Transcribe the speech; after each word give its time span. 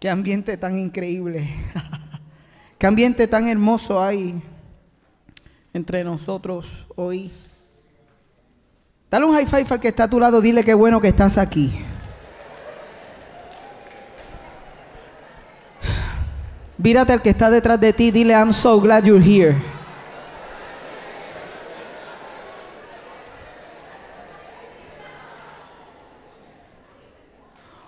Qué 0.00 0.08
ambiente 0.08 0.56
tan 0.56 0.78
increíble. 0.78 1.48
Qué 2.78 2.86
ambiente 2.86 3.26
tan 3.26 3.48
hermoso 3.48 4.00
hay 4.00 4.40
entre 5.72 6.04
nosotros 6.04 6.86
hoy. 6.94 7.32
Dale 9.10 9.24
un 9.24 9.34
high 9.34 9.46
five 9.46 9.66
al 9.70 9.80
que 9.80 9.88
está 9.88 10.04
a 10.04 10.08
tu 10.08 10.20
lado, 10.20 10.40
dile 10.40 10.62
qué 10.62 10.74
bueno 10.74 11.00
que 11.00 11.08
estás 11.08 11.36
aquí. 11.36 11.72
Vírate 16.76 17.12
al 17.12 17.20
que 17.20 17.30
está 17.30 17.50
detrás 17.50 17.80
de 17.80 17.92
ti, 17.92 18.12
dile 18.12 18.34
I'm 18.34 18.52
so 18.52 18.80
glad 18.80 19.02
you're 19.02 19.20
here. 19.20 19.60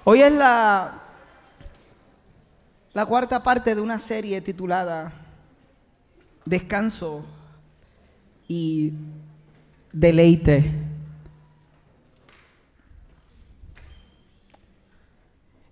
Hoy 0.02 0.22
es 0.22 0.32
la 0.32 0.99
la 2.92 3.06
cuarta 3.06 3.42
parte 3.42 3.74
de 3.74 3.80
una 3.80 3.98
serie 3.98 4.40
titulada 4.40 5.12
Descanso 6.44 7.24
y 8.48 8.92
Deleite. 9.92 10.72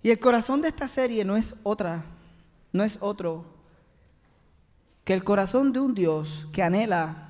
Y 0.01 0.11
el 0.11 0.19
corazón 0.19 0.61
de 0.61 0.69
esta 0.69 0.87
serie 0.87 1.25
no 1.25 1.35
es 1.35 1.55
otra, 1.63 2.05
no 2.71 2.83
es 2.83 2.97
otro 3.01 3.45
que 5.03 5.13
el 5.13 5.25
corazón 5.25 5.73
de 5.73 5.81
un 5.81 5.93
Dios 5.93 6.47
que 6.53 6.63
anhela 6.63 7.25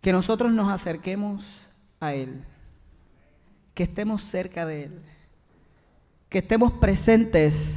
que 0.00 0.12
nosotros 0.12 0.50
nos 0.50 0.72
acerquemos 0.72 1.44
a 2.00 2.14
Él, 2.14 2.44
que 3.74 3.84
estemos 3.84 4.22
cerca 4.22 4.66
de 4.66 4.84
Él, 4.84 5.02
que 6.28 6.38
estemos 6.38 6.72
presentes 6.72 7.76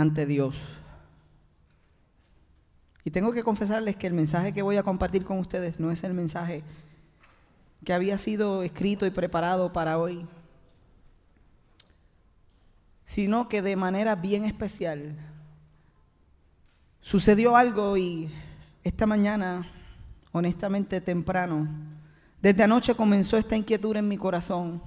ante 0.00 0.26
Dios. 0.26 0.56
Y 3.04 3.10
tengo 3.10 3.32
que 3.32 3.42
confesarles 3.42 3.96
que 3.96 4.06
el 4.06 4.14
mensaje 4.14 4.52
que 4.52 4.62
voy 4.62 4.76
a 4.76 4.82
compartir 4.82 5.24
con 5.24 5.38
ustedes 5.38 5.78
no 5.78 5.90
es 5.90 6.04
el 6.04 6.14
mensaje 6.14 6.62
que 7.84 7.92
había 7.92 8.18
sido 8.18 8.62
escrito 8.62 9.06
y 9.06 9.10
preparado 9.10 9.72
para 9.72 9.98
hoy, 9.98 10.26
sino 13.06 13.48
que 13.48 13.62
de 13.62 13.76
manera 13.76 14.16
bien 14.16 14.44
especial 14.44 15.16
sucedió 17.00 17.56
algo 17.56 17.96
y 17.96 18.30
esta 18.84 19.06
mañana, 19.06 19.66
honestamente 20.32 21.00
temprano, 21.00 21.68
desde 22.42 22.62
anoche 22.62 22.94
comenzó 22.94 23.38
esta 23.38 23.56
inquietud 23.56 23.96
en 23.96 24.08
mi 24.08 24.16
corazón 24.18 24.82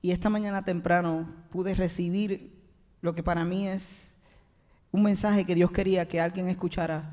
y 0.00 0.12
esta 0.12 0.30
mañana 0.30 0.64
temprano 0.64 1.28
pude 1.50 1.74
recibir 1.74 2.61
lo 3.02 3.12
que 3.14 3.22
para 3.24 3.44
mí 3.44 3.66
es 3.66 3.82
un 4.92 5.02
mensaje 5.02 5.44
que 5.44 5.56
Dios 5.56 5.72
quería 5.72 6.06
que 6.06 6.20
alguien 6.20 6.48
escuchara 6.48 7.10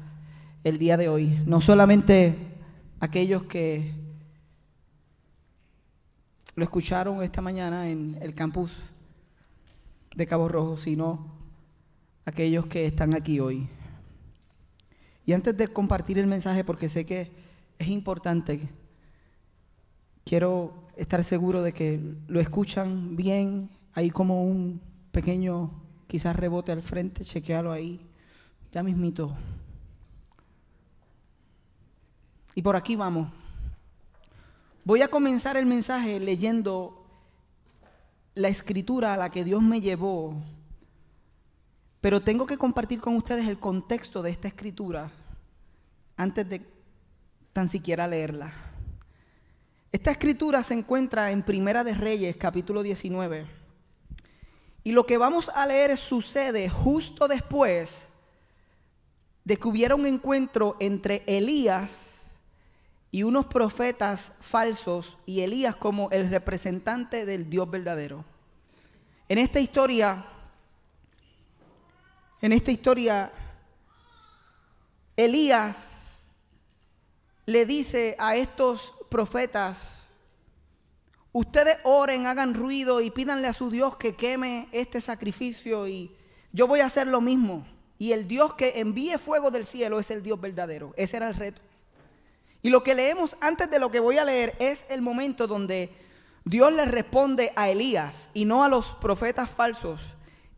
el 0.63 0.78
día 0.78 0.97
de 0.97 1.09
hoy. 1.09 1.41
No 1.47 1.62
solamente 1.62 2.36
aquellos 3.00 3.44
que 3.44 3.91
lo 6.53 6.63
escucharon 6.63 7.24
esta 7.24 7.41
mañana 7.41 7.90
en 7.90 8.19
el 8.22 8.36
campus 8.36 8.78
de 10.16 10.28
Cabo 10.28 10.47
Rojo, 10.47 10.78
sino 10.78 11.25
aquellos 12.24 12.68
que 12.68 12.86
están 12.86 13.16
aquí 13.16 13.40
hoy. 13.40 13.68
Y 15.25 15.34
antes 15.34 15.58
de 15.58 15.69
compartir 15.69 16.19
el 16.19 16.28
mensaje, 16.28 16.63
porque 16.63 16.88
sé 16.88 17.03
que 17.03 17.31
es 17.80 17.88
importante, 17.88 18.69
quiero 20.24 20.88
estar 20.97 21.24
seguro 21.24 21.63
de 21.63 21.74
que 21.74 22.00
lo 22.28 22.40
escuchan 22.40 23.16
bien, 23.16 23.69
hay 23.94 24.12
como 24.12 24.44
un 24.44 24.81
pequeño 25.12 25.72
quizás 26.09 26.36
rebote 26.36 26.72
al 26.72 26.81
frente, 26.81 27.24
chequealo 27.24 27.72
ahí, 27.72 28.02
ya 28.72 28.81
mismito. 28.81 29.31
Y 32.56 32.64
por 32.64 32.75
aquí 32.75 32.96
vamos. 32.96 33.31
Voy 34.84 35.03
a 35.03 35.08
comenzar 35.08 35.56
el 35.56 35.68
mensaje 35.68 36.19
leyendo 36.19 37.06
la 38.34 38.48
escritura 38.48 39.14
a 39.14 39.18
la 39.18 39.30
que 39.30 39.44
Dios 39.44 39.62
me 39.62 39.81
llevó, 39.81 40.34
pero 42.02 42.22
tengo 42.22 42.48
que 42.48 42.58
compartir 42.58 43.00
con 43.00 43.16
ustedes 43.16 43.48
el 43.48 43.59
contexto 43.59 44.24
de 44.24 44.31
esta 44.31 44.48
escritura 44.48 45.12
antes 46.18 46.50
de 46.50 46.66
tan 47.53 47.69
siquiera 47.69 48.08
leerla. 48.08 48.52
Esta 49.92 50.09
escritura 50.09 50.64
se 50.64 50.74
encuentra 50.74 51.30
en 51.30 51.44
Primera 51.44 51.84
de 51.84 51.94
Reyes, 51.94 52.36
capítulo 52.36 52.81
19. 52.81 53.59
Y 54.84 54.91
lo 54.91 55.06
que 55.06 55.17
vamos 55.17 55.50
a 55.50 55.66
leer 55.66 55.97
sucede 55.97 56.69
justo 56.69 57.28
después 57.28 58.01
de 59.44 59.57
que 59.57 59.67
hubiera 59.67 59.95
un 59.95 60.06
encuentro 60.06 60.78
entre 60.79 61.23
Elías 61.25 61.90
y 63.12 63.23
unos 63.23 63.47
profetas 63.47 64.38
falsos 64.41 65.18
y 65.25 65.41
Elías 65.41 65.75
como 65.75 66.09
el 66.12 66.29
representante 66.29 67.25
del 67.25 67.50
Dios 67.50 67.69
verdadero. 67.69 68.23
En 69.28 69.38
esta 69.38 69.59
historia, 69.59 70.25
en 72.41 72.53
esta 72.53 72.72
historia, 72.72 73.31
Elías 75.18 75.75
le 77.45 77.66
dice 77.66 78.16
a 78.19 78.35
estos 78.35 78.94
profetas, 79.09 79.78
Ustedes 81.31 81.78
oren, 81.84 82.25
hagan 82.25 82.53
ruido 82.53 83.01
y 83.01 83.12
pídanle 83.12 83.47
a 83.47 83.53
su 83.53 83.69
Dios 83.69 83.97
que 83.97 84.16
queme 84.16 84.67
este 84.72 85.00
sacrificio 85.00 85.88
y 85.88 86.12
yo 86.51 86.67
voy 86.67 86.79
a 86.79 86.88
hacer 86.88 87.07
lo 87.07 87.22
mismo. 87.22 87.67
Y 88.00 88.13
el 88.13 88.28
Dios 88.28 88.56
que 88.56 88.79
envíe 88.79 89.17
fuego 89.17 89.51
del 89.51 89.66
cielo 89.66 90.00
es 90.00 90.09
el 90.09 90.23
Dios 90.23 90.41
verdadero. 90.41 90.94
Ese 90.97 91.18
era 91.18 91.28
el 91.28 91.35
reto. 91.35 91.62
Y 92.62 92.69
lo 92.69 92.84
que 92.84 92.95
leemos 92.95 93.38
antes 93.41 93.69
de 93.69 93.79
lo 93.79 93.91
que 93.91 94.00
voy 94.00 94.18
a 94.18 94.25
leer 94.25 94.56
es 94.59 94.85
el 94.89 95.01
momento 95.01 95.47
donde 95.47 95.89
Dios 96.45 96.73
le 96.73 96.85
responde 96.85 97.51
a 97.56 97.69
Elías 97.69 98.16
y 98.34 98.45
no 98.45 98.63
a 98.63 98.69
los 98.69 98.85
profetas 99.01 99.50
falsos. 99.50 100.01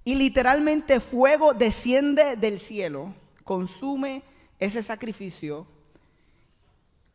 Y 0.06 0.16
literalmente 0.16 1.00
fuego 1.00 1.54
desciende 1.54 2.38
del 2.38 2.60
cielo, 2.60 3.14
consume 3.44 4.24
ese 4.60 4.82
sacrificio. 4.82 5.68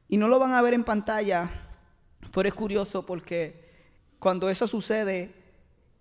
Y 0.09 0.19
no 0.19 0.29
lo 0.29 0.39
van 0.39 0.53
a 0.53 0.63
ver 0.63 0.75
en 0.75 0.85
pantalla, 0.85 1.66
pero 2.33 2.49
es 2.49 2.55
curioso 2.55 3.05
porque 3.05 3.67
cuando 4.19 4.49
eso 4.49 4.67
sucede, 4.67 5.35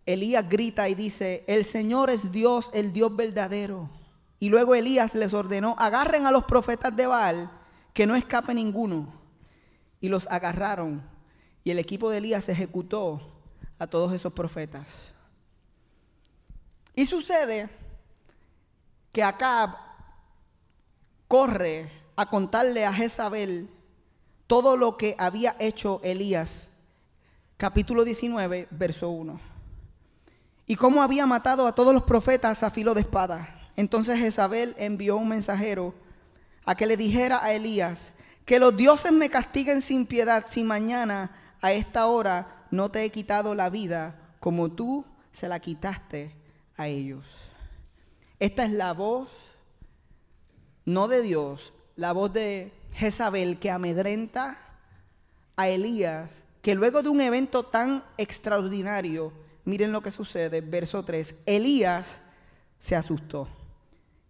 Elías 0.05 0.47
grita 0.47 0.87
y 0.89 0.95
dice, 0.95 1.43
el 1.47 1.65
Señor 1.65 2.09
es 2.09 2.31
Dios, 2.31 2.69
el 2.73 2.93
Dios 2.93 3.15
verdadero. 3.15 3.89
Y 4.39 4.49
luego 4.49 4.75
Elías 4.75 5.15
les 5.15 5.33
ordenó, 5.33 5.75
agarren 5.79 6.25
a 6.25 6.31
los 6.31 6.45
profetas 6.45 6.95
de 6.95 7.07
Baal, 7.07 7.49
que 7.93 8.05
no 8.05 8.15
escape 8.15 8.53
ninguno. 8.53 9.13
Y 9.99 10.09
los 10.09 10.27
agarraron. 10.27 11.01
Y 11.63 11.71
el 11.71 11.79
equipo 11.79 12.09
de 12.09 12.17
Elías 12.17 12.47
ejecutó 12.49 13.21
a 13.79 13.87
todos 13.87 14.13
esos 14.13 14.33
profetas. 14.33 14.87
Y 16.93 17.05
sucede 17.05 17.69
que 19.11 19.23
Acab 19.23 19.75
corre 21.27 21.91
a 22.15 22.29
contarle 22.29 22.85
a 22.85 22.93
Jezabel 22.93 23.69
todo 24.47 24.77
lo 24.77 24.97
que 24.97 25.15
había 25.17 25.55
hecho 25.59 26.01
Elías, 26.03 26.49
capítulo 27.57 28.03
19, 28.03 28.67
verso 28.71 29.09
1. 29.09 29.39
Y 30.67 30.75
cómo 30.75 31.01
había 31.01 31.25
matado 31.25 31.67
a 31.67 31.75
todos 31.75 31.93
los 31.93 32.03
profetas 32.03 32.63
a 32.63 32.71
filo 32.71 32.93
de 32.93 33.01
espada. 33.01 33.69
Entonces 33.75 34.19
Jezabel 34.19 34.75
envió 34.77 35.17
un 35.17 35.29
mensajero 35.29 35.93
a 36.65 36.75
que 36.75 36.85
le 36.85 36.97
dijera 36.97 37.43
a 37.43 37.53
Elías, 37.53 38.13
que 38.45 38.59
los 38.59 38.75
dioses 38.75 39.11
me 39.11 39.29
castiguen 39.29 39.81
sin 39.81 40.05
piedad 40.05 40.45
si 40.49 40.63
mañana 40.63 41.31
a 41.61 41.73
esta 41.73 42.07
hora 42.07 42.65
no 42.71 42.89
te 42.89 43.03
he 43.03 43.09
quitado 43.09 43.55
la 43.55 43.69
vida 43.69 44.15
como 44.39 44.71
tú 44.71 45.05
se 45.33 45.49
la 45.49 45.59
quitaste 45.59 46.35
a 46.77 46.87
ellos. 46.87 47.25
Esta 48.39 48.65
es 48.65 48.71
la 48.71 48.93
voz, 48.93 49.29
no 50.85 51.07
de 51.07 51.21
Dios, 51.21 51.73
la 51.95 52.11
voz 52.11 52.33
de 52.33 52.71
Jezabel 52.95 53.59
que 53.59 53.71
amedrenta 53.71 54.57
a 55.55 55.67
Elías, 55.67 56.29
que 56.61 56.75
luego 56.75 57.03
de 57.03 57.09
un 57.09 57.21
evento 57.21 57.63
tan 57.63 58.03
extraordinario 58.17 59.31
miren 59.65 59.91
lo 59.91 60.01
que 60.01 60.11
sucede, 60.11 60.61
verso 60.61 61.03
3. 61.03 61.35
Elías 61.45 62.17
se 62.79 62.95
asustó 62.95 63.47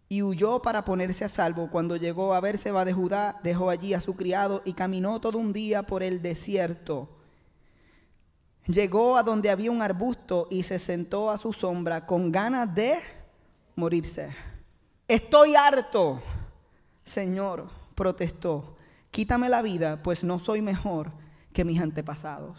y 0.09 0.23
huyó 0.23 0.61
para 0.61 0.83
ponerse 0.83 1.25
a 1.25 1.29
salvo. 1.29 1.69
Cuando 1.69 1.95
llegó 1.97 2.33
a 2.33 2.39
va 2.39 2.85
de 2.85 2.93
Judá, 2.93 3.39
dejó 3.43 3.69
allí 3.69 3.93
a 3.93 4.01
su 4.01 4.15
criado 4.15 4.61
y 4.65 4.73
caminó 4.73 5.19
todo 5.19 5.37
un 5.37 5.53
día 5.53 5.83
por 5.83 6.01
el 6.01 6.21
desierto. 6.21 7.09
Llegó 8.67 9.17
a 9.17 9.23
donde 9.23 9.51
había 9.51 9.69
un 9.69 9.81
arbusto 9.81 10.47
y 10.49 10.63
se 10.63 10.79
sentó 10.79 11.29
a 11.29 11.37
su 11.37 11.53
sombra 11.53 12.07
con 12.07 12.31
ganas 12.31 12.73
de 12.73 12.97
morirse. 13.75 14.35
Estoy 15.07 15.55
harto, 15.55 16.19
Señor, 17.03 17.69
protestó. 17.95 18.75
Quítame 19.11 19.49
la 19.49 19.61
vida, 19.61 20.03
pues 20.03 20.23
no 20.23 20.39
soy 20.39 20.61
mejor 20.61 21.11
que 21.53 21.63
mis 21.63 21.81
antepasados. 21.81 22.57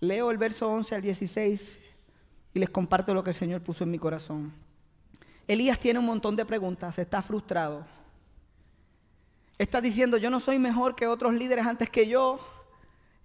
Leo 0.00 0.30
el 0.30 0.38
verso 0.38 0.70
11 0.70 0.94
al 0.94 1.02
16 1.02 1.78
y 2.52 2.58
les 2.58 2.70
comparto 2.70 3.14
lo 3.14 3.24
que 3.24 3.30
el 3.30 3.36
Señor 3.36 3.62
puso 3.62 3.84
en 3.84 3.90
mi 3.90 3.98
corazón. 3.98 4.52
Elías 5.48 5.78
tiene 5.78 5.98
un 5.98 6.06
montón 6.06 6.36
de 6.36 6.44
preguntas, 6.44 6.98
está 6.98 7.22
frustrado. 7.22 7.86
Está 9.56 9.80
diciendo, 9.80 10.16
yo 10.16 10.30
no 10.30 10.40
soy 10.40 10.58
mejor 10.58 10.94
que 10.94 11.06
otros 11.06 11.32
líderes 11.34 11.66
antes 11.66 11.88
que 11.88 12.06
yo. 12.06 12.38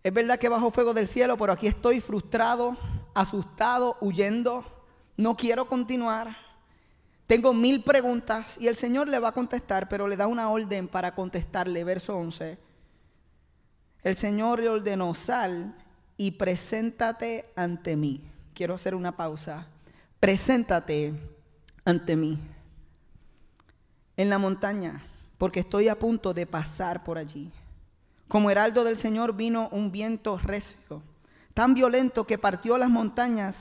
Es 0.04 0.14
verdad 0.14 0.40
que 0.40 0.48
bajo 0.48 0.72
fuego 0.72 0.94
del 0.94 1.08
cielo, 1.08 1.38
pero 1.38 1.52
aquí 1.52 1.68
estoy 1.68 2.00
frustrado, 2.02 2.78
asustado, 3.14 3.98
huyendo. 4.00 4.64
No 5.18 5.36
quiero 5.36 5.66
continuar. 5.66 6.49
Tengo 7.30 7.54
mil 7.54 7.84
preguntas 7.84 8.56
y 8.60 8.70
el 8.70 8.76
Señor 8.76 9.08
le 9.08 9.20
va 9.20 9.28
a 9.28 9.34
contestar, 9.34 9.88
pero 9.88 10.08
le 10.08 10.18
da 10.18 10.26
una 10.26 10.50
orden 10.50 10.88
para 10.88 11.14
contestarle. 11.14 11.84
Verso 11.84 12.18
11. 12.18 12.58
El 14.02 14.18
Señor 14.18 14.60
le 14.60 14.68
ordenó, 14.68 15.14
sal 15.14 15.76
y 16.18 16.32
preséntate 16.32 17.46
ante 17.56 17.96
mí. 17.96 18.24
Quiero 18.56 18.74
hacer 18.74 18.96
una 18.96 19.16
pausa. 19.16 19.68
Preséntate 20.20 21.14
ante 21.86 22.16
mí. 22.16 22.40
En 24.18 24.32
la 24.32 24.40
montaña 24.40 25.04
porque 25.38 25.60
estoy 25.60 25.88
a 25.88 26.00
punto 26.00 26.34
de 26.34 26.48
pasar 26.48 27.04
por 27.04 27.20
allí. 27.20 27.52
Como 28.28 28.50
heraldo 28.50 28.84
del 28.84 28.98
Señor 28.98 29.36
vino 29.36 29.70
un 29.72 29.92
viento 29.92 30.40
recio, 30.40 31.04
tan 31.54 31.76
violento 31.76 32.26
que 32.26 32.40
partió 32.40 32.76
las 32.80 32.90
montañas 32.90 33.56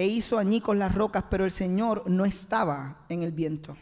e 0.00 0.06
hizo 0.06 0.38
añicos 0.38 0.78
las 0.78 0.94
rocas, 0.94 1.24
pero 1.28 1.44
el 1.44 1.52
Señor 1.52 2.04
no 2.06 2.24
estaba 2.24 3.04
en 3.10 3.22
el 3.22 3.32
viento. 3.32 3.76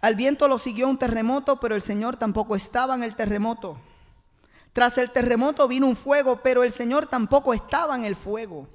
Al 0.00 0.14
viento 0.14 0.48
lo 0.48 0.58
siguió 0.58 0.88
un 0.88 0.96
terremoto, 0.96 1.60
pero 1.60 1.74
el 1.74 1.82
Señor 1.82 2.16
tampoco 2.16 2.56
estaba 2.56 2.94
en 2.94 3.02
el 3.02 3.14
terremoto. 3.14 3.76
Tras 4.72 4.96
el 4.96 5.10
terremoto 5.10 5.68
vino 5.68 5.86
un 5.86 5.94
fuego, 5.94 6.40
pero 6.42 6.64
el 6.64 6.72
Señor 6.72 7.06
tampoco 7.06 7.52
estaba 7.52 7.96
en 7.96 8.06
el 8.06 8.16
fuego. 8.16 8.66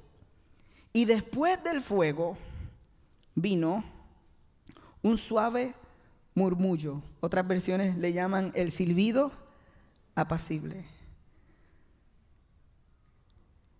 Y 0.92 1.04
después 1.04 1.60
del 1.64 1.82
fuego 1.82 2.38
vino 3.34 3.82
un 5.02 5.18
suave 5.18 5.74
murmullo. 6.32 7.02
Otras 7.18 7.44
versiones 7.48 7.96
le 7.96 8.12
llaman 8.12 8.52
el 8.54 8.70
silbido 8.70 9.32
apacible. 10.14 10.84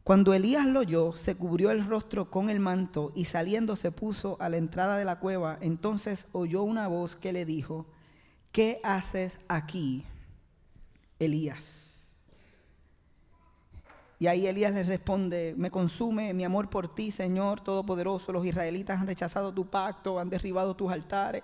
Cuando 0.07 0.35
Elías 0.35 0.65
lo 0.65 0.79
oyó, 0.79 1.15
se 1.15 1.35
cubrió 1.35 1.73
el 1.73 1.85
rostro 1.85 2.31
con 2.31 2.49
el 2.49 2.61
manto 2.61 3.11
y 3.17 3.25
saliendo 3.25 3.75
se 3.75 3.91
puso 3.91 4.37
a 4.39 4.49
la 4.49 4.57
entrada 4.57 4.97
de 4.99 5.05
la 5.05 5.19
cueva. 5.19 5.59
Entonces 5.61 6.29
oyó 6.31 6.63
una 6.63 6.87
voz 6.87 7.17
que 7.17 7.33
le 7.33 7.45
dijo, 7.45 7.87
¿qué 8.53 8.79
haces 8.85 9.41
aquí, 9.49 10.05
Elías? 11.19 11.91
Y 14.21 14.29
ahí 14.29 14.47
Elías 14.47 14.73
le 14.73 14.85
responde, 14.85 15.55
me 15.57 15.73
consume 15.73 16.33
mi 16.35 16.45
amor 16.45 16.71
por 16.71 16.95
ti, 16.95 17.11
Señor 17.11 17.63
Todopoderoso. 17.63 18.31
Los 18.31 18.47
israelitas 18.47 19.01
han 19.01 19.09
rechazado 19.09 19.53
tu 19.53 19.69
pacto, 19.69 20.21
han 20.21 20.31
derribado 20.31 20.77
tus 20.77 20.93
altares 20.93 21.43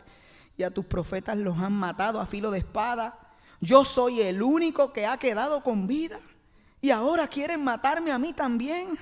y 0.56 0.62
a 0.62 0.70
tus 0.70 0.84
profetas 0.84 1.36
los 1.36 1.58
han 1.58 1.72
matado 1.72 2.20
a 2.20 2.26
filo 2.26 2.52
de 2.52 2.60
espada. 2.60 3.18
Yo 3.60 3.84
soy 3.84 4.20
el 4.20 4.40
único 4.40 4.92
que 4.92 5.04
ha 5.04 5.16
quedado 5.16 5.64
con 5.64 5.88
vida 5.88 6.20
y 6.82 6.90
ahora 6.90 7.29
quieren 7.29 7.62
matarme 7.62 8.11
a 8.11 8.19
mí 8.19 8.32
también. 8.32 8.99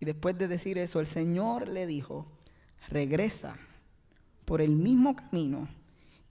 Y 0.00 0.06
después 0.06 0.36
de 0.38 0.48
decir 0.48 0.78
eso, 0.78 0.98
el 0.98 1.06
Señor 1.06 1.68
le 1.68 1.86
dijo, 1.86 2.26
regresa 2.88 3.56
por 4.46 4.62
el 4.62 4.70
mismo 4.70 5.14
camino 5.14 5.68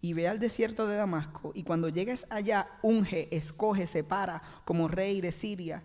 y 0.02 0.14
ve 0.14 0.28
al 0.28 0.40
desierto 0.40 0.88
de 0.88 0.96
Damasco 0.96 1.52
y 1.54 1.64
cuando 1.64 1.88
llegues 1.88 2.26
allá, 2.32 2.68
unge, 2.82 3.28
escoge, 3.36 3.86
separa 3.86 4.42
como 4.66 4.88
rey 4.88 5.22
de 5.22 5.32
Siria 5.32 5.84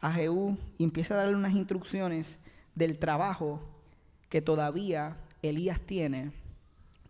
a 0.00 0.12
Jehú 0.12 0.58
y 0.76 0.84
empieza 0.84 1.14
a 1.14 1.18
darle 1.18 1.34
unas 1.34 1.54
instrucciones 1.54 2.36
del 2.74 2.98
trabajo 2.98 3.62
que 4.28 4.42
todavía 4.42 5.16
Elías 5.40 5.80
tiene 5.80 6.32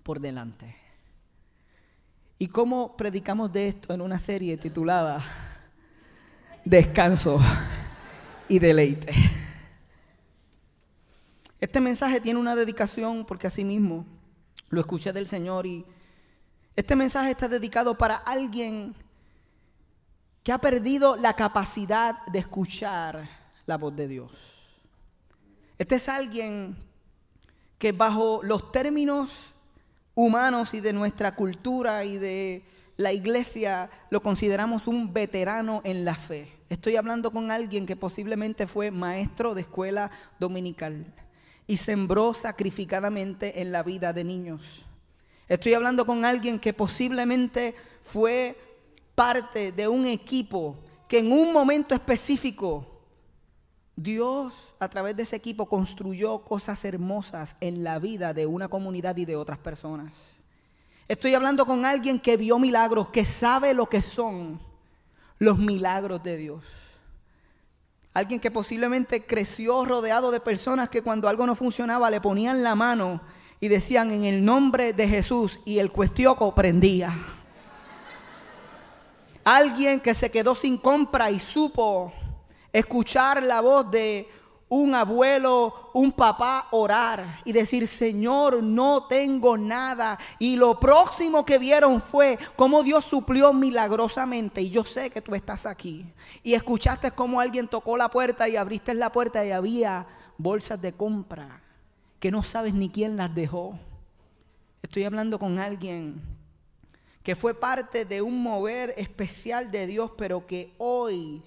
por 0.04 0.20
delante. 0.20 0.76
¿Y 2.38 2.46
cómo 2.46 2.96
predicamos 2.96 3.52
de 3.52 3.66
esto 3.66 3.92
en 3.92 4.00
una 4.00 4.20
serie 4.20 4.56
titulada 4.56 5.22
Descanso 6.64 7.40
y 8.48 8.58
deleite? 8.58 9.12
Este 11.60 11.80
mensaje 11.80 12.20
tiene 12.20 12.38
una 12.38 12.54
dedicación 12.54 13.24
porque 13.24 13.46
así 13.46 13.64
mismo 13.64 14.06
lo 14.68 14.80
escuché 14.80 15.12
del 15.12 15.26
Señor 15.26 15.66
y 15.66 15.84
este 16.76 16.96
mensaje 16.96 17.30
está 17.30 17.48
dedicado 17.48 17.98
para 17.98 18.16
alguien 18.16 18.94
que 20.42 20.52
ha 20.52 20.58
perdido 20.58 21.16
la 21.16 21.34
capacidad 21.34 22.24
de 22.26 22.38
escuchar 22.38 23.28
la 23.66 23.76
voz 23.76 23.94
de 23.94 24.08
Dios. 24.08 24.32
Este 25.78 25.96
es 25.96 26.08
alguien 26.08 26.76
que 27.78 27.92
bajo 27.92 28.40
los 28.42 28.72
términos 28.72 29.30
humanos 30.14 30.74
y 30.74 30.80
de 30.80 30.92
nuestra 30.92 31.34
cultura 31.34 32.04
y 32.04 32.18
de 32.18 32.64
la 33.00 33.14
iglesia 33.14 33.88
lo 34.10 34.22
consideramos 34.22 34.86
un 34.86 35.14
veterano 35.14 35.80
en 35.84 36.04
la 36.04 36.14
fe. 36.14 36.52
Estoy 36.68 36.96
hablando 36.96 37.30
con 37.30 37.50
alguien 37.50 37.86
que 37.86 37.96
posiblemente 37.96 38.66
fue 38.66 38.90
maestro 38.90 39.54
de 39.54 39.62
escuela 39.62 40.10
dominical 40.38 41.06
y 41.66 41.78
sembró 41.78 42.34
sacrificadamente 42.34 43.62
en 43.62 43.72
la 43.72 43.82
vida 43.82 44.12
de 44.12 44.22
niños. 44.22 44.84
Estoy 45.48 45.72
hablando 45.72 46.04
con 46.04 46.26
alguien 46.26 46.60
que 46.60 46.74
posiblemente 46.74 47.74
fue 48.04 48.54
parte 49.14 49.72
de 49.72 49.88
un 49.88 50.04
equipo 50.04 50.76
que 51.08 51.20
en 51.20 51.32
un 51.32 51.54
momento 51.54 51.94
específico 51.94 52.86
Dios 53.96 54.52
a 54.78 54.90
través 54.90 55.16
de 55.16 55.22
ese 55.22 55.36
equipo 55.36 55.64
construyó 55.64 56.44
cosas 56.44 56.84
hermosas 56.84 57.56
en 57.60 57.82
la 57.82 57.98
vida 57.98 58.34
de 58.34 58.44
una 58.44 58.68
comunidad 58.68 59.16
y 59.16 59.24
de 59.24 59.36
otras 59.36 59.58
personas. 59.58 60.39
Estoy 61.10 61.34
hablando 61.34 61.66
con 61.66 61.84
alguien 61.84 62.20
que 62.20 62.36
vio 62.36 62.60
milagros, 62.60 63.08
que 63.08 63.24
sabe 63.24 63.74
lo 63.74 63.88
que 63.88 64.00
son 64.00 64.60
los 65.40 65.58
milagros 65.58 66.22
de 66.22 66.36
Dios. 66.36 66.62
Alguien 68.14 68.38
que 68.38 68.52
posiblemente 68.52 69.26
creció 69.26 69.84
rodeado 69.84 70.30
de 70.30 70.38
personas 70.38 70.88
que 70.88 71.02
cuando 71.02 71.28
algo 71.28 71.44
no 71.48 71.56
funcionaba 71.56 72.12
le 72.12 72.20
ponían 72.20 72.62
la 72.62 72.76
mano 72.76 73.20
y 73.58 73.66
decían 73.66 74.12
en 74.12 74.22
el 74.22 74.44
nombre 74.44 74.92
de 74.92 75.08
Jesús 75.08 75.58
y 75.64 75.80
el 75.80 75.90
cuestioco 75.90 76.54
prendía. 76.54 77.12
Alguien 79.42 79.98
que 79.98 80.14
se 80.14 80.30
quedó 80.30 80.54
sin 80.54 80.78
compra 80.78 81.28
y 81.32 81.40
supo 81.40 82.12
escuchar 82.72 83.42
la 83.42 83.60
voz 83.60 83.90
de 83.90 84.28
un 84.70 84.94
abuelo, 84.94 85.90
un 85.92 86.12
papá 86.12 86.68
orar 86.70 87.40
y 87.44 87.52
decir, 87.52 87.88
Señor, 87.88 88.62
no 88.62 89.04
tengo 89.08 89.58
nada. 89.58 90.18
Y 90.38 90.56
lo 90.56 90.78
próximo 90.78 91.44
que 91.44 91.58
vieron 91.58 92.00
fue 92.00 92.38
cómo 92.54 92.84
Dios 92.84 93.04
suplió 93.04 93.52
milagrosamente. 93.52 94.62
Y 94.62 94.70
yo 94.70 94.84
sé 94.84 95.10
que 95.10 95.20
tú 95.20 95.34
estás 95.34 95.66
aquí. 95.66 96.06
Y 96.44 96.54
escuchaste 96.54 97.10
cómo 97.10 97.40
alguien 97.40 97.66
tocó 97.66 97.96
la 97.96 98.08
puerta 98.08 98.48
y 98.48 98.56
abriste 98.56 98.94
la 98.94 99.10
puerta 99.10 99.44
y 99.44 99.50
había 99.50 100.06
bolsas 100.38 100.80
de 100.80 100.92
compra 100.92 101.60
que 102.20 102.30
no 102.30 102.42
sabes 102.42 102.72
ni 102.72 102.90
quién 102.90 103.16
las 103.16 103.34
dejó. 103.34 103.76
Estoy 104.82 105.02
hablando 105.02 105.38
con 105.40 105.58
alguien 105.58 106.22
que 107.24 107.34
fue 107.34 107.54
parte 107.54 108.04
de 108.04 108.22
un 108.22 108.40
mover 108.40 108.94
especial 108.96 109.72
de 109.72 109.86
Dios, 109.88 110.12
pero 110.16 110.46
que 110.46 110.72
hoy 110.78 111.42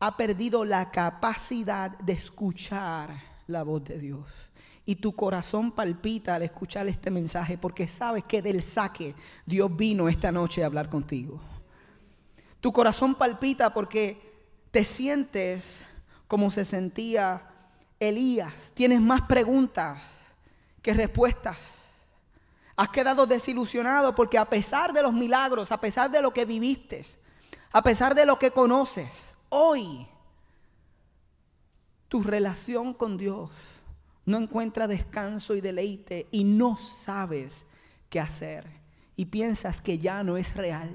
ha 0.00 0.16
perdido 0.16 0.64
la 0.64 0.90
capacidad 0.90 1.90
de 1.98 2.12
escuchar 2.12 3.10
la 3.46 3.62
voz 3.62 3.84
de 3.84 3.98
Dios. 3.98 4.26
Y 4.86 4.96
tu 4.96 5.14
corazón 5.14 5.72
palpita 5.72 6.34
al 6.34 6.42
escuchar 6.42 6.86
este 6.88 7.10
mensaje 7.10 7.56
porque 7.56 7.88
sabes 7.88 8.24
que 8.24 8.42
del 8.42 8.62
saque 8.62 9.14
Dios 9.46 9.74
vino 9.74 10.08
esta 10.08 10.30
noche 10.30 10.62
a 10.62 10.66
hablar 10.66 10.90
contigo. 10.90 11.40
Tu 12.60 12.72
corazón 12.72 13.14
palpita 13.14 13.72
porque 13.72 14.20
te 14.70 14.84
sientes 14.84 15.64
como 16.28 16.50
se 16.50 16.64
sentía 16.64 17.42
Elías. 17.98 18.52
Tienes 18.74 19.00
más 19.00 19.22
preguntas 19.22 20.00
que 20.82 20.92
respuestas. 20.92 21.56
Has 22.76 22.88
quedado 22.88 23.26
desilusionado 23.26 24.14
porque 24.14 24.36
a 24.36 24.44
pesar 24.44 24.92
de 24.92 25.02
los 25.02 25.12
milagros, 25.12 25.72
a 25.72 25.80
pesar 25.80 26.10
de 26.10 26.20
lo 26.20 26.32
que 26.32 26.44
viviste, 26.44 27.06
a 27.72 27.82
pesar 27.82 28.14
de 28.14 28.26
lo 28.26 28.38
que 28.38 28.50
conoces, 28.50 29.33
hoy 29.54 30.06
tu 32.08 32.22
relación 32.22 32.92
con 32.92 33.16
Dios 33.16 33.50
no 34.26 34.38
encuentra 34.38 34.88
descanso 34.88 35.54
y 35.54 35.60
deleite 35.60 36.26
y 36.30 36.44
no 36.44 36.76
sabes 36.76 37.52
qué 38.10 38.20
hacer 38.20 38.66
y 39.16 39.26
piensas 39.26 39.80
que 39.80 39.98
ya 39.98 40.22
no 40.24 40.36
es 40.36 40.56
real. 40.56 40.90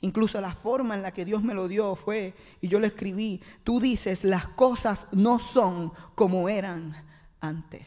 Incluso 0.00 0.40
la 0.40 0.54
forma 0.54 0.94
en 0.94 1.02
la 1.02 1.12
que 1.12 1.24
Dios 1.24 1.42
me 1.42 1.54
lo 1.54 1.68
dio 1.68 1.94
fue, 1.94 2.34
y 2.60 2.68
yo 2.68 2.80
lo 2.80 2.86
escribí, 2.86 3.42
tú 3.64 3.80
dices, 3.80 4.24
las 4.24 4.46
cosas 4.46 5.06
no 5.12 5.38
son 5.38 5.92
como 6.14 6.48
eran 6.48 6.96
antes. 7.40 7.86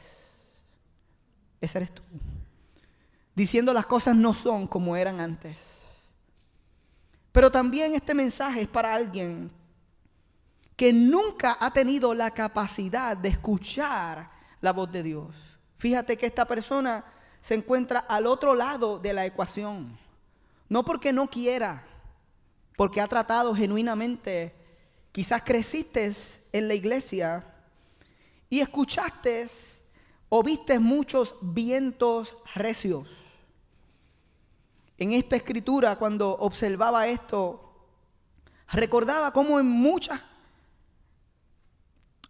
Ese 1.59 1.79
eres 1.79 1.93
tú 1.93 2.03
diciendo 3.35 3.73
las 3.73 3.85
cosas 3.85 4.15
no 4.15 4.33
son 4.33 4.67
como 4.67 4.95
eran 4.95 5.19
antes. 5.19 5.57
Pero 7.31 7.51
también 7.51 7.95
este 7.95 8.13
mensaje 8.13 8.61
es 8.61 8.67
para 8.67 8.93
alguien 8.93 9.51
que 10.75 10.91
nunca 10.91 11.57
ha 11.59 11.71
tenido 11.71 12.13
la 12.13 12.31
capacidad 12.31 13.15
de 13.15 13.29
escuchar 13.29 14.31
la 14.61 14.73
voz 14.73 14.91
de 14.91 15.03
Dios. 15.03 15.35
Fíjate 15.77 16.17
que 16.17 16.25
esta 16.25 16.45
persona 16.45 17.03
se 17.41 17.55
encuentra 17.55 17.99
al 17.99 18.25
otro 18.25 18.55
lado 18.55 18.99
de 18.99 19.13
la 19.13 19.25
ecuación. 19.25 19.97
No 20.69 20.83
porque 20.83 21.13
no 21.13 21.29
quiera, 21.29 21.85
porque 22.75 23.01
ha 23.01 23.07
tratado 23.07 23.53
genuinamente. 23.55 24.55
Quizás 25.11 25.43
creciste 25.43 26.15
en 26.51 26.67
la 26.67 26.73
iglesia 26.73 27.43
y 28.49 28.61
escuchaste 28.61 29.49
o 30.29 30.41
viste 30.41 30.79
muchos 30.79 31.35
vientos 31.41 32.35
recios 32.55 33.07
en 34.97 35.13
esta 35.13 35.35
escritura, 35.35 35.97
cuando 35.97 36.31
observaba 36.31 37.07
esto, 37.07 37.73
recordaba 38.71 39.33
cómo 39.33 39.59
en 39.59 39.65
muchas 39.65 40.21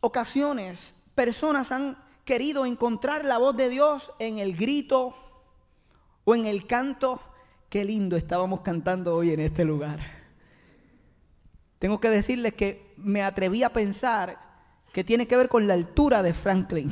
ocasiones 0.03 0.93
personas 1.15 1.71
han 1.71 1.97
querido 2.25 2.65
encontrar 2.65 3.23
la 3.23 3.37
voz 3.37 3.55
de 3.55 3.69
Dios 3.69 4.11
en 4.19 4.37
el 4.37 4.55
grito 4.55 5.15
o 6.25 6.35
en 6.35 6.45
el 6.45 6.67
canto. 6.67 7.21
Qué 7.69 7.85
lindo 7.85 8.17
estábamos 8.17 8.59
cantando 8.61 9.15
hoy 9.15 9.31
en 9.31 9.39
este 9.39 9.63
lugar. 9.63 9.99
Tengo 11.79 11.99
que 11.99 12.09
decirles 12.09 12.53
que 12.53 12.93
me 12.97 13.23
atreví 13.23 13.63
a 13.63 13.71
pensar 13.71 14.37
que 14.91 15.03
tiene 15.03 15.25
que 15.25 15.37
ver 15.37 15.47
con 15.47 15.67
la 15.67 15.73
altura 15.73 16.21
de 16.21 16.33
Franklin. 16.33 16.91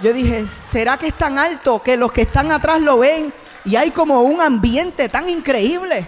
Yo 0.00 0.12
dije, 0.12 0.46
¿será 0.46 0.96
que 0.96 1.08
es 1.08 1.18
tan 1.18 1.38
alto 1.38 1.82
que 1.82 1.96
los 1.96 2.12
que 2.12 2.22
están 2.22 2.50
atrás 2.52 2.80
lo 2.80 2.98
ven 2.98 3.32
y 3.64 3.74
hay 3.76 3.90
como 3.90 4.22
un 4.22 4.40
ambiente 4.40 5.08
tan 5.08 5.28
increíble. 5.28 6.06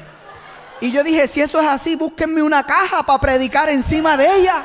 Y 0.81 0.93
yo 0.93 1.05
dije, 1.05 1.27
si 1.29 1.41
eso 1.41 1.61
es 1.61 1.67
así, 1.67 1.97
búsquenme 1.97 2.43
una 2.43 2.65
caja 2.65 3.03
para 3.03 3.19
predicar 3.19 3.69
encima 3.69 4.17
de 4.17 4.37
ella. 4.37 4.63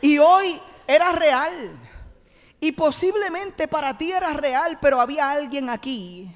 Y 0.00 0.18
hoy 0.18 0.58
era 0.86 1.12
real. 1.12 1.78
Y 2.60 2.72
posiblemente 2.72 3.68
para 3.68 3.96
ti 3.96 4.12
era 4.12 4.32
real, 4.34 4.78
pero 4.80 5.00
había 5.00 5.30
alguien 5.30 5.70
aquí 5.70 6.30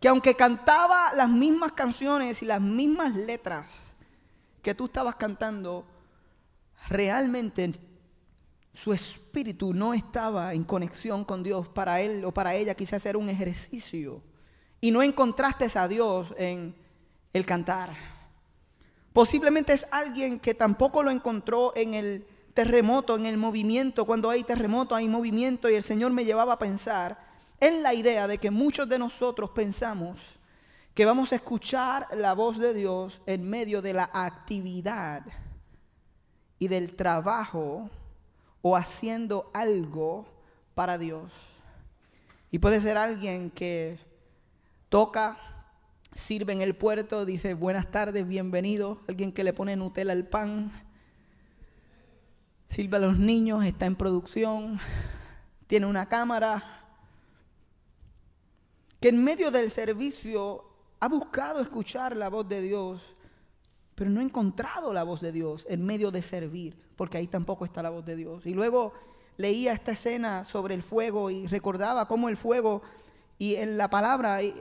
que 0.00 0.08
aunque 0.08 0.34
cantaba 0.34 1.12
las 1.14 1.28
mismas 1.28 1.72
canciones 1.72 2.42
y 2.42 2.46
las 2.46 2.60
mismas 2.60 3.14
letras 3.14 3.66
que 4.62 4.74
tú 4.74 4.86
estabas 4.86 5.16
cantando, 5.16 5.86
realmente 6.88 7.72
su 8.74 8.92
espíritu 8.92 9.72
no 9.72 9.94
estaba 9.94 10.52
en 10.52 10.64
conexión 10.64 11.24
con 11.24 11.42
Dios, 11.42 11.68
para 11.68 12.00
él 12.02 12.24
o 12.26 12.32
para 12.32 12.54
ella 12.54 12.74
quizás 12.74 13.06
era 13.06 13.16
un 13.16 13.30
ejercicio. 13.30 14.22
Y 14.80 14.90
no 14.90 15.02
encontraste 15.02 15.66
a 15.78 15.88
Dios 15.88 16.34
en 16.36 16.74
el 17.32 17.46
cantar. 17.46 17.90
Posiblemente 19.14 19.72
es 19.72 19.86
alguien 19.90 20.38
que 20.38 20.52
tampoco 20.52 21.02
lo 21.02 21.10
encontró 21.10 21.74
en 21.74 21.94
el 21.94 22.26
terremoto, 22.56 23.16
en 23.16 23.26
el 23.26 23.36
movimiento. 23.36 24.06
Cuando 24.06 24.30
hay 24.30 24.42
terremoto 24.42 24.94
hay 24.94 25.06
movimiento 25.06 25.68
y 25.68 25.74
el 25.74 25.82
Señor 25.82 26.10
me 26.10 26.24
llevaba 26.24 26.54
a 26.54 26.58
pensar 26.58 27.18
en 27.60 27.82
la 27.82 27.92
idea 27.92 28.26
de 28.26 28.38
que 28.38 28.50
muchos 28.50 28.88
de 28.88 28.98
nosotros 28.98 29.50
pensamos 29.50 30.18
que 30.94 31.04
vamos 31.04 31.32
a 31.32 31.36
escuchar 31.36 32.08
la 32.16 32.32
voz 32.32 32.56
de 32.56 32.72
Dios 32.72 33.20
en 33.26 33.46
medio 33.48 33.82
de 33.82 33.92
la 33.92 34.10
actividad 34.10 35.22
y 36.58 36.68
del 36.68 36.96
trabajo 36.96 37.90
o 38.62 38.74
haciendo 38.74 39.50
algo 39.52 40.24
para 40.74 40.96
Dios. 40.96 41.34
Y 42.50 42.58
puede 42.58 42.80
ser 42.80 42.96
alguien 42.96 43.50
que 43.50 43.98
toca, 44.88 45.36
sirve 46.14 46.54
en 46.54 46.62
el 46.62 46.74
puerto, 46.74 47.26
dice 47.26 47.52
buenas 47.52 47.90
tardes, 47.90 48.26
bienvenido, 48.26 49.02
alguien 49.08 49.30
que 49.30 49.44
le 49.44 49.52
pone 49.52 49.76
Nutella 49.76 50.12
al 50.12 50.26
pan, 50.26 50.85
sirve 52.68 52.96
a 52.96 53.00
los 53.00 53.18
niños, 53.18 53.64
está 53.64 53.86
en 53.86 53.96
producción, 53.96 54.78
tiene 55.66 55.86
una 55.86 56.06
cámara, 56.06 56.84
que 59.00 59.08
en 59.08 59.22
medio 59.22 59.50
del 59.50 59.70
servicio 59.70 60.64
ha 61.00 61.08
buscado 61.08 61.60
escuchar 61.60 62.16
la 62.16 62.28
voz 62.28 62.48
de 62.48 62.62
Dios, 62.62 63.02
pero 63.94 64.10
no 64.10 64.20
ha 64.20 64.24
encontrado 64.24 64.92
la 64.92 65.04
voz 65.04 65.20
de 65.20 65.32
Dios 65.32 65.66
en 65.68 65.84
medio 65.84 66.10
de 66.10 66.22
servir 66.22 66.86
porque 66.96 67.18
ahí 67.18 67.26
tampoco 67.26 67.64
está 67.64 67.82
la 67.82 67.90
voz 67.90 68.04
de 68.04 68.16
Dios. 68.16 68.46
Y 68.46 68.54
luego 68.54 68.92
leía 69.36 69.72
esta 69.72 69.92
escena 69.92 70.44
sobre 70.44 70.74
el 70.74 70.82
fuego 70.82 71.30
y 71.30 71.46
recordaba 71.46 72.08
cómo 72.08 72.28
el 72.28 72.36
fuego, 72.36 72.82
y 73.38 73.56
en 73.56 73.76
la 73.76 73.88
palabra 73.88 74.36
hay, 74.36 74.54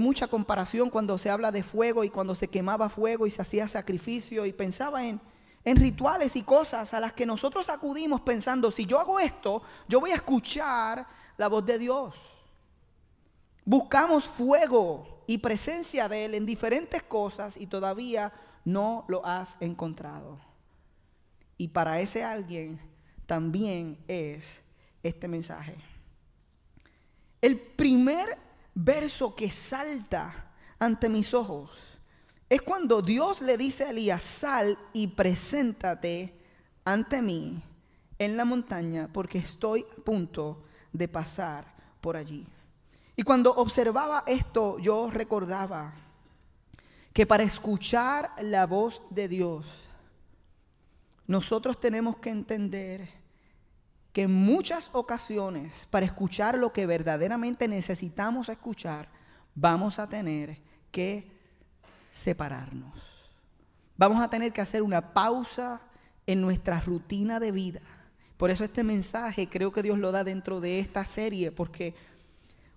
mucha 0.00 0.26
comparación 0.26 0.90
cuando 0.90 1.18
se 1.18 1.30
habla 1.30 1.52
de 1.52 1.62
fuego 1.62 2.02
y 2.02 2.10
cuando 2.10 2.34
se 2.34 2.48
quemaba 2.48 2.88
fuego 2.88 3.28
y 3.28 3.30
se 3.30 3.42
hacía 3.42 3.68
sacrificio 3.68 4.44
y 4.44 4.52
pensaba 4.52 5.06
en, 5.06 5.20
en 5.64 5.76
rituales 5.76 6.36
y 6.36 6.42
cosas 6.42 6.92
a 6.92 7.00
las 7.00 7.12
que 7.12 7.26
nosotros 7.26 7.68
acudimos 7.68 8.20
pensando, 8.20 8.70
si 8.70 8.84
yo 8.84 9.00
hago 9.00 9.18
esto, 9.18 9.62
yo 9.88 10.00
voy 10.00 10.10
a 10.10 10.16
escuchar 10.16 11.06
la 11.36 11.48
voz 11.48 11.64
de 11.64 11.78
Dios. 11.78 12.14
Buscamos 13.64 14.28
fuego 14.28 15.22
y 15.26 15.38
presencia 15.38 16.08
de 16.08 16.26
Él 16.26 16.34
en 16.34 16.44
diferentes 16.44 17.02
cosas 17.02 17.56
y 17.56 17.66
todavía 17.66 18.32
no 18.64 19.04
lo 19.08 19.24
has 19.24 19.48
encontrado. 19.60 20.38
Y 21.56 21.68
para 21.68 22.00
ese 22.00 22.24
alguien 22.24 22.78
también 23.26 23.98
es 24.06 24.44
este 25.02 25.28
mensaje. 25.28 25.76
El 27.40 27.58
primer 27.58 28.38
verso 28.74 29.34
que 29.34 29.50
salta 29.50 30.52
ante 30.78 31.08
mis 31.08 31.32
ojos 31.32 31.70
es 32.54 32.62
cuando 32.62 33.02
Dios 33.02 33.40
le 33.40 33.58
dice 33.58 33.82
a 33.82 33.90
Elías, 33.90 34.22
sal 34.22 34.78
y 34.92 35.08
preséntate 35.08 36.32
ante 36.84 37.20
mí 37.20 37.60
en 38.16 38.36
la 38.36 38.44
montaña 38.44 39.08
porque 39.12 39.38
estoy 39.38 39.84
a 39.90 40.00
punto 40.02 40.62
de 40.92 41.08
pasar 41.08 41.74
por 42.00 42.16
allí. 42.16 42.46
Y 43.16 43.24
cuando 43.24 43.52
observaba 43.56 44.22
esto, 44.28 44.78
yo 44.78 45.10
recordaba 45.10 45.94
que 47.12 47.26
para 47.26 47.42
escuchar 47.42 48.30
la 48.40 48.66
voz 48.66 49.02
de 49.10 49.26
Dios, 49.26 49.66
nosotros 51.26 51.80
tenemos 51.80 52.18
que 52.18 52.30
entender 52.30 53.08
que 54.12 54.22
en 54.22 54.32
muchas 54.32 54.90
ocasiones, 54.92 55.88
para 55.90 56.06
escuchar 56.06 56.56
lo 56.56 56.72
que 56.72 56.86
verdaderamente 56.86 57.66
necesitamos 57.66 58.48
escuchar, 58.48 59.08
vamos 59.56 59.98
a 59.98 60.08
tener 60.08 60.60
que 60.92 61.33
separarnos. 62.14 62.94
Vamos 63.96 64.22
a 64.22 64.30
tener 64.30 64.52
que 64.52 64.60
hacer 64.60 64.82
una 64.82 65.12
pausa 65.12 65.80
en 66.26 66.40
nuestra 66.40 66.80
rutina 66.80 67.40
de 67.40 67.50
vida. 67.50 67.80
Por 68.36 68.50
eso 68.50 68.62
este 68.64 68.84
mensaje 68.84 69.48
creo 69.48 69.72
que 69.72 69.82
Dios 69.82 69.98
lo 69.98 70.12
da 70.12 70.22
dentro 70.22 70.60
de 70.60 70.78
esta 70.78 71.04
serie, 71.04 71.50
porque 71.50 71.94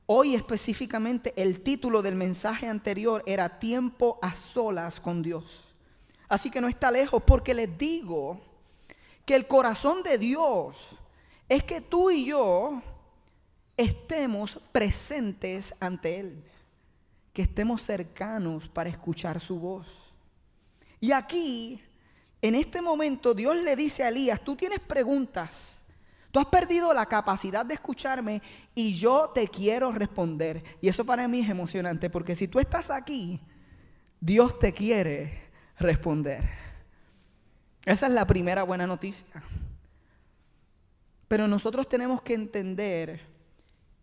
hoy 0.07 0.33
específicamente 0.33 1.33
el 1.37 1.61
título 1.61 2.01
del 2.01 2.15
mensaje 2.15 2.67
anterior 2.67 3.23
era 3.27 3.59
Tiempo 3.59 4.17
a 4.23 4.33
solas 4.33 4.99
con 4.99 5.21
Dios. 5.21 5.63
Así 6.27 6.49
que 6.49 6.59
no 6.59 6.67
está 6.67 6.91
lejos 6.91 7.21
porque 7.23 7.53
les 7.53 7.77
digo 7.77 8.41
que 9.23 9.35
el 9.35 9.47
corazón 9.47 10.01
de 10.01 10.17
Dios 10.17 10.75
es 11.47 11.63
que 11.63 11.79
tú 11.79 12.09
y 12.09 12.25
yo 12.25 12.81
estemos 13.77 14.59
presentes 14.71 15.75
ante 15.79 16.19
Él, 16.19 16.43
que 17.37 17.43
estemos 17.43 17.83
cercanos 17.83 18.67
para 18.67 18.89
escuchar 18.89 19.39
su 19.39 19.59
voz. 19.59 19.85
Y 20.99 21.11
aquí, 21.11 21.79
en 22.41 22.55
este 22.55 22.81
momento, 22.81 23.35
Dios 23.35 23.57
le 23.57 23.75
dice 23.75 24.03
a 24.03 24.07
Elías, 24.07 24.41
tú 24.41 24.55
tienes 24.55 24.79
preguntas, 24.79 25.51
tú 26.31 26.39
has 26.39 26.47
perdido 26.47 26.91
la 26.95 27.05
capacidad 27.05 27.63
de 27.63 27.75
escucharme 27.75 28.41
y 28.73 28.95
yo 28.95 29.29
te 29.35 29.47
quiero 29.49 29.91
responder. 29.91 30.63
Y 30.81 30.87
eso 30.87 31.05
para 31.05 31.27
mí 31.27 31.41
es 31.41 31.49
emocionante, 31.51 32.09
porque 32.09 32.33
si 32.33 32.47
tú 32.47 32.59
estás 32.59 32.89
aquí, 32.89 33.39
Dios 34.19 34.57
te 34.57 34.73
quiere 34.73 35.51
responder. 35.77 36.43
Esa 37.85 38.07
es 38.07 38.13
la 38.13 38.25
primera 38.25 38.63
buena 38.63 38.87
noticia. 38.87 39.43
Pero 41.27 41.47
nosotros 41.47 41.87
tenemos 41.87 42.23
que 42.23 42.33
entender 42.33 43.36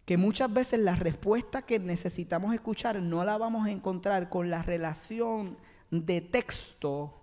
que 0.04 0.16
muchas 0.16 0.52
veces 0.52 0.80
la 0.80 0.96
respuesta 0.96 1.62
que 1.62 1.78
necesitamos 1.78 2.54
escuchar 2.54 3.00
no 3.00 3.24
la 3.24 3.38
vamos 3.38 3.66
a 3.66 3.70
encontrar 3.70 4.28
con 4.28 4.50
la 4.50 4.62
relación 4.62 5.56
de 5.90 6.20
texto 6.20 7.14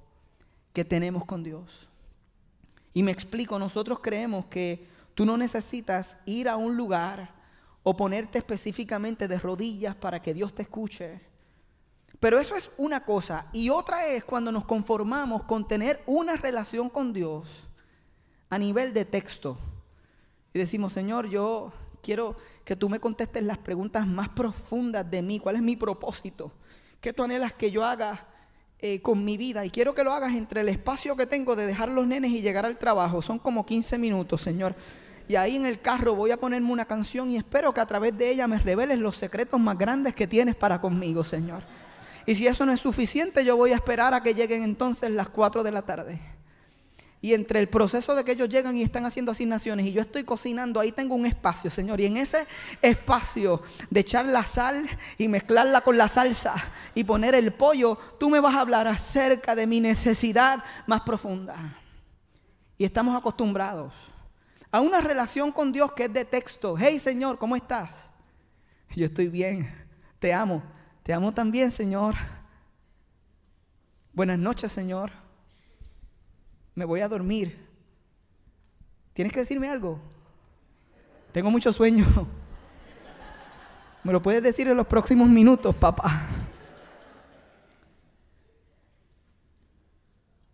que 0.74 0.84
tenemos 0.84 1.26
con 1.26 1.44
Dios. 1.44 1.88
Y 2.94 3.04
me 3.04 3.12
explico, 3.12 3.60
nosotros 3.60 4.00
creemos 4.00 4.46
que 4.46 4.88
tú 5.14 5.26
no 5.26 5.38
necesitas 5.38 6.18
ir 6.26 6.50
a 6.50 6.58
un 6.58 6.76
lugar 6.76 7.34
o 7.84 7.96
ponerte 7.96 8.40
específicamente 8.40 9.28
de 9.28 9.40
rodillas 9.40 9.96
para 9.96 10.22
que 10.22 10.34
Dios 10.34 10.54
te 10.54 10.64
escuche. 10.64 11.22
Pero 12.20 12.40
eso 12.40 12.56
es 12.56 12.70
una 12.78 13.04
cosa. 13.04 13.48
Y 13.54 13.70
otra 13.70 14.08
es 14.08 14.24
cuando 14.24 14.52
nos 14.52 14.66
conformamos 14.66 15.44
con 15.44 15.68
tener 15.68 16.00
una 16.06 16.36
relación 16.36 16.90
con 16.90 17.14
Dios 17.14 17.64
a 18.50 18.60
nivel 18.60 18.94
de 18.94 19.06
texto. 19.06 19.58
Y 20.54 20.60
decimos, 20.60 20.94
Señor, 20.94 21.30
yo 21.30 21.72
quiero 22.02 22.36
que 22.66 22.76
tú 22.76 22.90
me 22.90 23.00
contestes 23.00 23.44
las 23.44 23.58
preguntas 23.58 24.08
más 24.08 24.30
profundas 24.30 25.10
de 25.10 25.22
mí. 25.22 25.40
¿Cuál 25.40 25.58
es 25.58 25.62
mi 25.62 25.76
propósito? 25.76 26.52
¿Qué 27.00 27.14
tú 27.14 27.24
anhelas 27.24 27.54
que 27.54 27.72
yo 27.72 27.86
haga 27.86 28.28
eh, 28.80 29.02
con 29.02 29.24
mi 29.24 29.38
vida? 29.38 29.66
Y 29.66 29.70
quiero 29.70 29.96
que 29.96 30.04
lo 30.04 30.14
hagas 30.14 30.36
entre 30.36 30.62
el 30.62 30.70
espacio 30.70 31.16
que 31.16 31.26
tengo 31.26 31.56
de 31.56 31.66
dejar 31.66 31.90
los 31.90 32.06
nenes 32.06 32.32
y 32.32 32.42
llegar 32.42 32.66
al 32.66 32.78
trabajo. 32.78 33.22
Son 33.22 33.40
como 33.40 33.66
15 33.66 33.98
minutos, 33.98 34.42
Señor. 34.42 34.76
Y 35.28 35.36
ahí 35.36 35.56
en 35.56 35.66
el 35.66 35.80
carro 35.80 36.16
voy 36.16 36.32
a 36.32 36.38
ponerme 36.38 36.72
una 36.72 36.86
canción 36.86 37.32
y 37.32 37.38
espero 37.38 37.74
que 37.74 37.80
a 37.80 37.86
través 37.86 38.18
de 38.18 38.30
ella 38.30 38.48
me 38.48 38.60
reveles 38.60 39.00
los 39.00 39.16
secretos 39.18 39.60
más 39.60 39.78
grandes 39.78 40.14
que 40.14 40.28
tienes 40.28 40.56
para 40.56 40.82
conmigo, 40.82 41.24
Señor. 41.24 41.64
Y 42.26 42.36
si 42.36 42.48
eso 42.48 42.66
no 42.66 42.72
es 42.72 42.80
suficiente, 42.80 43.46
yo 43.46 43.56
voy 43.58 43.72
a 43.72 43.76
esperar 43.76 44.14
a 44.14 44.22
que 44.22 44.34
lleguen 44.34 44.64
entonces 44.64 45.10
las 45.10 45.30
4 45.30 45.64
de 45.64 45.72
la 45.72 45.82
tarde. 45.84 46.20
Y 47.24 47.36
entre 47.36 47.60
el 47.60 47.70
proceso 47.70 48.16
de 48.16 48.24
que 48.24 48.32
ellos 48.32 48.50
llegan 48.50 48.76
y 48.76 48.82
están 48.82 49.06
haciendo 49.06 49.32
asignaciones 49.32 49.86
y 49.86 49.92
yo 49.92 50.02
estoy 50.02 50.24
cocinando, 50.24 50.80
ahí 50.80 50.92
tengo 50.92 51.14
un 51.14 51.28
espacio, 51.28 51.70
Señor. 51.70 52.00
Y 52.02 52.08
en 52.08 52.18
ese 52.18 52.48
espacio 52.82 53.62
de 53.92 54.00
echar 54.00 54.26
la 54.26 54.44
sal 54.44 54.90
y 55.20 55.28
mezclarla 55.28 55.82
con 55.82 56.00
la 56.00 56.08
salsa 56.08 56.56
y 56.96 57.04
poner 57.04 57.36
el 57.36 57.54
pollo, 57.54 57.96
tú 58.20 58.32
me 58.32 58.40
vas 58.40 58.56
a 58.56 58.62
hablar 58.62 58.88
acerca 58.88 59.54
de 59.56 59.68
mi 59.68 59.80
necesidad 59.80 60.64
más 60.88 61.02
profunda. 61.02 61.78
Y 62.80 62.86
estamos 62.86 63.16
acostumbrados 63.16 63.94
a 64.72 64.82
una 64.82 65.00
relación 65.00 65.52
con 65.52 65.72
Dios 65.72 65.94
que 65.94 66.06
es 66.06 66.14
de 66.14 66.26
texto. 66.26 66.76
Hey 66.76 66.98
Señor, 66.98 67.38
¿cómo 67.38 67.56
estás? 67.56 68.10
Yo 68.96 69.06
estoy 69.06 69.28
bien, 69.28 69.72
te 70.18 70.34
amo. 70.34 70.64
Te 71.04 71.14
amo 71.14 71.32
también, 71.32 71.72
Señor. 71.72 72.16
Buenas 74.12 74.40
noches, 74.40 74.72
Señor 74.72 75.21
me 76.76 76.86
voy 76.86 77.02
a 77.02 77.08
dormir. 77.08 77.58
¿Tienes 79.14 79.34
que 79.34 79.42
decirme 79.42 79.70
algo? 79.70 80.00
Tengo 81.32 81.52
mucho 81.52 81.72
sueño. 81.72 82.06
Me 84.04 84.12
lo 84.12 84.22
puedes 84.22 84.42
decir 84.42 84.68
en 84.68 84.78
los 84.78 84.88
próximos 84.88 85.30
minutos, 85.30 85.76
papá. 85.76 86.28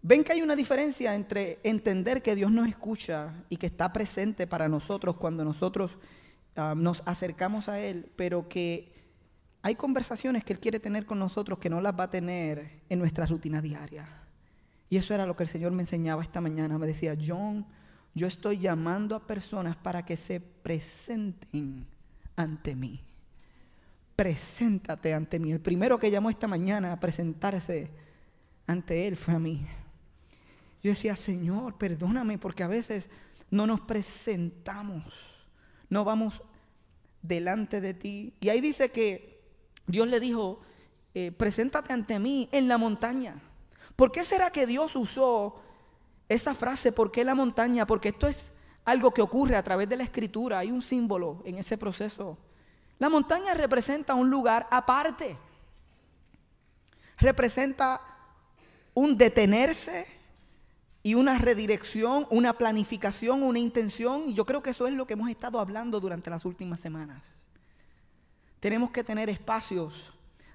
Ven 0.01 0.23
que 0.23 0.33
hay 0.33 0.41
una 0.41 0.55
diferencia 0.55 1.13
entre 1.15 1.59
entender 1.63 2.21
que 2.21 2.35
Dios 2.35 2.51
nos 2.51 2.67
escucha 2.67 3.33
y 3.49 3.57
que 3.57 3.67
está 3.67 3.91
presente 3.91 4.47
para 4.47 4.69
nosotros 4.69 5.17
cuando 5.17 5.43
nosotros 5.43 5.97
ah, 6.55 6.73
nos 6.77 7.03
acercamos 7.05 7.67
a 7.67 7.79
Él, 7.79 8.09
pero 8.15 8.47
que 8.47 8.93
hay 9.61 9.75
conversaciones 9.75 10.45
que 10.45 10.53
Él 10.53 10.59
quiere 10.59 10.79
tener 10.79 11.05
con 11.05 11.19
nosotros 11.19 11.59
que 11.59 11.69
no 11.69 11.81
las 11.81 11.97
va 11.97 12.05
a 12.05 12.09
tener 12.09 12.83
en 12.87 12.99
nuestra 12.99 13.25
rutina 13.25 13.61
diaria. 13.61 14.26
Y 14.89 14.97
eso 14.97 15.13
era 15.13 15.25
lo 15.25 15.35
que 15.35 15.43
el 15.43 15.49
Señor 15.49 15.71
me 15.71 15.83
enseñaba 15.83 16.23
esta 16.23 16.41
mañana. 16.41 16.77
Me 16.77 16.87
decía, 16.87 17.17
John, 17.19 17.65
yo 18.13 18.27
estoy 18.27 18.57
llamando 18.57 19.15
a 19.15 19.27
personas 19.27 19.75
para 19.75 20.05
que 20.05 20.15
se 20.15 20.39
presenten 20.39 21.85
ante 22.35 22.75
mí. 22.75 23.01
Preséntate 24.15 25.13
ante 25.13 25.39
mí. 25.39 25.51
El 25.51 25.59
primero 25.59 25.99
que 25.99 26.09
llamó 26.09 26.29
esta 26.29 26.47
mañana 26.47 26.93
a 26.93 26.99
presentarse 26.99 27.91
ante 28.65 29.07
Él 29.07 29.17
fue 29.17 29.33
a 29.35 29.39
mí. 29.39 29.65
Yo 30.81 30.91
decía, 30.91 31.15
Señor, 31.15 31.77
perdóname 31.77 32.37
porque 32.37 32.63
a 32.63 32.67
veces 32.67 33.09
no 33.49 33.67
nos 33.67 33.81
presentamos, 33.81 35.03
no 35.89 36.03
vamos 36.03 36.41
delante 37.21 37.81
de 37.81 37.93
ti. 37.93 38.33
Y 38.39 38.49
ahí 38.49 38.61
dice 38.61 38.89
que 38.89 39.41
Dios 39.85 40.07
le 40.07 40.19
dijo, 40.19 40.61
eh, 41.13 41.31
preséntate 41.31 41.93
ante 41.93 42.19
mí 42.19 42.49
en 42.51 42.67
la 42.67 42.77
montaña. 42.77 43.41
¿Por 43.97 44.11
qué 44.11 44.23
será 44.23 44.51
que 44.51 44.67
Dios 44.67 44.95
usó 44.95 45.59
esa 46.29 46.53
frase, 46.53 46.91
¿por 46.91 47.11
qué 47.11 47.25
la 47.25 47.33
montaña? 47.33 47.87
Porque 47.87 48.09
esto 48.09 48.27
es 48.27 48.55
algo 48.85 49.11
que 49.11 49.23
ocurre 49.23 49.55
a 49.55 49.63
través 49.63 49.89
de 49.89 49.97
la 49.97 50.03
escritura, 50.03 50.59
hay 50.59 50.71
un 50.71 50.83
símbolo 50.83 51.41
en 51.45 51.57
ese 51.57 51.79
proceso. 51.79 52.37
La 52.99 53.09
montaña 53.09 53.55
representa 53.55 54.13
un 54.13 54.29
lugar 54.29 54.67
aparte, 54.69 55.35
representa 57.17 57.99
un 58.93 59.17
detenerse 59.17 60.05
y 61.01 61.15
una 61.15 61.39
redirección, 61.39 62.27
una 62.29 62.53
planificación, 62.53 63.41
una 63.41 63.57
intención. 63.57 64.29
Y 64.29 64.35
yo 64.35 64.45
creo 64.45 64.61
que 64.61 64.69
eso 64.69 64.85
es 64.87 64.93
lo 64.93 65.07
que 65.07 65.13
hemos 65.13 65.29
estado 65.31 65.59
hablando 65.59 65.99
durante 65.99 66.29
las 66.29 66.45
últimas 66.45 66.79
semanas. 66.79 67.25
Tenemos 68.59 68.91
que 68.91 69.03
tener 69.03 69.27
espacios 69.27 70.13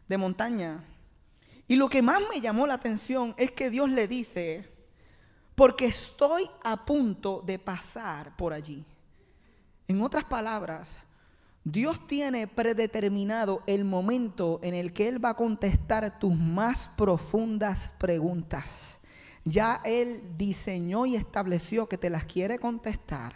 de 0.08 0.16
montaña 0.16 0.84
y 1.72 1.76
lo 1.76 1.88
que 1.88 2.02
más 2.02 2.20
me 2.30 2.42
llamó 2.42 2.66
la 2.66 2.74
atención 2.74 3.34
es 3.38 3.50
que 3.50 3.70
Dios 3.70 3.88
le 3.88 4.06
dice, 4.06 4.68
porque 5.54 5.86
estoy 5.86 6.44
a 6.62 6.84
punto 6.84 7.42
de 7.46 7.58
pasar 7.58 8.36
por 8.36 8.52
allí. 8.52 8.84
En 9.88 10.02
otras 10.02 10.24
palabras, 10.24 10.86
Dios 11.64 12.06
tiene 12.06 12.46
predeterminado 12.46 13.62
el 13.66 13.86
momento 13.86 14.60
en 14.62 14.74
el 14.74 14.92
que 14.92 15.08
Él 15.08 15.24
va 15.24 15.30
a 15.30 15.36
contestar 15.36 16.18
tus 16.18 16.36
más 16.36 16.92
profundas 16.94 17.90
preguntas. 17.96 18.66
Ya 19.42 19.80
Él 19.82 20.20
diseñó 20.36 21.06
y 21.06 21.16
estableció 21.16 21.88
que 21.88 21.96
te 21.96 22.10
las 22.10 22.26
quiere 22.26 22.58
contestar. 22.58 23.32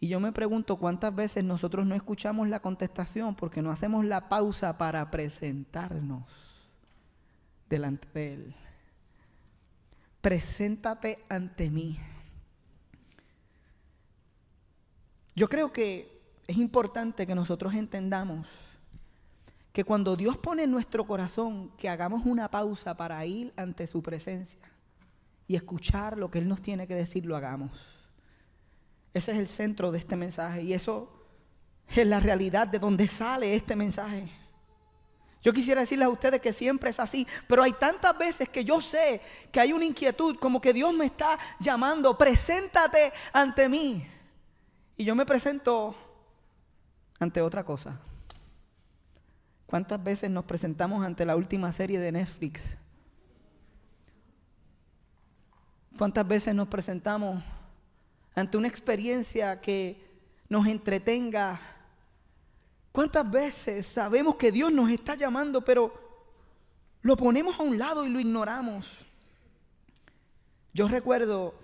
Y 0.00 0.08
yo 0.08 0.18
me 0.18 0.32
pregunto 0.32 0.76
cuántas 0.76 1.14
veces 1.14 1.44
nosotros 1.44 1.84
no 1.84 1.94
escuchamos 1.94 2.48
la 2.48 2.60
contestación 2.60 3.34
porque 3.34 3.60
no 3.60 3.70
hacemos 3.70 4.06
la 4.06 4.30
pausa 4.30 4.78
para 4.78 5.10
presentarnos 5.10 6.53
delante 7.74 8.08
de 8.14 8.34
Él. 8.34 8.54
Preséntate 10.20 11.24
ante 11.28 11.70
mí. 11.70 11.98
Yo 15.34 15.48
creo 15.48 15.72
que 15.72 16.22
es 16.46 16.56
importante 16.56 17.26
que 17.26 17.34
nosotros 17.34 17.74
entendamos 17.74 18.48
que 19.72 19.82
cuando 19.82 20.14
Dios 20.14 20.38
pone 20.38 20.62
en 20.62 20.70
nuestro 20.70 21.04
corazón 21.04 21.72
que 21.76 21.88
hagamos 21.88 22.24
una 22.24 22.48
pausa 22.48 22.96
para 22.96 23.26
ir 23.26 23.52
ante 23.56 23.88
su 23.88 24.02
presencia 24.02 24.60
y 25.48 25.56
escuchar 25.56 26.16
lo 26.16 26.30
que 26.30 26.38
Él 26.38 26.48
nos 26.48 26.62
tiene 26.62 26.86
que 26.86 26.94
decir, 26.94 27.26
lo 27.26 27.36
hagamos. 27.36 27.72
Ese 29.12 29.32
es 29.32 29.38
el 29.38 29.48
centro 29.48 29.90
de 29.90 29.98
este 29.98 30.14
mensaje 30.14 30.62
y 30.62 30.72
eso 30.72 31.12
es 31.88 32.06
la 32.06 32.20
realidad 32.20 32.68
de 32.68 32.78
donde 32.78 33.08
sale 33.08 33.56
este 33.56 33.74
mensaje. 33.74 34.30
Yo 35.44 35.52
quisiera 35.52 35.82
decirles 35.82 36.06
a 36.06 36.10
ustedes 36.10 36.40
que 36.40 36.54
siempre 36.54 36.88
es 36.88 36.98
así, 36.98 37.26
pero 37.46 37.62
hay 37.62 37.72
tantas 37.74 38.16
veces 38.16 38.48
que 38.48 38.64
yo 38.64 38.80
sé 38.80 39.20
que 39.52 39.60
hay 39.60 39.74
una 39.74 39.84
inquietud, 39.84 40.36
como 40.38 40.58
que 40.58 40.72
Dios 40.72 40.94
me 40.94 41.04
está 41.04 41.38
llamando, 41.60 42.16
preséntate 42.16 43.12
ante 43.30 43.68
mí. 43.68 44.06
Y 44.96 45.04
yo 45.04 45.14
me 45.14 45.26
presento 45.26 45.94
ante 47.18 47.42
otra 47.42 47.62
cosa. 47.62 48.00
¿Cuántas 49.66 50.02
veces 50.02 50.30
nos 50.30 50.46
presentamos 50.46 51.04
ante 51.04 51.26
la 51.26 51.36
última 51.36 51.70
serie 51.72 51.98
de 51.98 52.12
Netflix? 52.12 52.78
¿Cuántas 55.98 56.26
veces 56.26 56.54
nos 56.54 56.68
presentamos 56.68 57.44
ante 58.34 58.56
una 58.56 58.68
experiencia 58.68 59.60
que 59.60 60.02
nos 60.48 60.66
entretenga 60.66 61.60
¿Cuántas 62.94 63.28
veces 63.28 63.88
sabemos 63.92 64.36
que 64.36 64.52
Dios 64.52 64.70
nos 64.70 64.88
está 64.88 65.16
llamando, 65.16 65.62
pero 65.62 65.92
lo 67.02 67.16
ponemos 67.16 67.58
a 67.58 67.64
un 67.64 67.76
lado 67.76 68.06
y 68.06 68.08
lo 68.08 68.20
ignoramos? 68.20 68.86
Yo 70.72 70.86
recuerdo 70.86 71.54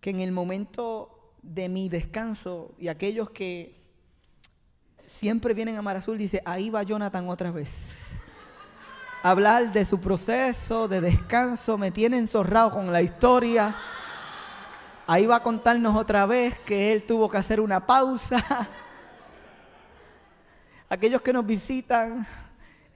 que 0.00 0.10
en 0.10 0.20
el 0.20 0.30
momento 0.30 1.32
de 1.42 1.68
mi 1.68 1.88
descanso 1.88 2.70
y 2.78 2.86
aquellos 2.86 3.30
que 3.30 3.74
siempre 5.08 5.54
vienen 5.54 5.74
a 5.74 5.82
Mar 5.82 5.96
Azul, 5.96 6.16
dice, 6.16 6.40
ahí 6.44 6.70
va 6.70 6.84
Jonathan 6.84 7.28
otra 7.28 7.50
vez. 7.50 7.72
Hablar 9.24 9.72
de 9.72 9.84
su 9.84 9.98
proceso 9.98 10.86
de 10.86 11.00
descanso, 11.00 11.76
me 11.76 11.90
tiene 11.90 12.16
enzorrado 12.16 12.70
con 12.70 12.92
la 12.92 13.02
historia. 13.02 13.74
Ahí 15.04 15.26
va 15.26 15.34
a 15.34 15.42
contarnos 15.42 15.96
otra 15.96 16.26
vez 16.26 16.56
que 16.60 16.92
él 16.92 17.04
tuvo 17.08 17.28
que 17.28 17.38
hacer 17.38 17.60
una 17.60 17.84
pausa 17.84 18.68
aquellos 20.88 21.22
que 21.22 21.32
nos 21.32 21.46
visitan, 21.46 22.26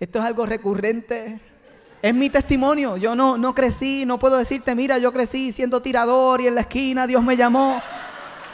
esto 0.00 0.18
es 0.18 0.24
algo 0.24 0.46
recurrente. 0.46 1.40
Es 2.00 2.12
mi 2.12 2.28
testimonio. 2.28 2.96
Yo 2.96 3.14
no, 3.14 3.38
no 3.38 3.54
crecí, 3.54 4.04
no 4.04 4.18
puedo 4.18 4.36
decirte, 4.36 4.74
mira, 4.74 4.98
yo 4.98 5.12
crecí 5.12 5.52
siendo 5.52 5.80
tirador 5.80 6.40
y 6.40 6.48
en 6.48 6.56
la 6.56 6.62
esquina 6.62 7.06
Dios 7.06 7.22
me 7.22 7.36
llamó. 7.36 7.80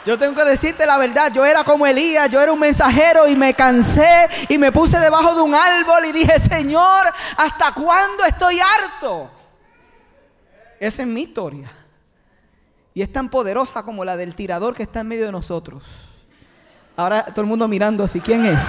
Yo 0.05 0.17
tengo 0.17 0.35
que 0.35 0.45
decirte 0.47 0.85
la 0.85 0.97
verdad, 0.97 1.31
yo 1.33 1.45
era 1.45 1.63
como 1.63 1.85
Elías, 1.85 2.29
yo 2.29 2.39
era 2.39 2.51
un 2.53 2.59
mensajero 2.59 3.27
y 3.27 3.35
me 3.35 3.53
cansé 3.53 4.27
y 4.47 4.57
me 4.57 4.71
puse 4.71 4.97
debajo 4.99 5.35
de 5.35 5.41
un 5.41 5.53
árbol 5.53 6.05
y 6.05 6.11
dije, 6.11 6.39
Señor, 6.39 7.07
¿hasta 7.35 7.73
cuándo 7.73 8.23
estoy 8.23 8.59
harto? 8.59 9.29
Esa 10.79 11.01
es 11.01 11.07
mi 11.07 11.23
historia. 11.23 11.71
Y 12.93 13.01
es 13.01 13.11
tan 13.11 13.29
poderosa 13.29 13.83
como 13.83 14.05
la 14.05 14.15
del 14.15 14.35
tirador 14.35 14.75
que 14.75 14.83
está 14.83 15.01
en 15.01 15.07
medio 15.07 15.25
de 15.25 15.31
nosotros. 15.31 15.83
Ahora 16.95 17.25
todo 17.25 17.41
el 17.41 17.47
mundo 17.47 17.67
mirando 17.67 18.03
así, 18.03 18.19
¿quién 18.19 18.45
es? 18.45 18.59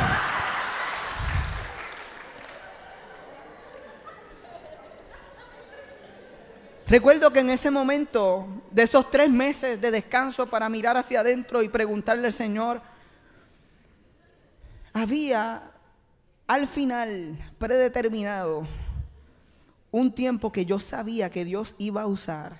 Recuerdo 6.91 7.33
que 7.33 7.39
en 7.39 7.51
ese 7.51 7.71
momento, 7.71 8.49
de 8.73 8.83
esos 8.83 9.13
tres 9.13 9.31
meses 9.31 9.81
de 9.81 9.93
descanso 9.93 10.49
para 10.49 10.69
mirar 10.69 10.97
hacia 10.97 11.21
adentro 11.21 11.63
y 11.63 11.69
preguntarle 11.69 12.27
al 12.27 12.33
Señor, 12.33 12.83
había 14.93 15.71
al 16.49 16.67
final 16.67 17.39
predeterminado 17.59 18.67
un 19.93 20.13
tiempo 20.13 20.51
que 20.51 20.67
yo 20.67 20.81
sabía 20.81 21.31
que 21.31 21.45
Dios 21.45 21.77
iba 21.79 22.03
a 22.03 22.09
usar 22.09 22.57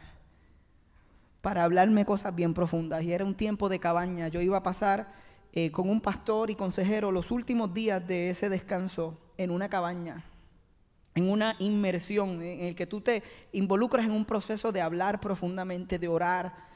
para 1.41 1.65
hablarme 1.65 2.05
cosas 2.05 2.33
bien 2.33 2.55
profundas. 2.55 3.03
Y 3.03 3.13
era 3.13 3.25
un 3.25 3.35
tiempo 3.35 3.69
de 3.69 3.81
cabaña. 3.81 4.29
Yo 4.29 4.41
iba 4.41 4.59
a 4.59 4.63
pasar 4.63 5.13
eh, 5.53 5.73
con 5.73 5.91
un 5.91 6.01
pastor 6.01 6.51
y 6.51 6.55
consejero 6.55 7.11
los 7.11 7.33
últimos 7.33 7.75
días 7.75 8.07
de 8.07 8.31
ese 8.31 8.49
descanso 8.49 9.19
en 9.37 9.51
una 9.51 9.69
cabaña 9.69 10.23
en 11.15 11.31
una 11.31 11.57
inmersión 11.59 12.43
en 12.43 12.63
el 12.63 12.75
que 12.75 12.87
tú 12.87 13.01
te 13.01 13.23
involucras 13.53 14.07
en 14.07 14.13
un 14.13 14.25
proceso 14.25 14.73
de 14.73 14.81
hablar 14.81 15.21
profundamente, 15.21 15.99
de 15.99 16.09
orar. 16.09 16.69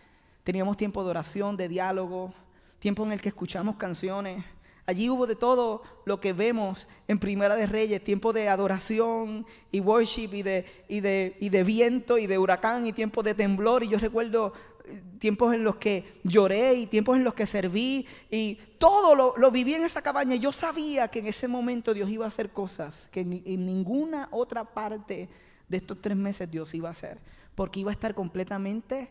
Teníamos 0.43 0.77
tiempo 0.77 1.05
de 1.05 1.11
oración, 1.11 1.57
de 1.57 1.69
diálogo, 1.69 2.35
tiempo 2.79 3.05
en 3.05 3.13
el 3.13 3.21
que 3.21 3.29
escuchamos 3.29 3.77
canciones. 3.77 4.45
Allí 4.87 5.09
hubo 5.09 5.27
de 5.27 5.37
todo 5.37 5.83
lo 6.05 6.21
que 6.21 6.35
vemos 6.35 6.87
en 7.09 7.19
Primera 7.19 7.57
de 7.57 7.67
Reyes, 7.67 8.05
tiempo 8.05 8.35
de 8.35 8.51
adoración 8.51 9.47
y 9.73 9.81
worship 9.81 10.29
y 10.33 10.43
de, 10.43 10.67
y 10.89 11.01
de, 11.01 11.37
y 11.41 11.49
de 11.49 11.65
viento 11.65 12.19
y 12.19 12.27
de 12.27 12.37
huracán 12.37 12.87
y 12.87 12.93
tiempo 12.93 13.23
de 13.23 13.35
temblor. 13.35 13.83
Y 13.83 13.89
yo 13.89 13.99
recuerdo 13.99 14.53
tiempos 15.19 15.55
en 15.55 15.65
los 15.65 15.77
que 15.77 16.21
lloré 16.25 16.75
y 16.75 16.87
tiempos 16.87 17.17
en 17.17 17.25
los 17.25 17.35
que 17.35 17.47
serví 17.47 18.07
y 18.31 18.59
todo 18.79 19.35
lo, 19.37 19.51
viví 19.51 19.75
en 19.75 19.85
esa 19.85 20.03
cabaña. 20.03 20.37
Yo 20.37 20.53
sabía 20.53 21.09
que 21.09 21.21
en 21.21 21.27
ese 21.27 21.49
momento 21.49 21.95
Dios 21.95 22.11
iba 22.11 22.25
a 22.25 22.29
hacer 22.29 22.51
cosas 22.51 22.95
que 23.11 23.21
en 23.21 23.67
ninguna 23.67 24.29
otra 24.31 24.65
parte 24.65 25.29
de 25.69 25.77
estos 25.77 26.01
tres 26.01 26.17
meses 26.17 26.51
Dios 26.51 26.75
iba 26.75 26.89
a 26.89 26.93
hacer, 26.93 27.19
porque 27.55 27.81
iba 27.81 27.91
a 27.91 27.95
estar 27.95 28.15
completamente 28.15 29.11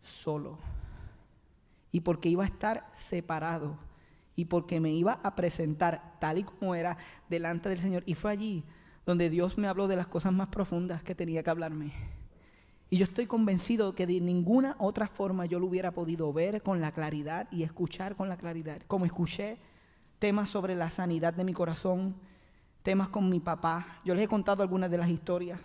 solo 0.00 0.58
y 1.90 2.00
porque 2.00 2.28
iba 2.28 2.42
a 2.42 2.46
estar 2.46 2.90
separado 2.96 3.78
y 4.34 4.46
porque 4.46 4.80
me 4.80 4.92
iba 4.92 5.20
a 5.22 5.36
presentar 5.36 6.16
tal 6.18 6.38
y 6.38 6.42
como 6.44 6.74
era 6.74 6.96
delante 7.28 7.68
del 7.68 7.80
Señor. 7.80 8.02
Y 8.06 8.14
fue 8.14 8.32
allí 8.32 8.64
donde 9.04 9.30
Dios 9.30 9.58
me 9.58 9.68
habló 9.68 9.88
de 9.88 9.96
las 9.96 10.08
cosas 10.08 10.32
más 10.32 10.48
profundas 10.48 11.02
que 11.02 11.14
tenía 11.14 11.42
que 11.42 11.50
hablarme. 11.50 11.92
Y 12.92 12.98
yo 12.98 13.04
estoy 13.04 13.26
convencido 13.26 13.94
que 13.94 14.06
de 14.06 14.20
ninguna 14.20 14.76
otra 14.78 15.06
forma 15.06 15.46
yo 15.46 15.58
lo 15.58 15.66
hubiera 15.66 15.92
podido 15.92 16.30
ver 16.30 16.60
con 16.60 16.82
la 16.82 16.92
claridad 16.92 17.48
y 17.50 17.62
escuchar 17.62 18.16
con 18.16 18.28
la 18.28 18.36
claridad. 18.36 18.82
Como 18.86 19.06
escuché 19.06 19.56
temas 20.18 20.50
sobre 20.50 20.74
la 20.74 20.90
sanidad 20.90 21.32
de 21.32 21.42
mi 21.42 21.54
corazón, 21.54 22.14
temas 22.82 23.08
con 23.08 23.30
mi 23.30 23.40
papá. 23.40 23.86
Yo 24.04 24.14
les 24.14 24.26
he 24.26 24.28
contado 24.28 24.62
algunas 24.62 24.90
de 24.90 24.98
las 24.98 25.08
historias. 25.08 25.58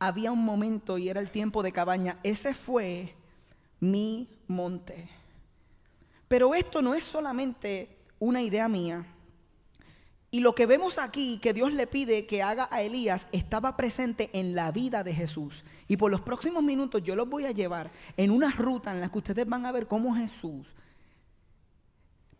Había 0.00 0.32
un 0.32 0.44
momento 0.44 0.98
y 0.98 1.10
era 1.10 1.20
el 1.20 1.30
tiempo 1.30 1.62
de 1.62 1.70
cabaña. 1.70 2.18
Ese 2.24 2.54
fue 2.54 3.14
mi 3.78 4.28
monte. 4.48 5.08
Pero 6.26 6.56
esto 6.56 6.82
no 6.82 6.94
es 6.94 7.04
solamente 7.04 7.98
una 8.18 8.42
idea 8.42 8.66
mía. 8.66 9.06
Y 10.30 10.40
lo 10.40 10.54
que 10.54 10.66
vemos 10.66 10.98
aquí 10.98 11.38
que 11.38 11.54
Dios 11.54 11.72
le 11.72 11.86
pide 11.86 12.26
que 12.26 12.42
haga 12.42 12.68
a 12.70 12.82
Elías 12.82 13.28
estaba 13.32 13.76
presente 13.76 14.28
en 14.34 14.54
la 14.54 14.70
vida 14.72 15.02
de 15.02 15.14
Jesús. 15.14 15.64
Y 15.86 15.96
por 15.96 16.10
los 16.10 16.20
próximos 16.20 16.62
minutos 16.62 17.02
yo 17.02 17.16
los 17.16 17.28
voy 17.28 17.46
a 17.46 17.52
llevar 17.52 17.90
en 18.16 18.30
una 18.30 18.50
ruta 18.50 18.92
en 18.92 19.00
la 19.00 19.08
que 19.08 19.18
ustedes 19.18 19.48
van 19.48 19.64
a 19.64 19.72
ver 19.72 19.86
cómo 19.86 20.14
Jesús, 20.14 20.66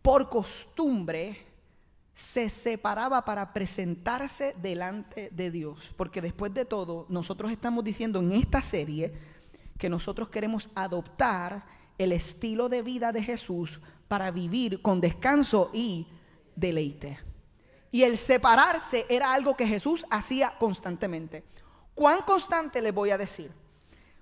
por 0.03 0.29
costumbre, 0.29 1.47
se 2.15 2.51
separaba 2.51 3.25
para 3.25 3.53
presentarse 3.53 4.55
delante 4.61 5.31
de 5.33 5.51
Dios. 5.51 5.95
Porque 5.97 6.21
después 6.21 6.53
de 6.53 6.65
todo, 6.65 7.07
nosotros 7.09 7.53
estamos 7.53 7.85
diciendo 7.85 8.19
en 8.19 8.33
esta 8.33 8.61
serie 8.61 9.15
que 9.79 9.89
nosotros 9.89 10.29
queremos 10.29 10.69
adoptar 10.75 11.65
el 11.97 12.13
estilo 12.13 12.69
de 12.69 12.83
vida 12.83 13.13
de 13.13 13.23
Jesús 13.23 13.81
para 14.09 14.31
vivir 14.31 14.83
con 14.83 15.01
descanso 15.01 15.71
y 15.73 16.07
deleite. 16.57 17.28
Y 17.91 18.03
el 18.03 18.19
separarse 18.19 19.07
era 19.09 19.33
algo 19.33 19.57
que 19.57 19.67
Jesús 19.67 20.05
hacía 20.11 20.53
constantemente. 20.59 21.45
¿Cuán 21.95 22.21
constante 22.23 22.83
les 22.83 22.95
voy 22.95 23.11
a 23.11 23.19
decir? 23.19 23.51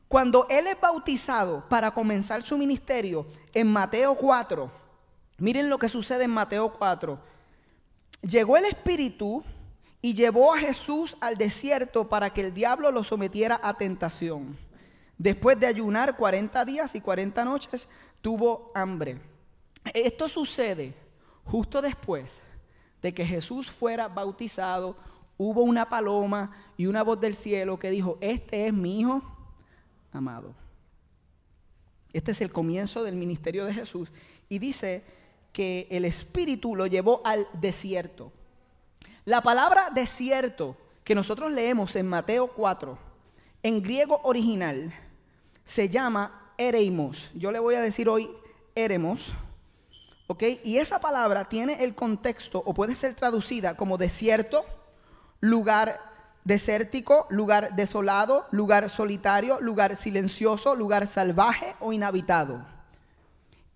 Cuando 0.08 0.46
Él 0.48 0.68
es 0.68 0.80
bautizado 0.80 1.68
para 1.68 1.90
comenzar 1.90 2.42
su 2.42 2.56
ministerio 2.56 3.26
en 3.52 3.72
Mateo 3.72 4.14
4, 4.14 4.70
miren 5.38 5.68
lo 5.68 5.78
que 5.78 5.88
sucede 5.88 6.24
en 6.24 6.30
Mateo 6.30 6.72
4. 6.72 7.18
Llegó 8.22 8.56
el 8.56 8.66
Espíritu 8.66 9.42
y 10.00 10.14
llevó 10.14 10.54
a 10.54 10.58
Jesús 10.58 11.16
al 11.20 11.36
desierto 11.36 12.08
para 12.08 12.30
que 12.30 12.42
el 12.42 12.54
diablo 12.54 12.92
lo 12.92 13.02
sometiera 13.02 13.58
a 13.62 13.74
tentación. 13.74 14.56
Después 15.18 15.58
de 15.58 15.66
ayunar 15.66 16.16
40 16.16 16.64
días 16.64 16.94
y 16.94 17.00
40 17.00 17.44
noches, 17.44 17.88
tuvo 18.20 18.70
hambre. 18.74 19.20
Esto 19.92 20.28
sucede 20.28 20.94
justo 21.44 21.82
después 21.82 22.45
de 23.06 23.14
que 23.14 23.24
Jesús 23.24 23.70
fuera 23.70 24.08
bautizado, 24.08 24.96
hubo 25.38 25.62
una 25.62 25.88
paloma 25.88 26.50
y 26.76 26.86
una 26.86 27.04
voz 27.04 27.20
del 27.20 27.36
cielo 27.36 27.78
que 27.78 27.88
dijo, 27.88 28.18
este 28.20 28.66
es 28.66 28.72
mi 28.72 28.98
Hijo 28.98 29.22
amado. 30.12 30.52
Este 32.12 32.32
es 32.32 32.40
el 32.40 32.50
comienzo 32.50 33.04
del 33.04 33.14
ministerio 33.14 33.64
de 33.64 33.74
Jesús. 33.74 34.10
Y 34.48 34.58
dice 34.58 35.04
que 35.52 35.86
el 35.88 36.04
Espíritu 36.04 36.74
lo 36.74 36.88
llevó 36.88 37.20
al 37.24 37.46
desierto. 37.52 38.32
La 39.24 39.40
palabra 39.40 39.90
desierto 39.94 40.76
que 41.04 41.14
nosotros 41.14 41.52
leemos 41.52 41.94
en 41.94 42.08
Mateo 42.08 42.48
4, 42.48 42.98
en 43.62 43.82
griego 43.84 44.20
original, 44.24 44.92
se 45.64 45.88
llama 45.88 46.52
ereimos. 46.58 47.30
Yo 47.34 47.52
le 47.52 47.60
voy 47.60 47.76
a 47.76 47.82
decir 47.82 48.08
hoy 48.08 48.28
eremos 48.74 49.32
¿Ok? 50.28 50.42
Y 50.64 50.78
esa 50.78 51.00
palabra 51.00 51.48
tiene 51.48 51.84
el 51.84 51.94
contexto 51.94 52.62
o 52.64 52.74
puede 52.74 52.94
ser 52.94 53.14
traducida 53.14 53.76
como 53.76 53.96
desierto, 53.96 54.64
lugar 55.40 56.00
desértico, 56.44 57.26
lugar 57.28 57.74
desolado, 57.76 58.46
lugar 58.50 58.90
solitario, 58.90 59.60
lugar 59.60 59.96
silencioso, 59.96 60.74
lugar 60.74 61.06
salvaje 61.06 61.74
o 61.80 61.92
inhabitado. 61.92 62.64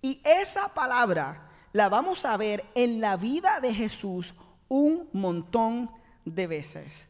Y 0.03 0.21
esa 0.25 0.69
palabra 0.69 1.49
la 1.73 1.89
vamos 1.89 2.25
a 2.25 2.37
ver 2.37 2.65
en 2.75 3.01
la 3.01 3.17
vida 3.17 3.61
de 3.61 3.75
Jesús 3.75 4.35
un 4.69 5.09
montón 5.13 5.91
de 6.25 6.47
veces. 6.47 7.07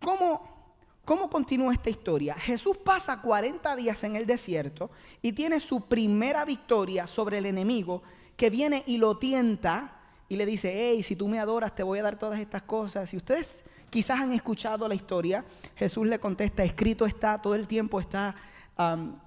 ¿Cómo, 0.00 0.74
cómo 1.04 1.30
continúa 1.30 1.72
esta 1.72 1.90
historia? 1.90 2.34
Jesús 2.34 2.76
pasa 2.78 3.20
40 3.20 3.76
días 3.76 4.02
en 4.04 4.16
el 4.16 4.26
desierto 4.26 4.90
y 5.22 5.32
tiene 5.32 5.60
su 5.60 5.82
primera 5.82 6.44
victoria 6.44 7.06
sobre 7.06 7.38
el 7.38 7.46
enemigo 7.46 8.02
que 8.40 8.48
viene 8.48 8.82
y 8.86 8.96
lo 8.96 9.18
tienta 9.18 9.98
y 10.26 10.36
le 10.36 10.46
dice, 10.46 10.72
hey, 10.74 11.02
si 11.02 11.14
tú 11.14 11.28
me 11.28 11.38
adoras 11.38 11.74
te 11.74 11.82
voy 11.82 11.98
a 11.98 12.04
dar 12.04 12.18
todas 12.18 12.40
estas 12.40 12.62
cosas. 12.62 13.10
Si 13.10 13.18
ustedes 13.18 13.64
quizás 13.90 14.18
han 14.18 14.32
escuchado 14.32 14.88
la 14.88 14.94
historia, 14.94 15.44
Jesús 15.76 16.06
le 16.06 16.18
contesta, 16.18 16.64
escrito 16.64 17.04
está, 17.04 17.42
todo 17.42 17.54
el 17.54 17.66
tiempo 17.66 18.00
está 18.00 18.34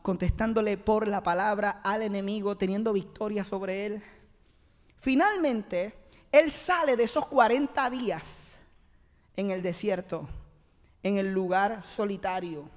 contestándole 0.01 0.79
por 0.79 1.07
la 1.07 1.21
palabra 1.21 1.79
al 1.83 2.01
enemigo, 2.01 2.57
teniendo 2.57 2.91
victoria 2.91 3.43
sobre 3.43 3.85
él. 3.85 4.03
Finalmente, 4.97 5.93
él 6.31 6.51
sale 6.51 6.97
de 6.97 7.03
esos 7.03 7.27
40 7.27 7.87
días 7.91 8.23
en 9.37 9.51
el 9.51 9.61
desierto, 9.61 10.27
en 11.03 11.19
el 11.19 11.31
lugar 11.31 11.83
solitario, 11.95 12.67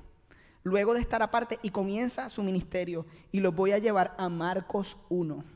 luego 0.64 0.92
de 0.92 1.00
estar 1.00 1.22
aparte 1.22 1.58
y 1.62 1.70
comienza 1.70 2.28
su 2.28 2.42
ministerio. 2.42 3.06
Y 3.32 3.40
lo 3.40 3.52
voy 3.52 3.72
a 3.72 3.78
llevar 3.78 4.14
a 4.18 4.28
Marcos 4.28 4.98
1 5.08 5.55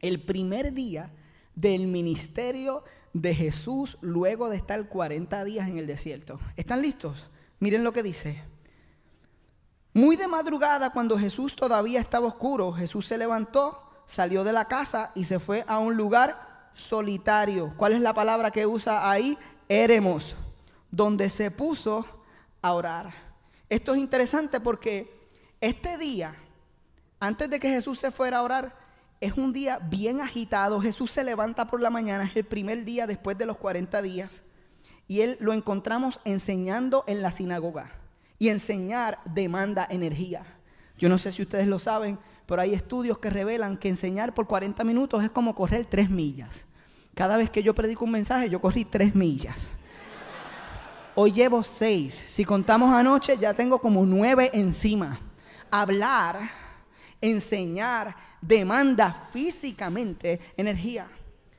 el 0.00 0.20
primer 0.20 0.72
día 0.72 1.10
del 1.54 1.86
ministerio 1.86 2.84
de 3.12 3.34
Jesús 3.34 3.98
luego 4.00 4.48
de 4.48 4.56
estar 4.56 4.88
40 4.88 5.44
días 5.44 5.68
en 5.68 5.78
el 5.78 5.86
desierto. 5.86 6.38
¿Están 6.56 6.82
listos? 6.82 7.26
Miren 7.60 7.84
lo 7.84 7.92
que 7.92 8.02
dice. 8.02 8.42
Muy 9.92 10.16
de 10.16 10.28
madrugada, 10.28 10.90
cuando 10.90 11.18
Jesús 11.18 11.56
todavía 11.56 12.00
estaba 12.00 12.26
oscuro, 12.26 12.72
Jesús 12.72 13.06
se 13.06 13.18
levantó, 13.18 13.82
salió 14.06 14.44
de 14.44 14.52
la 14.52 14.66
casa 14.66 15.10
y 15.14 15.24
se 15.24 15.38
fue 15.38 15.64
a 15.66 15.78
un 15.78 15.96
lugar 15.96 16.70
solitario. 16.74 17.74
¿Cuál 17.76 17.94
es 17.94 18.00
la 18.00 18.14
palabra 18.14 18.50
que 18.50 18.66
usa 18.66 19.10
ahí? 19.10 19.36
Eremos, 19.68 20.36
donde 20.90 21.28
se 21.30 21.50
puso 21.50 22.06
a 22.62 22.72
orar. 22.72 23.12
Esto 23.68 23.94
es 23.94 24.00
interesante 24.00 24.60
porque 24.60 25.10
este 25.60 25.98
día 25.98 26.34
antes 27.20 27.50
de 27.50 27.58
que 27.58 27.68
Jesús 27.68 27.98
se 27.98 28.10
fuera 28.10 28.38
a 28.38 28.42
orar, 28.42 28.74
es 29.20 29.34
un 29.34 29.52
día 29.52 29.78
bien 29.78 30.20
agitado. 30.20 30.80
Jesús 30.80 31.10
se 31.10 31.24
levanta 31.24 31.66
por 31.66 31.80
la 31.80 31.90
mañana, 31.90 32.24
es 32.24 32.36
el 32.36 32.44
primer 32.44 32.84
día 32.84 33.06
después 33.06 33.36
de 33.36 33.46
los 33.46 33.56
40 33.56 34.00
días. 34.02 34.30
Y 35.06 35.22
él 35.22 35.36
lo 35.40 35.52
encontramos 35.52 36.20
enseñando 36.24 37.04
en 37.06 37.22
la 37.22 37.32
sinagoga. 37.32 37.90
Y 38.38 38.48
enseñar 38.48 39.18
demanda 39.24 39.86
energía. 39.90 40.44
Yo 40.98 41.08
no 41.08 41.18
sé 41.18 41.32
si 41.32 41.42
ustedes 41.42 41.66
lo 41.66 41.78
saben, 41.78 42.18
pero 42.46 42.62
hay 42.62 42.74
estudios 42.74 43.18
que 43.18 43.30
revelan 43.30 43.76
que 43.76 43.88
enseñar 43.88 44.34
por 44.34 44.46
40 44.46 44.84
minutos 44.84 45.24
es 45.24 45.30
como 45.30 45.54
correr 45.54 45.86
3 45.86 46.10
millas. 46.10 46.64
Cada 47.14 47.36
vez 47.36 47.50
que 47.50 47.62
yo 47.62 47.74
predico 47.74 48.04
un 48.04 48.12
mensaje, 48.12 48.48
yo 48.48 48.60
corrí 48.60 48.84
3 48.84 49.14
millas. 49.14 49.56
Hoy 51.14 51.32
llevo 51.32 51.64
6. 51.64 52.26
Si 52.30 52.44
contamos 52.44 52.94
anoche, 52.94 53.36
ya 53.38 53.52
tengo 53.52 53.80
como 53.80 54.06
9 54.06 54.50
encima. 54.52 55.18
Hablar, 55.70 56.50
enseñar, 57.20 58.14
demanda 58.40 59.12
físicamente 59.12 60.40
energía. 60.56 61.08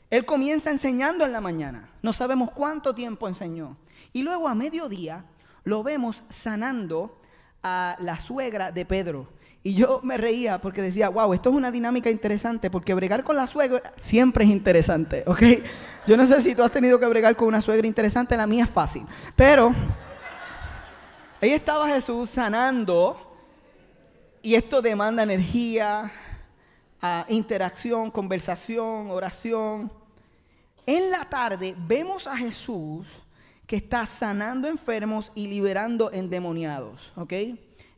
Él 0.10 0.26
comienza 0.26 0.72
enseñando 0.72 1.26
en 1.26 1.32
la 1.32 1.42
mañana. 1.42 1.90
No 2.02 2.14
sabemos 2.14 2.52
cuánto 2.52 2.96
tiempo 2.96 3.28
enseñó. 3.28 3.78
Y 4.12 4.24
luego 4.24 4.48
a 4.48 4.56
mediodía 4.56 5.24
lo 5.64 5.84
vemos 5.84 6.24
sanando 6.30 7.20
a 7.62 7.96
la 8.00 8.20
suegra 8.20 8.72
de 8.72 8.86
Pedro. 8.86 9.28
Y 9.62 9.76
yo 9.76 10.00
me 10.04 10.18
reía 10.18 10.58
porque 10.60 10.82
decía, 10.82 11.10
wow, 11.10 11.34
esto 11.34 11.50
es 11.50 11.56
una 11.56 11.70
dinámica 11.70 12.10
interesante, 12.10 12.70
porque 12.70 12.94
bregar 12.94 13.24
con 13.24 13.36
la 13.36 13.46
suegra 13.46 13.94
siempre 13.98 14.46
es 14.46 14.50
interesante, 14.50 15.24
¿ok? 15.28 15.44
Yo 16.08 16.16
no 16.16 16.26
sé 16.26 16.42
si 16.42 16.56
tú 16.56 16.64
has 16.64 16.72
tenido 16.72 16.98
que 16.98 17.06
bregar 17.06 17.36
con 17.36 17.50
una 17.50 17.62
suegra 17.62 17.86
interesante, 17.86 18.38
la 18.38 18.48
mía 18.48 18.64
es 18.64 18.70
fácil. 18.70 19.04
Pero 19.36 19.76
ahí 21.42 21.52
estaba 21.52 21.90
Jesús 21.90 22.30
sanando, 22.30 23.29
y 24.42 24.56
esto 24.56 24.82
demanda 24.82 25.24
energía, 25.24 26.12
ah, 27.02 27.26
interacción, 27.30 28.12
conversación, 28.12 29.12
oración. 29.12 29.92
En 30.86 31.12
la 31.12 31.26
tarde 31.26 31.76
vemos 31.78 32.28
a 32.28 32.38
Jesús 32.38 33.08
que 33.68 33.76
está 33.76 34.06
sanando 34.06 34.68
enfermos 34.68 35.32
y 35.36 35.48
liberando 35.48 36.12
endemoniados, 36.12 37.12
¿ok? 37.16 37.34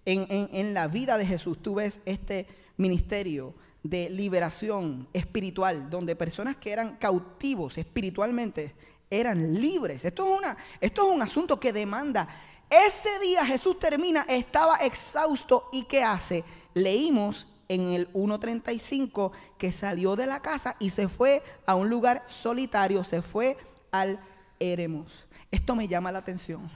En, 0.04 0.74
la 0.74 0.88
vida 0.88 1.18
de 1.18 1.26
Jesús 1.26 1.62
tú 1.62 1.76
ves 1.76 2.00
este 2.06 2.48
ministerio 2.76 3.54
de 3.84 4.10
liberación 4.10 5.08
espiritual, 5.14 5.90
donde 5.90 6.16
personas 6.16 6.58
que 6.58 6.72
eran 6.72 6.98
cautivos 6.98 7.78
espiritualmente 7.78 8.74
eran 9.10 9.62
libres. 9.62 10.04
Esto 10.04 10.26
es, 10.26 10.40
una, 10.40 10.58
esto 10.80 11.08
es 11.08 11.16
un 11.16 11.22
asunto 11.22 11.60
que 11.60 11.72
demanda. 11.72 12.28
Ese 12.72 13.20
día 13.20 13.46
Jesús 13.46 13.78
termina, 13.80 14.26
estaba 14.30 14.78
exhausto 14.78 15.68
y 15.74 15.84
¿qué 15.84 16.06
hace? 16.06 16.46
Leímos 16.74 17.46
en 17.68 17.92
el 17.92 18.12
1.35 18.14 19.34
que 19.58 19.74
salió 19.74 20.16
de 20.16 20.26
la 20.26 20.42
casa 20.42 20.78
y 20.80 20.90
se 20.90 21.10
fue 21.10 21.44
a 21.66 21.76
un 21.76 21.90
lugar 21.90 22.24
solitario, 22.30 23.04
se 23.04 23.22
fue 23.22 23.58
al 23.92 24.22
Eremos. 24.58 25.28
Esto 25.52 25.76
me 25.76 25.90
llama 25.90 26.14
la 26.14 26.20
atención. 26.20 26.72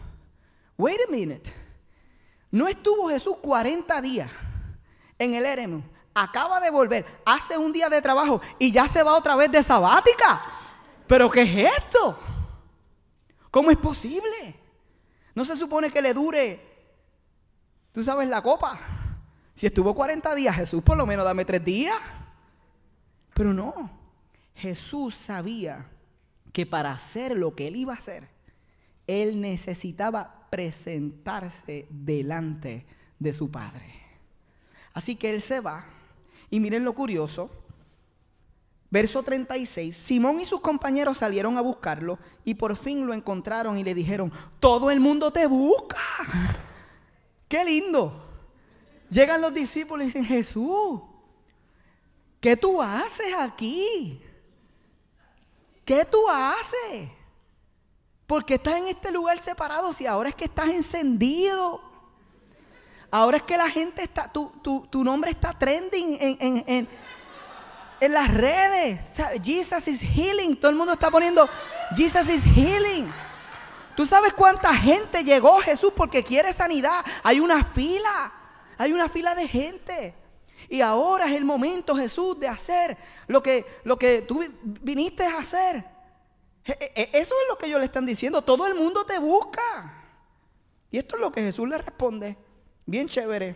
Wait 0.77 0.99
a 1.07 1.09
minute. 1.09 1.53
No 2.51 2.67
estuvo 2.67 3.07
Jesús 3.07 3.37
40 3.37 4.01
días 4.01 4.29
en 5.17 5.33
el 5.33 5.45
Eremos. 5.45 5.81
Acaba 6.13 6.59
de 6.59 6.71
volver, 6.71 7.05
hace 7.23 7.57
un 7.57 7.71
día 7.71 7.87
de 7.87 8.01
trabajo 8.01 8.41
y 8.59 8.69
ya 8.69 8.85
se 8.89 9.01
va 9.01 9.15
otra 9.15 9.37
vez 9.37 9.49
de 9.49 9.63
sabática. 9.63 10.41
¿Pero 11.07 11.31
qué 11.31 11.43
es 11.43 11.73
esto? 11.77 12.19
¿Cómo 13.49 13.71
es 13.71 13.77
posible? 13.77 14.64
No 15.35 15.43
se 15.43 15.57
supone 15.57 15.91
que 15.91 16.01
le 16.01 16.13
dure, 16.13 16.59
tú 17.91 18.01
sabes, 18.01 18.27
la 18.29 18.41
copa. 18.41 18.79
Si 19.53 19.67
estuvo 19.67 19.93
40 19.93 20.33
días, 20.33 20.55
Jesús, 20.55 20.81
por 20.81 20.97
lo 20.97 21.05
menos 21.05 21.25
dame 21.25 21.45
tres 21.45 21.63
días. 21.63 21.97
Pero 23.33 23.53
no, 23.53 23.91
Jesús 24.55 25.13
sabía 25.13 25.85
que 26.53 26.65
para 26.65 26.93
hacer 26.93 27.35
lo 27.37 27.53
que 27.53 27.67
él 27.67 27.75
iba 27.75 27.93
a 27.93 27.97
hacer, 27.97 28.29
él 29.07 29.41
necesitaba 29.41 30.47
presentarse 30.49 31.85
delante 31.89 32.85
de 33.19 33.33
su 33.33 33.51
Padre. 33.51 33.93
Así 34.93 35.17
que 35.17 35.31
él 35.31 35.41
se 35.41 35.59
va. 35.59 35.85
Y 36.49 36.61
miren 36.61 36.85
lo 36.85 36.93
curioso. 36.93 37.51
Verso 38.95 39.23
36, 39.23 39.93
Simón 39.93 40.39
y 40.39 40.45
sus 40.45 40.61
compañeros 40.61 41.17
salieron 41.17 41.57
a 41.57 41.61
buscarlo 41.61 42.17
y 42.45 42.53
por 42.53 42.77
fin 42.77 43.05
lo 43.05 43.13
encontraron 43.13 43.77
y 43.77 43.83
le 43.83 43.93
dijeron, 43.93 44.31
todo 44.61 44.89
el 44.89 45.01
mundo 45.01 45.31
te 45.31 45.47
busca. 45.47 45.99
Qué 47.49 47.65
lindo. 47.65 48.25
Llegan 49.09 49.41
los 49.41 49.53
discípulos 49.53 50.03
y 50.03 50.05
dicen, 50.05 50.23
Jesús, 50.23 51.01
¿qué 52.39 52.55
tú 52.55 52.81
haces 52.81 53.33
aquí? 53.37 54.21
¿Qué 55.83 56.05
tú 56.05 56.29
haces? 56.29 57.09
Porque 58.25 58.53
estás 58.53 58.75
en 58.75 58.87
este 58.87 59.11
lugar 59.11 59.41
separado 59.41 59.91
si 59.91 60.07
ahora 60.07 60.29
es 60.29 60.35
que 60.35 60.45
estás 60.45 60.69
encendido. 60.69 61.81
Ahora 63.11 63.37
es 63.37 63.43
que 63.43 63.57
la 63.57 63.69
gente 63.69 64.03
está, 64.03 64.31
tu, 64.31 64.51
tu, 64.89 65.03
nombre 65.03 65.31
está 65.31 65.51
trending 65.57 66.17
en, 66.19 66.37
en, 66.39 66.63
en, 66.65 66.87
las 68.01 68.33
redes. 68.33 68.99
Jesus 69.43 69.87
is 69.87 70.01
healing. 70.01 70.55
Todo 70.55 70.71
el 70.71 70.77
mundo 70.77 70.93
está 70.93 71.09
poniendo 71.09 71.47
Jesus 71.95 72.29
is 72.29 72.43
healing. 72.43 73.07
¿Tú 73.95 74.05
sabes 74.05 74.33
cuánta 74.33 74.73
gente 74.73 75.23
llegó 75.23 75.59
Jesús 75.61 75.93
porque 75.95 76.23
quiere 76.23 76.51
sanidad? 76.53 77.05
Hay 77.23 77.39
una 77.39 77.63
fila. 77.63 78.33
Hay 78.77 78.91
una 78.91 79.07
fila 79.07 79.33
de 79.35 79.47
gente. 79.47 80.13
Y 80.67 80.81
ahora 80.81 81.25
es 81.27 81.35
el 81.35 81.45
momento, 81.45 81.95
Jesús, 81.95 82.39
de 82.39 82.47
hacer 82.47 82.97
lo 83.27 83.41
que, 83.41 83.65
lo 83.83 83.97
que 83.97 84.23
tú 84.23 84.43
viniste 84.63 85.25
a 85.25 85.37
hacer. 85.37 85.83
E, 86.65 86.91
e, 86.95 87.09
eso 87.13 87.35
es 87.41 87.47
lo 87.47 87.57
que 87.57 87.67
ellos 87.67 87.79
le 87.79 87.85
están 87.85 88.05
diciendo. 88.05 88.41
Todo 88.41 88.67
el 88.67 88.75
mundo 88.75 89.05
te 89.05 89.17
busca. 89.19 90.03
Y 90.91 90.97
esto 90.97 91.15
es 91.15 91.21
lo 91.21 91.31
que 91.31 91.41
Jesús 91.41 91.67
le 91.69 91.77
responde. 91.77 92.35
Bien 92.85 93.07
chévere. 93.07 93.55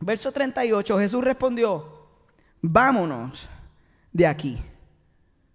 Verso 0.00 0.32
38, 0.32 0.98
Jesús 0.98 1.24
respondió, 1.24 2.06
vámonos 2.62 3.48
de 4.18 4.26
aquí. 4.26 4.58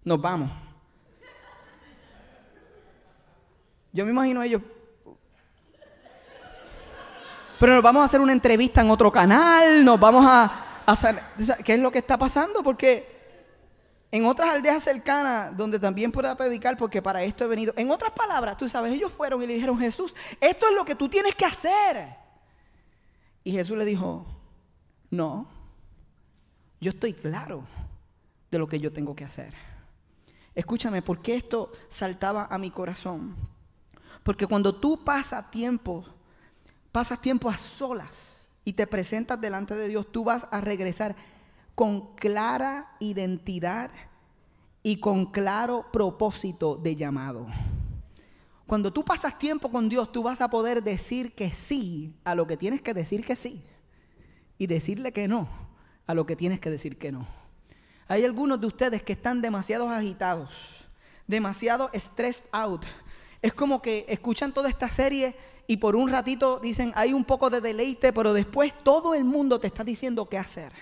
Nos 0.02 0.20
vamos. 0.20 0.50
Yo 3.92 4.06
me 4.06 4.10
imagino 4.10 4.40
a 4.40 4.46
ellos, 4.46 4.62
pero 7.60 7.74
nos 7.74 7.82
vamos 7.82 8.02
a 8.02 8.04
hacer 8.06 8.20
una 8.20 8.32
entrevista 8.32 8.80
en 8.80 8.90
otro 8.90 9.12
canal, 9.12 9.84
nos 9.84 10.00
vamos 10.00 10.24
a, 10.26 10.82
hacer... 10.86 11.20
¿Qué 11.62 11.74
es 11.74 11.80
lo 11.80 11.92
que 11.92 11.98
está 11.98 12.18
pasando? 12.18 12.62
Porque 12.62 13.06
en 14.10 14.24
otras 14.24 14.48
aldeas 14.48 14.82
cercanas 14.82 15.56
donde 15.56 15.78
también 15.78 16.10
pueda 16.10 16.34
predicar, 16.34 16.76
porque 16.76 17.00
para 17.00 17.22
esto 17.22 17.44
he 17.44 17.46
venido. 17.46 17.72
En 17.76 17.90
otras 17.90 18.12
palabras, 18.12 18.56
tú 18.56 18.68
sabes, 18.68 18.94
ellos 18.94 19.12
fueron 19.12 19.42
y 19.42 19.46
le 19.46 19.54
dijeron, 19.54 19.78
Jesús, 19.78 20.16
esto 20.40 20.68
es 20.68 20.74
lo 20.74 20.84
que 20.84 20.94
tú 20.94 21.08
tienes 21.08 21.34
que 21.34 21.44
hacer. 21.44 22.16
Y 23.44 23.52
Jesús 23.52 23.76
le 23.76 23.84
dijo, 23.84 24.26
no, 25.10 25.46
yo 26.80 26.90
estoy 26.90 27.12
claro 27.12 27.64
de 28.54 28.60
lo 28.60 28.68
que 28.68 28.78
yo 28.78 28.92
tengo 28.92 29.16
que 29.16 29.24
hacer. 29.24 29.52
Escúchame, 30.54 31.02
¿por 31.02 31.20
qué 31.20 31.34
esto 31.34 31.72
saltaba 31.90 32.46
a 32.48 32.56
mi 32.56 32.70
corazón? 32.70 33.34
Porque 34.22 34.46
cuando 34.46 34.72
tú 34.72 35.02
pasas 35.04 35.50
tiempo 35.50 36.04
pasas 36.94 37.20
tiempo 37.20 37.50
a 37.50 37.56
solas 37.56 38.12
y 38.64 38.74
te 38.74 38.86
presentas 38.86 39.40
delante 39.40 39.74
de 39.74 39.88
Dios, 39.88 40.06
tú 40.12 40.22
vas 40.22 40.46
a 40.52 40.60
regresar 40.60 41.16
con 41.74 42.14
clara 42.14 42.94
identidad 43.00 43.90
y 44.84 44.98
con 44.98 45.26
claro 45.26 45.86
propósito 45.92 46.76
de 46.76 46.94
llamado. 46.94 47.48
Cuando 48.68 48.92
tú 48.92 49.04
pasas 49.04 49.40
tiempo 49.40 49.72
con 49.72 49.88
Dios, 49.88 50.12
tú 50.12 50.22
vas 50.22 50.40
a 50.40 50.48
poder 50.48 50.84
decir 50.84 51.34
que 51.34 51.52
sí 51.52 52.14
a 52.22 52.36
lo 52.36 52.46
que 52.46 52.56
tienes 52.56 52.80
que 52.80 52.94
decir 52.94 53.24
que 53.24 53.34
sí 53.34 53.60
y 54.56 54.68
decirle 54.68 55.12
que 55.12 55.26
no 55.26 55.48
a 56.06 56.14
lo 56.14 56.26
que 56.26 56.36
tienes 56.36 56.60
que 56.60 56.70
decir 56.70 56.96
que 56.96 57.10
no. 57.10 57.26
Hay 58.06 58.24
algunos 58.24 58.60
de 58.60 58.66
ustedes 58.66 59.02
que 59.02 59.14
están 59.14 59.40
demasiado 59.40 59.88
agitados, 59.88 60.50
demasiado 61.26 61.90
stressed 61.94 62.48
out. 62.52 62.84
Es 63.40 63.54
como 63.54 63.80
que 63.80 64.04
escuchan 64.08 64.52
toda 64.52 64.68
esta 64.68 64.88
serie 64.88 65.34
y 65.66 65.78
por 65.78 65.96
un 65.96 66.10
ratito 66.10 66.60
dicen, 66.60 66.92
hay 66.94 67.12
un 67.12 67.24
poco 67.24 67.48
de 67.48 67.60
deleite, 67.60 68.12
pero 68.12 68.34
después 68.34 68.74
todo 68.82 69.14
el 69.14 69.24
mundo 69.24 69.58
te 69.58 69.68
está 69.68 69.84
diciendo 69.84 70.28
qué 70.28 70.38
hacer. 70.38 70.72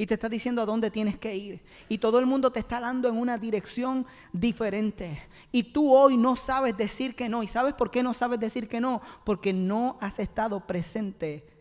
Y 0.00 0.06
te 0.06 0.14
está 0.14 0.28
diciendo 0.28 0.62
a 0.62 0.66
dónde 0.66 0.92
tienes 0.92 1.18
que 1.18 1.34
ir. 1.34 1.60
Y 1.88 1.98
todo 1.98 2.20
el 2.20 2.26
mundo 2.26 2.52
te 2.52 2.60
está 2.60 2.78
dando 2.78 3.08
en 3.08 3.16
una 3.16 3.36
dirección 3.36 4.06
diferente. 4.32 5.20
Y 5.50 5.64
tú 5.64 5.92
hoy 5.92 6.16
no 6.16 6.36
sabes 6.36 6.76
decir 6.76 7.16
que 7.16 7.28
no. 7.28 7.42
¿Y 7.42 7.48
sabes 7.48 7.74
por 7.74 7.90
qué 7.90 8.04
no 8.04 8.14
sabes 8.14 8.38
decir 8.38 8.68
que 8.68 8.80
no? 8.80 9.02
Porque 9.24 9.52
no 9.52 9.98
has 10.00 10.20
estado 10.20 10.60
presente 10.60 11.57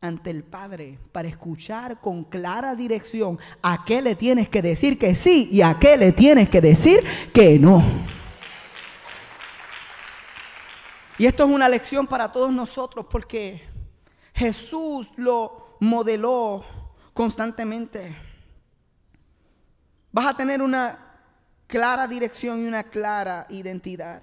ante 0.00 0.30
el 0.30 0.44
Padre 0.44 0.98
para 1.12 1.28
escuchar 1.28 2.00
con 2.00 2.24
clara 2.24 2.74
dirección 2.74 3.38
a 3.62 3.84
qué 3.84 4.00
le 4.00 4.14
tienes 4.14 4.48
que 4.48 4.62
decir 4.62 4.98
que 4.98 5.14
sí 5.14 5.48
y 5.50 5.62
a 5.62 5.76
qué 5.78 5.96
le 5.96 6.12
tienes 6.12 6.48
que 6.48 6.60
decir 6.60 7.00
que 7.32 7.58
no. 7.58 7.82
Y 11.18 11.26
esto 11.26 11.44
es 11.44 11.50
una 11.50 11.68
lección 11.68 12.06
para 12.06 12.30
todos 12.30 12.52
nosotros 12.52 13.06
porque 13.10 13.60
Jesús 14.34 15.08
lo 15.16 15.76
modeló 15.80 16.64
constantemente. 17.12 18.16
Vas 20.12 20.26
a 20.26 20.36
tener 20.36 20.62
una 20.62 20.96
clara 21.66 22.06
dirección 22.06 22.60
y 22.60 22.68
una 22.68 22.84
clara 22.84 23.46
identidad. 23.50 24.22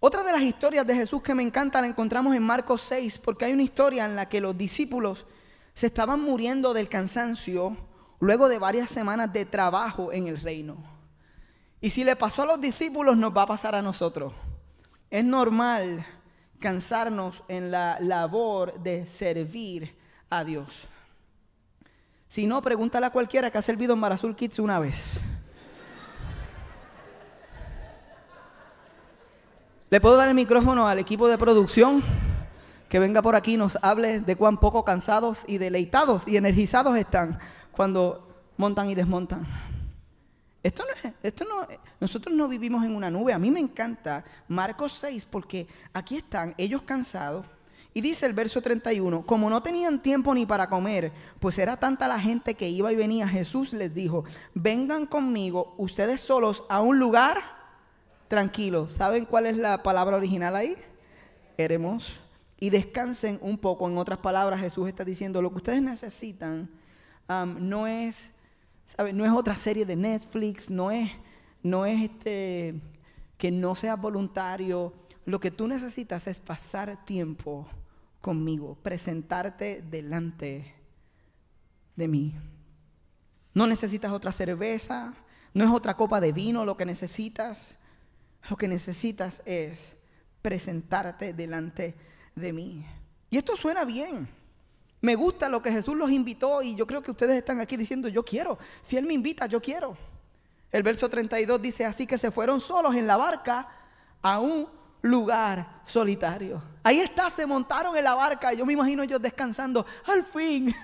Otra 0.00 0.22
de 0.22 0.32
las 0.32 0.42
historias 0.42 0.86
de 0.86 0.94
Jesús 0.94 1.22
que 1.22 1.34
me 1.34 1.42
encanta 1.42 1.80
la 1.80 1.88
encontramos 1.88 2.34
en 2.36 2.42
Marcos 2.42 2.82
6, 2.82 3.18
porque 3.18 3.46
hay 3.46 3.52
una 3.52 3.64
historia 3.64 4.04
en 4.04 4.14
la 4.14 4.28
que 4.28 4.40
los 4.40 4.56
discípulos 4.56 5.26
se 5.74 5.88
estaban 5.88 6.20
muriendo 6.20 6.72
del 6.72 6.88
cansancio 6.88 7.76
luego 8.20 8.48
de 8.48 8.58
varias 8.58 8.90
semanas 8.90 9.32
de 9.32 9.44
trabajo 9.44 10.12
en 10.12 10.28
el 10.28 10.40
reino. 10.40 10.76
Y 11.80 11.90
si 11.90 12.04
le 12.04 12.14
pasó 12.14 12.42
a 12.42 12.46
los 12.46 12.60
discípulos, 12.60 13.16
nos 13.16 13.36
va 13.36 13.42
a 13.42 13.46
pasar 13.46 13.74
a 13.74 13.82
nosotros. 13.82 14.32
Es 15.10 15.24
normal 15.24 16.04
cansarnos 16.60 17.42
en 17.48 17.70
la 17.70 17.98
labor 18.00 18.80
de 18.80 19.06
servir 19.06 19.96
a 20.30 20.44
Dios. 20.44 20.66
Si 22.28 22.46
no, 22.46 22.60
pregúntale 22.62 23.06
a 23.06 23.10
cualquiera 23.10 23.50
que 23.50 23.58
ha 23.58 23.62
servido 23.62 23.94
en 23.94 24.00
Marazul 24.00 24.36
Kids 24.36 24.58
una 24.58 24.78
vez. 24.78 25.20
Le 29.90 30.02
puedo 30.02 30.18
dar 30.18 30.28
el 30.28 30.34
micrófono 30.34 30.86
al 30.86 30.98
equipo 30.98 31.28
de 31.28 31.38
producción 31.38 32.04
que 32.90 32.98
venga 32.98 33.22
por 33.22 33.34
aquí 33.34 33.54
y 33.54 33.56
nos 33.56 33.78
hable 33.80 34.20
de 34.20 34.36
cuán 34.36 34.58
poco 34.58 34.84
cansados 34.84 35.44
y 35.46 35.56
deleitados 35.56 36.28
y 36.28 36.36
energizados 36.36 36.94
están 36.98 37.38
cuando 37.72 38.28
montan 38.58 38.90
y 38.90 38.94
desmontan. 38.94 39.46
Esto 40.62 40.84
no 40.84 40.92
es, 40.92 41.14
esto 41.22 41.46
no, 41.46 41.66
nosotros 42.00 42.34
no 42.34 42.48
vivimos 42.48 42.84
en 42.84 42.94
una 42.94 43.10
nube. 43.10 43.32
A 43.32 43.38
mí 43.38 43.50
me 43.50 43.60
encanta 43.60 44.22
Marcos 44.46 44.92
6 45.00 45.24
porque 45.24 45.66
aquí 45.94 46.18
están 46.18 46.54
ellos 46.58 46.82
cansados. 46.82 47.46
Y 47.94 48.02
dice 48.02 48.26
el 48.26 48.34
verso 48.34 48.60
31, 48.60 49.24
como 49.24 49.48
no 49.48 49.62
tenían 49.62 50.02
tiempo 50.02 50.34
ni 50.34 50.44
para 50.44 50.68
comer, 50.68 51.12
pues 51.40 51.58
era 51.58 51.78
tanta 51.78 52.06
la 52.06 52.20
gente 52.20 52.54
que 52.54 52.68
iba 52.68 52.92
y 52.92 52.96
venía, 52.96 53.26
Jesús 53.26 53.72
les 53.72 53.94
dijo, 53.94 54.24
vengan 54.52 55.06
conmigo 55.06 55.74
ustedes 55.78 56.20
solos 56.20 56.64
a 56.68 56.82
un 56.82 56.98
lugar 56.98 57.57
tranquilo. 58.28 58.88
¿Saben 58.88 59.24
cuál 59.24 59.46
es 59.46 59.56
la 59.56 59.82
palabra 59.82 60.16
original 60.16 60.54
ahí? 60.54 60.76
Hermoso. 61.56 62.12
Y 62.60 62.70
descansen 62.70 63.38
un 63.42 63.58
poco. 63.58 63.88
En 63.88 63.98
otras 63.98 64.18
palabras, 64.18 64.60
Jesús 64.60 64.88
está 64.88 65.04
diciendo, 65.04 65.42
lo 65.42 65.50
que 65.50 65.56
ustedes 65.56 65.82
necesitan 65.82 66.70
no 67.58 67.86
es 67.86 68.16
no 69.14 69.24
es 69.24 69.32
otra 69.32 69.54
serie 69.54 69.84
de 69.84 69.96
Netflix, 69.96 70.70
no 70.70 70.90
es, 70.90 71.10
no 71.62 71.86
es 71.86 72.10
este, 72.10 72.80
que 73.36 73.50
no 73.50 73.74
seas 73.74 74.00
voluntario. 74.00 74.92
Lo 75.24 75.38
que 75.40 75.50
tú 75.50 75.68
necesitas 75.68 76.26
es 76.26 76.38
pasar 76.38 77.04
tiempo 77.04 77.68
conmigo, 78.20 78.76
presentarte 78.82 79.82
delante 79.82 80.74
de 81.96 82.08
mí. 82.08 82.34
No 83.54 83.66
necesitas 83.66 84.12
otra 84.12 84.32
cerveza, 84.32 85.14
no 85.54 85.64
es 85.64 85.70
otra 85.70 85.96
copa 85.96 86.20
de 86.20 86.32
vino 86.32 86.64
lo 86.64 86.76
que 86.76 86.86
necesitas. 86.86 87.74
Lo 88.48 88.56
que 88.56 88.68
necesitas 88.68 89.34
es 89.44 89.78
presentarte 90.42 91.32
delante 91.32 91.94
de 92.34 92.52
mí. 92.52 92.86
Y 93.30 93.36
esto 93.36 93.56
suena 93.56 93.84
bien. 93.84 94.28
Me 95.00 95.14
gusta 95.14 95.48
lo 95.48 95.62
que 95.62 95.70
Jesús 95.70 95.96
los 95.96 96.10
invitó 96.10 96.62
y 96.62 96.74
yo 96.74 96.86
creo 96.86 97.02
que 97.02 97.10
ustedes 97.10 97.36
están 97.36 97.60
aquí 97.60 97.76
diciendo, 97.76 98.08
yo 98.08 98.24
quiero. 98.24 98.58
Si 98.84 98.96
Él 98.96 99.06
me 99.06 99.14
invita, 99.14 99.46
yo 99.46 99.60
quiero. 99.60 99.96
El 100.72 100.82
verso 100.82 101.08
32 101.08 101.62
dice, 101.62 101.84
así 101.84 102.06
que 102.06 102.18
se 102.18 102.30
fueron 102.30 102.60
solos 102.60 102.94
en 102.94 103.06
la 103.06 103.16
barca 103.16 103.68
a 104.20 104.40
un 104.40 104.68
lugar 105.02 105.80
solitario. 105.84 106.62
Ahí 106.82 107.00
está, 107.00 107.30
se 107.30 107.46
montaron 107.46 107.96
en 107.96 108.04
la 108.04 108.14
barca. 108.14 108.52
Yo 108.52 108.66
me 108.66 108.72
imagino 108.72 109.02
ellos 109.02 109.22
descansando. 109.22 109.86
Al 110.06 110.24
fin, 110.24 110.74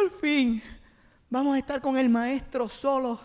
al 0.00 0.10
fin, 0.10 0.62
vamos 1.28 1.56
a 1.56 1.58
estar 1.58 1.80
con 1.80 1.98
el 1.98 2.08
maestro 2.08 2.68
solos. 2.68 3.20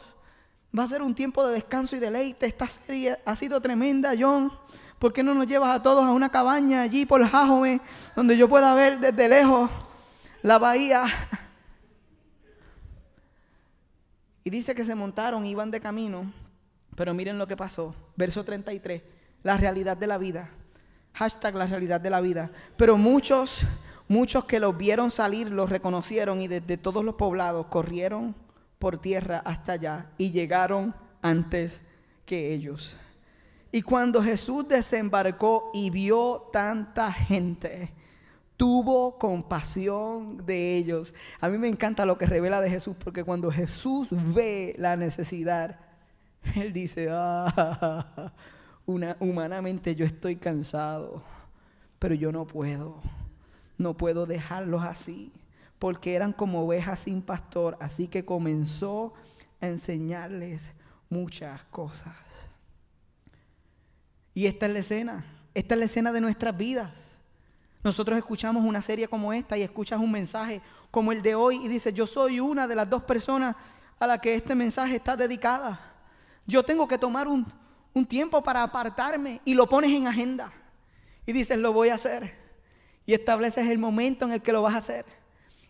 Va 0.77 0.83
a 0.83 0.88
ser 0.88 1.01
un 1.01 1.13
tiempo 1.13 1.45
de 1.45 1.53
descanso 1.53 1.95
y 1.95 1.99
deleite. 1.99 2.47
Esta 2.47 2.65
serie 2.65 3.17
ha 3.25 3.36
sido 3.36 3.62
tremenda, 3.62 4.13
John. 4.17 4.51
¿Por 4.97 5.13
qué 5.13 5.21
no 5.21 5.36
nos 5.36 5.47
llevas 5.47 5.75
a 5.75 5.83
todos 5.83 6.03
a 6.03 6.12
una 6.12 6.29
cabaña 6.29 6.81
allí 6.81 7.05
por 7.05 7.23
Jajome, 7.23 7.81
donde 8.15 8.38
yo 8.38 8.47
pueda 8.47 8.73
ver 8.73 8.99
desde 8.99 9.27
lejos 9.27 9.69
la 10.43 10.59
bahía. 10.59 11.05
Y 14.43 14.49
dice 14.49 14.75
que 14.75 14.86
se 14.86 14.93
montaron, 14.93 15.45
iban 15.45 15.71
de 15.71 15.79
camino, 15.79 16.31
pero 16.95 17.13
miren 17.13 17.38
lo 17.38 17.47
que 17.47 17.55
pasó. 17.55 17.95
Verso 18.15 18.43
33, 18.43 19.01
la 19.41 19.57
realidad 19.57 19.95
de 19.95 20.05
la 20.07 20.17
vida. 20.17 20.49
Hashtag 21.13 21.55
la 21.55 21.65
realidad 21.65 22.01
de 22.01 22.09
la 22.09 22.19
vida. 22.19 22.51
Pero 22.75 22.97
muchos, 22.97 23.62
muchos 24.07 24.43
que 24.45 24.59
los 24.59 24.77
vieron 24.77 25.12
salir, 25.12 25.49
los 25.49 25.69
reconocieron 25.69 26.41
y 26.41 26.47
desde 26.47 26.77
todos 26.77 27.05
los 27.05 27.15
poblados 27.15 27.67
corrieron 27.67 28.36
por 28.84 28.98
tierra 28.98 29.41
hasta 29.46 29.72
allá 29.72 30.08
y 30.17 30.32
llegaron 30.32 30.93
antes 31.22 31.80
que 32.26 32.54
ellos. 32.54 32.98
Y 33.72 33.82
cuando 33.82 34.22
Jesús 34.22 34.67
desembarcó 34.67 35.72
y 35.74 35.89
vio 35.89 36.50
tanta 36.52 37.10
gente, 37.10 37.93
tuvo 38.58 39.17
compasión 39.17 40.46
de 40.46 40.76
ellos. 40.76 41.15
A 41.39 41.48
mí 41.48 41.58
me 41.58 41.69
encanta 41.69 42.06
lo 42.06 42.17
que 42.17 42.26
revela 42.26 42.60
de 42.60 42.69
Jesús, 42.69 42.98
porque 43.02 43.24
cuando 43.24 43.50
Jesús 43.50 44.10
ve 44.12 44.76
la 44.78 44.98
necesidad, 44.98 45.80
Él 46.54 46.74
dice, 46.74 47.08
ah, 47.10 48.34
una, 48.86 49.15
humanamente 49.22 49.96
yo 49.96 50.06
estoy 50.06 50.36
cansado, 50.36 51.24
pero 52.00 52.15
yo 52.15 52.34
no 52.34 52.46
puedo, 52.46 52.98
no 53.78 53.93
puedo 53.93 54.26
dejarlos 54.26 54.84
así, 54.84 55.32
porque 55.84 56.15
eran 56.15 56.32
como 56.32 56.63
ovejas 56.63 57.02
sin 57.02 57.22
pastor, 57.22 57.76
así 57.82 58.08
que 58.08 58.24
comenzó 58.24 59.13
a 59.60 59.67
enseñarles 59.67 60.62
muchas 61.10 61.62
cosas. 61.65 62.15
Y 64.34 64.46
esta 64.46 64.67
es 64.67 64.72
la 64.72 64.80
escena, 64.80 65.26
esta 65.54 65.76
es 65.76 65.80
la 65.80 65.84
escena 65.84 66.13
de 66.13 66.22
nuestras 66.22 66.56
vidas. 66.56 66.89
Nosotros 67.84 68.17
escuchamos 68.17 68.63
una 68.63 68.82
serie 68.82 69.10
como 69.10 69.34
esta 69.34 69.58
y 69.58 69.62
escuchas 69.62 70.00
un 70.00 70.10
mensaje 70.10 70.62
como 70.89 71.12
el 71.12 71.22
de 71.22 71.36
hoy 71.36 71.58
y 71.58 71.67
dices, 71.67 71.93
yo 71.93 72.08
soy 72.08 72.39
una 72.39 72.65
de 72.65 72.76
las 72.76 72.89
dos 72.89 73.04
personas 73.04 73.54
a 74.00 74.08
la 74.08 74.17
que 74.19 74.36
este 74.36 74.56
mensaje 74.56 74.96
está 74.96 75.17
dedicada. 75.17 75.82
Yo 76.48 76.63
tengo 76.63 76.88
que 76.88 76.98
tomar 76.98 77.28
un, 77.28 77.46
un 77.93 78.06
tiempo 78.06 78.41
para 78.41 78.63
apartarme 78.63 79.41
y 79.43 79.54
lo 79.54 79.67
pones 79.67 79.91
en 79.91 80.08
agenda. 80.08 80.50
Y 81.26 81.34
dices, 81.34 81.58
lo 81.58 81.74
voy 81.74 81.89
a 81.89 81.96
hacer. 81.96 82.34
Y 83.06 83.13
estableces 83.13 83.67
el 83.67 83.80
momento 83.80 84.24
en 84.24 84.32
el 84.32 84.41
que 84.41 84.54
lo 84.54 84.62
vas 84.62 84.76
a 84.76 84.78
hacer. 84.78 85.22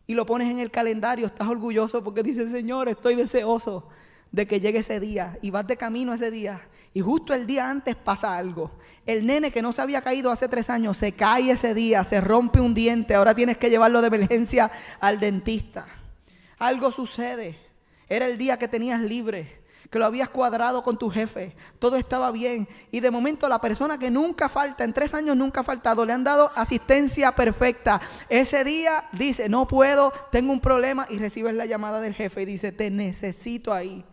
Y 0.05 0.13
lo 0.13 0.25
pones 0.25 0.49
en 0.49 0.59
el 0.59 0.71
calendario, 0.71 1.25
estás 1.25 1.47
orgulloso 1.47 2.03
porque 2.03 2.23
dices, 2.23 2.51
Señor, 2.51 2.89
estoy 2.89 3.15
deseoso 3.15 3.87
de 4.31 4.47
que 4.47 4.59
llegue 4.59 4.79
ese 4.79 4.99
día. 4.99 5.37
Y 5.41 5.51
vas 5.51 5.65
de 5.65 5.77
camino 5.77 6.13
ese 6.13 6.31
día 6.31 6.61
y 6.93 7.01
justo 7.01 7.33
el 7.33 7.47
día 7.47 7.69
antes 7.69 7.95
pasa 7.95 8.37
algo. 8.37 8.71
El 9.05 9.25
nene 9.25 9.51
que 9.51 9.61
no 9.61 9.73
se 9.73 9.81
había 9.81 10.01
caído 10.01 10.31
hace 10.31 10.47
tres 10.47 10.69
años 10.69 10.97
se 10.97 11.11
cae 11.13 11.51
ese 11.51 11.73
día, 11.73 12.03
se 12.03 12.21
rompe 12.21 12.61
un 12.61 12.73
diente, 12.73 13.15
ahora 13.15 13.33
tienes 13.33 13.57
que 13.57 13.69
llevarlo 13.69 14.01
de 14.01 14.07
emergencia 14.07 14.69
al 14.99 15.19
dentista. 15.19 15.87
Algo 16.59 16.91
sucede. 16.91 17.57
Era 18.07 18.27
el 18.27 18.37
día 18.37 18.57
que 18.57 18.67
tenías 18.67 19.01
libre, 19.01 19.62
que 19.93 19.99
lo 19.99 20.08
habías 20.08 20.29
cuadrado 20.29 20.82
con 20.82 20.97
tu 20.97 21.12
jefe, 21.12 21.56
todo 21.77 21.97
estaba 21.97 22.32
bien. 22.32 22.67
Y 22.89 22.99
de 22.99 23.12
momento 23.12 23.47
la 23.47 23.62
persona 23.62 23.99
que 23.99 24.10
nunca 24.10 24.49
falta, 24.49 24.84
en 24.84 24.91
tres 24.91 25.13
años 25.13 25.38
nunca 25.38 25.62
ha 25.62 25.63
faltado, 25.63 26.03
le 26.03 26.13
han 26.13 26.23
dado 26.23 26.51
asistencia 26.56 27.32
perfecta. 27.32 28.01
Ese 28.27 28.63
día 28.63 29.03
dice, 29.12 29.49
no 29.49 29.67
puedo, 29.67 30.12
tengo 30.32 30.51
un 30.51 30.62
problema 30.62 31.06
y 31.12 31.19
recibes 31.19 31.53
la 31.53 31.67
llamada 31.67 32.01
del 32.01 32.15
jefe 32.15 32.41
y 32.41 32.45
dice, 32.45 32.71
te 32.71 32.89
necesito 32.89 33.71
ahí. 33.71 34.03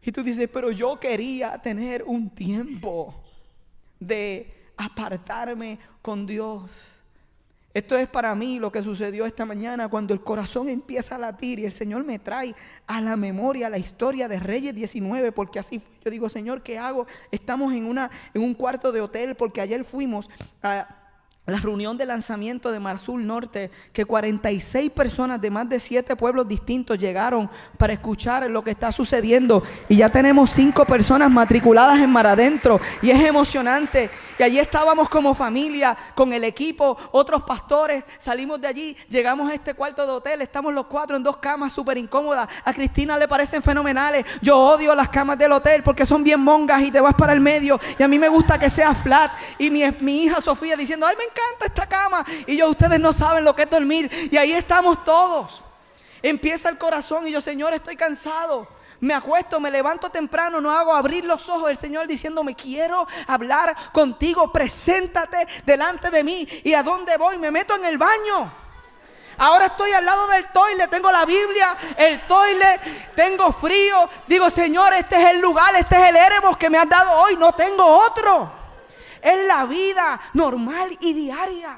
Y 0.00 0.10
tú 0.10 0.22
dices, 0.22 0.48
pero 0.50 0.70
yo 0.70 0.98
quería 0.98 1.60
tener 1.60 2.02
un 2.04 2.30
tiempo 2.30 3.22
de 3.98 4.72
apartarme 4.78 5.78
con 6.00 6.24
Dios. 6.24 6.62
Esto 7.72 7.96
es 7.96 8.08
para 8.08 8.34
mí 8.34 8.58
lo 8.58 8.72
que 8.72 8.82
sucedió 8.82 9.26
esta 9.26 9.46
mañana 9.46 9.88
cuando 9.88 10.12
el 10.12 10.20
corazón 10.20 10.68
empieza 10.68 11.14
a 11.14 11.18
latir 11.18 11.60
y 11.60 11.66
el 11.66 11.72
Señor 11.72 12.02
me 12.04 12.18
trae 12.18 12.54
a 12.86 13.00
la 13.00 13.16
memoria 13.16 13.70
la 13.70 13.78
historia 13.78 14.26
de 14.26 14.40
Reyes 14.40 14.74
19, 14.74 15.30
porque 15.30 15.60
así 15.60 15.78
fue. 15.78 15.90
Yo 16.04 16.10
digo, 16.10 16.28
Señor, 16.28 16.62
¿qué 16.62 16.78
hago? 16.78 17.06
Estamos 17.30 17.72
en, 17.74 17.84
una, 17.84 18.10
en 18.32 18.42
un 18.42 18.54
cuarto 18.54 18.90
de 18.90 19.00
hotel 19.00 19.34
porque 19.36 19.60
ayer 19.60 19.84
fuimos 19.84 20.30
a 20.62 20.99
la 21.50 21.58
reunión 21.58 21.96
de 21.96 22.06
lanzamiento 22.06 22.70
de 22.70 22.80
Marzul 22.80 23.26
Norte, 23.26 23.70
que 23.92 24.04
46 24.04 24.90
personas 24.90 25.40
de 25.40 25.50
más 25.50 25.68
de 25.68 25.80
7 25.80 26.14
pueblos 26.16 26.46
distintos 26.46 26.98
llegaron 26.98 27.50
para 27.78 27.92
escuchar 27.92 28.48
lo 28.50 28.62
que 28.62 28.70
está 28.70 28.92
sucediendo. 28.92 29.62
Y 29.88 29.96
ya 29.96 30.08
tenemos 30.08 30.50
5 30.50 30.84
personas 30.84 31.30
matriculadas 31.30 31.98
en 31.98 32.10
Mar 32.10 32.26
Adentro. 32.26 32.80
Y 33.02 33.10
es 33.10 33.20
emocionante. 33.20 34.10
Y 34.38 34.42
allí 34.42 34.58
estábamos 34.58 35.08
como 35.08 35.34
familia, 35.34 35.96
con 36.14 36.32
el 36.32 36.44
equipo, 36.44 36.96
otros 37.12 37.42
pastores. 37.42 38.04
Salimos 38.18 38.60
de 38.60 38.68
allí, 38.68 38.96
llegamos 39.08 39.50
a 39.50 39.54
este 39.54 39.74
cuarto 39.74 40.06
de 40.06 40.12
hotel. 40.12 40.42
Estamos 40.42 40.72
los 40.72 40.86
cuatro 40.86 41.16
en 41.16 41.22
dos 41.22 41.38
camas 41.38 41.72
súper 41.72 41.98
incómodas. 41.98 42.48
A 42.64 42.72
Cristina 42.72 43.18
le 43.18 43.28
parecen 43.28 43.62
fenomenales. 43.62 44.24
Yo 44.40 44.56
odio 44.58 44.94
las 44.94 45.08
camas 45.08 45.36
del 45.38 45.52
hotel 45.52 45.82
porque 45.82 46.06
son 46.06 46.22
bien 46.22 46.40
mongas 46.40 46.82
y 46.82 46.90
te 46.90 47.00
vas 47.00 47.14
para 47.14 47.32
el 47.32 47.40
medio. 47.40 47.80
Y 47.98 48.02
a 48.02 48.08
mí 48.08 48.18
me 48.18 48.28
gusta 48.28 48.58
que 48.58 48.70
sea 48.70 48.94
flat. 48.94 49.32
Y 49.58 49.70
mi, 49.70 49.82
mi 50.00 50.24
hija 50.24 50.40
Sofía 50.40 50.76
diciendo, 50.76 51.06
ay, 51.06 51.16
me 51.16 51.24
encanta 51.24 51.39
esta 51.66 51.86
cama. 51.86 52.24
Y 52.46 52.56
yo, 52.56 52.70
ustedes 52.70 52.98
no 53.00 53.12
saben 53.12 53.44
lo 53.44 53.54
que 53.54 53.62
es 53.62 53.70
dormir. 53.70 54.10
Y 54.30 54.36
ahí 54.36 54.52
estamos 54.52 55.04
todos. 55.04 55.62
Empieza 56.22 56.68
el 56.68 56.78
corazón 56.78 57.26
y 57.26 57.32
yo, 57.32 57.40
Señor, 57.40 57.72
estoy 57.72 57.96
cansado. 57.96 58.68
Me 59.00 59.14
acuesto, 59.14 59.58
me 59.58 59.70
levanto 59.70 60.10
temprano, 60.10 60.60
no 60.60 60.70
hago 60.70 60.94
abrir 60.94 61.24
los 61.24 61.48
ojos. 61.48 61.70
El 61.70 61.78
Señor 61.78 62.06
diciéndome, 62.06 62.54
quiero 62.54 63.06
hablar 63.26 63.74
contigo, 63.92 64.52
preséntate 64.52 65.48
delante 65.64 66.10
de 66.10 66.22
mí. 66.22 66.46
¿Y 66.64 66.74
a 66.74 66.82
dónde 66.82 67.16
voy? 67.16 67.38
Me 67.38 67.50
meto 67.50 67.74
en 67.76 67.86
el 67.86 67.96
baño. 67.96 68.52
Ahora 69.38 69.66
estoy 69.66 69.90
al 69.92 70.04
lado 70.04 70.26
del 70.26 70.44
toilet, 70.52 70.90
tengo 70.90 71.10
la 71.10 71.24
Biblia, 71.24 71.74
el 71.96 72.20
toilet, 72.26 73.14
tengo 73.14 73.50
frío. 73.52 74.06
Digo, 74.26 74.50
Señor, 74.50 74.92
este 74.92 75.16
es 75.16 75.30
el 75.30 75.40
lugar, 75.40 75.74
este 75.76 75.96
es 75.96 76.10
el 76.10 76.16
éremos 76.16 76.58
que 76.58 76.68
me 76.68 76.76
has 76.76 76.86
dado 76.86 77.10
hoy, 77.22 77.36
no 77.36 77.52
tengo 77.52 77.82
otro. 77.82 78.59
Es 79.22 79.46
la 79.46 79.66
vida 79.66 80.20
normal 80.34 80.96
y 81.00 81.12
diaria. 81.12 81.76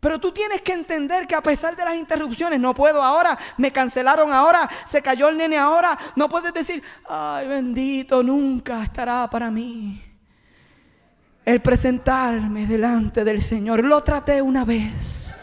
Pero 0.00 0.20
tú 0.20 0.30
tienes 0.32 0.62
que 0.62 0.72
entender 0.72 1.26
que 1.26 1.34
a 1.34 1.40
pesar 1.40 1.74
de 1.74 1.84
las 1.84 1.96
interrupciones, 1.96 2.60
no 2.60 2.72
puedo 2.72 3.02
ahora, 3.02 3.36
me 3.56 3.72
cancelaron 3.72 4.32
ahora, 4.32 4.68
se 4.86 5.02
cayó 5.02 5.28
el 5.28 5.36
nene 5.36 5.58
ahora, 5.58 5.98
no 6.14 6.28
puedes 6.28 6.54
decir, 6.54 6.82
ay 7.08 7.48
bendito, 7.48 8.22
nunca 8.22 8.84
estará 8.84 9.28
para 9.28 9.50
mí. 9.50 10.00
El 11.44 11.60
presentarme 11.60 12.66
delante 12.66 13.24
del 13.24 13.42
Señor, 13.42 13.82
lo 13.82 14.02
traté 14.04 14.40
una 14.40 14.64
vez. 14.64 15.34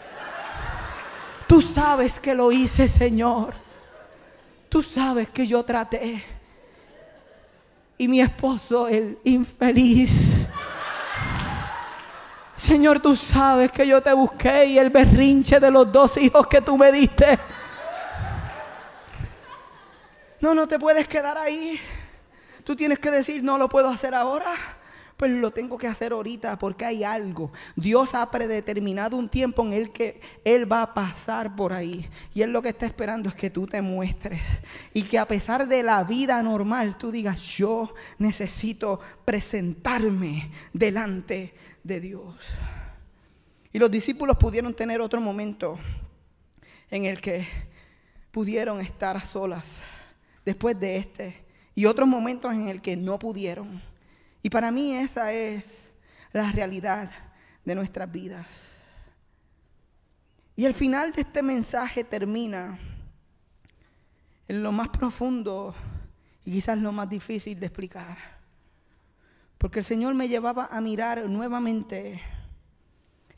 Tú 1.47 1.62
sabes 1.62 2.20
que 2.20 2.34
lo 2.34 2.51
hice, 2.51 2.88
Señor. 2.88 3.56
Tú 4.70 4.84
sabes 4.84 5.30
que 5.30 5.45
yo 5.45 5.64
traté. 5.64 6.24
Y 7.98 8.08
mi 8.08 8.20
esposo, 8.20 8.88
el 8.88 9.18
infeliz, 9.24 10.48
Señor, 12.56 13.00
tú 13.00 13.16
sabes 13.16 13.72
que 13.72 13.86
yo 13.86 14.02
te 14.02 14.12
busqué 14.12 14.66
y 14.66 14.80
el 14.80 14.89
berrinche 14.89 15.60
de 15.60 15.70
los 15.70 15.91
dos 15.91 16.18
hijos 16.18 16.48
que 16.48 16.62
tú 16.62 16.78
me 16.78 16.91
diste. 16.91 17.38
No, 20.41 20.56
no 20.56 20.68
te 20.68 20.80
puedes 20.80 21.08
quedar 21.08 21.38
ahí. 21.38 21.80
Tú 22.64 22.76
tienes 22.76 22.98
que 23.00 23.12
decir, 23.12 23.43
no 23.43 23.58
lo 23.58 23.70
puedo 23.70 23.88
hacer 23.89 24.16
ahora. 24.16 24.56
Pues 25.18 25.32
lo 25.32 25.51
tengo 25.51 25.78
que 25.78 25.88
hacer 25.88 26.11
ahorita 26.11 26.57
porque 26.57 26.84
hay 26.84 27.03
algo. 27.05 27.51
Dios 27.76 28.13
ha 28.13 28.30
predeterminado 28.30 29.16
un 29.16 29.30
tiempo 29.30 29.63
en 29.63 29.72
el 29.72 29.91
que 29.91 30.20
Él 30.43 30.70
va 30.70 30.82
a 30.82 30.93
pasar 30.93 31.55
por 31.55 31.72
ahí. 31.72 32.05
Y 32.34 32.41
Él 32.41 32.51
lo 32.51 32.61
que 32.61 32.70
está 32.70 32.86
esperando 32.86 33.30
es 33.30 33.36
que 33.36 33.49
tú 33.49 33.66
te 33.66 33.82
muestres. 33.82 34.41
Y 34.93 35.03
que 35.03 35.18
a 35.18 35.26
pesar 35.26 35.68
de 35.68 35.84
la 35.84 36.03
vida 36.03 36.41
normal, 36.43 36.97
tú 36.97 37.11
digas, 37.11 37.41
yo 37.41 37.93
necesito 38.18 38.99
presentarme 39.24 40.51
delante 40.74 41.53
de 41.82 42.01
Dios. 42.01 42.36
Y 43.72 43.80
los 43.80 43.89
discípulos 43.89 44.38
pudieron 44.38 44.74
tener 44.74 44.99
otro 44.99 45.22
momento 45.22 45.80
en 46.91 47.05
el 47.05 47.22
que 47.22 47.47
pudieron 48.32 48.82
estar 48.82 49.16
a 49.16 49.22
solas 49.22 49.66
después 50.43 50.78
de 50.78 50.97
este. 50.97 51.45
Y 51.74 51.86
otros 51.86 52.07
momentos 52.07 52.51
en 52.53 52.68
el 52.68 52.82
que 52.82 52.97
no 52.97 53.18
pudieron. 53.18 53.82
Y 54.46 54.50
para 54.52 54.70
mí 54.70 54.93
esa 54.93 55.34
es 55.34 55.64
la 56.32 56.52
realidad 56.52 57.10
de 57.66 57.74
nuestras 57.74 58.12
vidas. 58.12 58.46
Y 60.56 60.66
el 60.66 60.76
final 60.76 61.14
de 61.14 61.22
este 61.22 61.41
mensaje 61.41 62.04
termina 62.04 62.78
en 64.48 64.62
lo 64.62 64.72
más 64.72 64.89
profundo 64.89 65.74
y 66.46 66.52
quizás 66.52 66.78
lo 66.78 66.91
más 66.91 67.10
difícil 67.10 67.60
de 67.60 67.66
explicar. 67.66 68.20
Porque 69.58 69.80
el 69.80 69.86
Señor 69.86 70.14
me 70.14 70.28
llevaba 70.28 70.68
a 70.72 70.80
mirar 70.80 71.28
nuevamente 71.28 72.22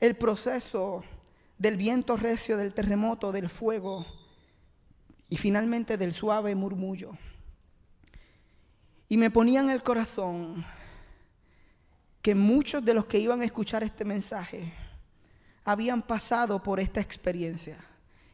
el 0.02 0.14
proceso 0.18 1.06
del 1.58 1.78
viento 1.78 2.18
recio, 2.18 2.58
del 2.58 2.74
terremoto, 2.74 3.32
del 3.32 3.48
fuego 3.48 4.06
y 5.30 5.38
finalmente 5.38 5.96
del 5.96 6.12
suave 6.12 6.54
murmullo. 6.54 7.18
Y 9.08 9.16
me 9.16 9.32
ponía 9.32 9.62
en 9.62 9.70
el 9.70 9.82
corazón 9.82 10.66
que 12.28 12.36
muchos 12.36 12.84
de 12.84 12.94
los 12.94 13.06
que 13.06 13.20
iban 13.20 13.40
a 13.40 13.46
escuchar 13.46 13.84
este 13.84 14.04
mensaje 14.04 14.74
habían 15.64 16.02
pasado 16.02 16.62
por 16.62 16.78
esta 16.78 17.00
experiencia. 17.00 17.78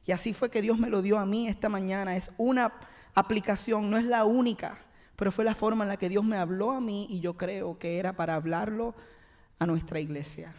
Y 0.04 0.12
así 0.12 0.34
fue 0.34 0.50
que 0.50 0.64
Dios 0.64 0.80
me 0.80 0.90
lo 0.90 1.04
dio 1.04 1.20
a 1.20 1.28
mí 1.28 1.48
esta 1.48 1.70
mañana. 1.70 2.16
Es 2.16 2.32
una 2.40 2.74
aplicación, 3.14 3.92
no 3.92 3.98
es 3.98 4.06
la 4.06 4.26
única 4.26 4.80
pero 5.16 5.32
fue 5.32 5.46
la 5.46 5.56
forma 5.56 5.84
en 5.84 5.90
la 5.90 5.98
que 5.98 6.10
Dios 6.10 6.24
me 6.24 6.38
habló 6.38 6.72
a 6.72 6.82
mí 6.82 7.08
y 7.10 7.20
yo 7.20 7.38
creo 7.38 7.78
que 7.78 7.98
era 8.00 8.14
para 8.14 8.36
hablarlo 8.36 8.96
a 9.60 9.66
nuestra 9.66 10.00
iglesia. 10.00 10.54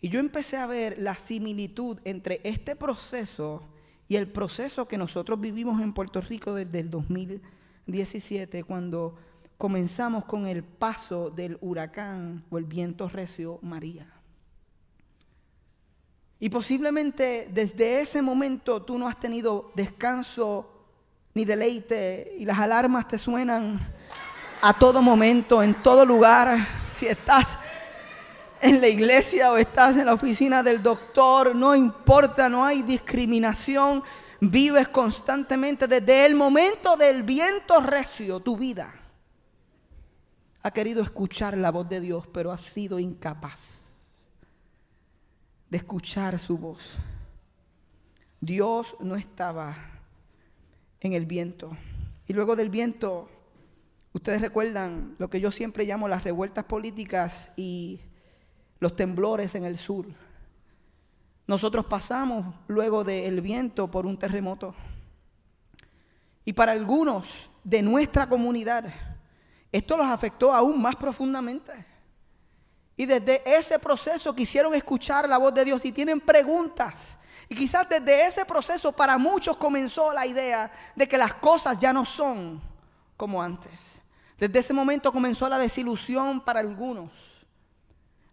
Y 0.00 0.08
yo 0.08 0.20
empecé 0.20 0.56
a 0.56 0.66
ver 0.66 0.96
la 0.98 1.14
similitud 1.14 1.98
entre 2.04 2.40
este 2.44 2.76
proceso 2.76 3.62
y 4.08 4.16
el 4.16 4.28
proceso 4.28 4.86
que 4.86 4.96
nosotros 4.96 5.40
vivimos 5.40 5.82
en 5.82 5.92
Puerto 5.92 6.20
Rico 6.20 6.54
desde 6.54 6.80
el 6.80 6.90
2017, 6.90 8.62
cuando 8.64 9.16
comenzamos 9.58 10.24
con 10.24 10.46
el 10.46 10.62
paso 10.62 11.30
del 11.30 11.56
huracán 11.60 12.44
o 12.50 12.58
el 12.58 12.64
viento 12.64 13.08
recio 13.08 13.58
María. 13.62 14.06
Y 16.38 16.50
posiblemente 16.50 17.48
desde 17.50 18.00
ese 18.02 18.20
momento 18.20 18.82
tú 18.82 18.98
no 18.98 19.08
has 19.08 19.18
tenido 19.18 19.72
descanso 19.74 20.70
ni 21.32 21.44
deleite 21.44 22.34
y 22.38 22.44
las 22.44 22.58
alarmas 22.58 23.08
te 23.08 23.16
suenan 23.16 23.80
a 24.60 24.74
todo 24.74 25.00
momento, 25.00 25.62
en 25.62 25.74
todo 25.74 26.04
lugar. 26.04 26.66
Si 26.94 27.06
estás 27.06 27.58
en 28.60 28.80
la 28.80 28.88
iglesia 28.88 29.52
o 29.52 29.56
estás 29.56 29.96
en 29.96 30.06
la 30.06 30.14
oficina 30.14 30.62
del 30.62 30.82
doctor, 30.82 31.54
no 31.56 31.74
importa, 31.74 32.48
no 32.50 32.64
hay 32.64 32.82
discriminación. 32.82 34.02
Vives 34.38 34.88
constantemente 34.88 35.86
desde 35.86 36.26
el 36.26 36.34
momento 36.34 36.96
del 36.96 37.22
viento 37.22 37.80
recio, 37.80 38.40
tu 38.40 38.58
vida 38.58 39.05
ha 40.66 40.72
querido 40.72 41.00
escuchar 41.00 41.56
la 41.56 41.70
voz 41.70 41.88
de 41.88 42.00
Dios, 42.00 42.26
pero 42.26 42.50
ha 42.50 42.58
sido 42.58 42.98
incapaz 42.98 43.56
de 45.70 45.76
escuchar 45.76 46.40
su 46.40 46.58
voz. 46.58 46.96
Dios 48.40 48.96
no 48.98 49.14
estaba 49.14 49.76
en 50.98 51.12
el 51.12 51.24
viento. 51.24 51.70
Y 52.26 52.32
luego 52.32 52.56
del 52.56 52.68
viento, 52.68 53.30
ustedes 54.12 54.40
recuerdan 54.40 55.14
lo 55.20 55.30
que 55.30 55.40
yo 55.40 55.52
siempre 55.52 55.84
llamo 55.84 56.08
las 56.08 56.24
revueltas 56.24 56.64
políticas 56.64 57.48
y 57.54 58.00
los 58.80 58.96
temblores 58.96 59.54
en 59.54 59.66
el 59.66 59.76
sur. 59.76 60.06
Nosotros 61.46 61.86
pasamos 61.86 62.56
luego 62.66 63.04
del 63.04 63.40
viento 63.40 63.88
por 63.88 64.04
un 64.04 64.18
terremoto. 64.18 64.74
Y 66.44 66.54
para 66.54 66.72
algunos 66.72 67.50
de 67.62 67.82
nuestra 67.82 68.28
comunidad, 68.28 68.92
esto 69.72 69.96
los 69.96 70.06
afectó 70.06 70.52
aún 70.52 70.80
más 70.80 70.96
profundamente. 70.96 71.72
Y 72.96 73.04
desde 73.04 73.42
ese 73.44 73.78
proceso 73.78 74.34
quisieron 74.34 74.74
escuchar 74.74 75.28
la 75.28 75.38
voz 75.38 75.52
de 75.54 75.64
Dios. 75.64 75.84
y 75.84 75.92
tienen 75.92 76.20
preguntas, 76.20 76.94
y 77.48 77.54
quizás 77.54 77.88
desde 77.88 78.26
ese 78.26 78.44
proceso 78.44 78.90
para 78.90 79.18
muchos 79.18 79.56
comenzó 79.56 80.12
la 80.12 80.26
idea 80.26 80.72
de 80.94 81.06
que 81.06 81.18
las 81.18 81.34
cosas 81.34 81.78
ya 81.78 81.92
no 81.92 82.04
son 82.04 82.60
como 83.16 83.40
antes. 83.42 83.80
Desde 84.38 84.58
ese 84.58 84.72
momento 84.72 85.12
comenzó 85.12 85.48
la 85.48 85.58
desilusión 85.58 86.40
para 86.40 86.60
algunos. 86.60 87.10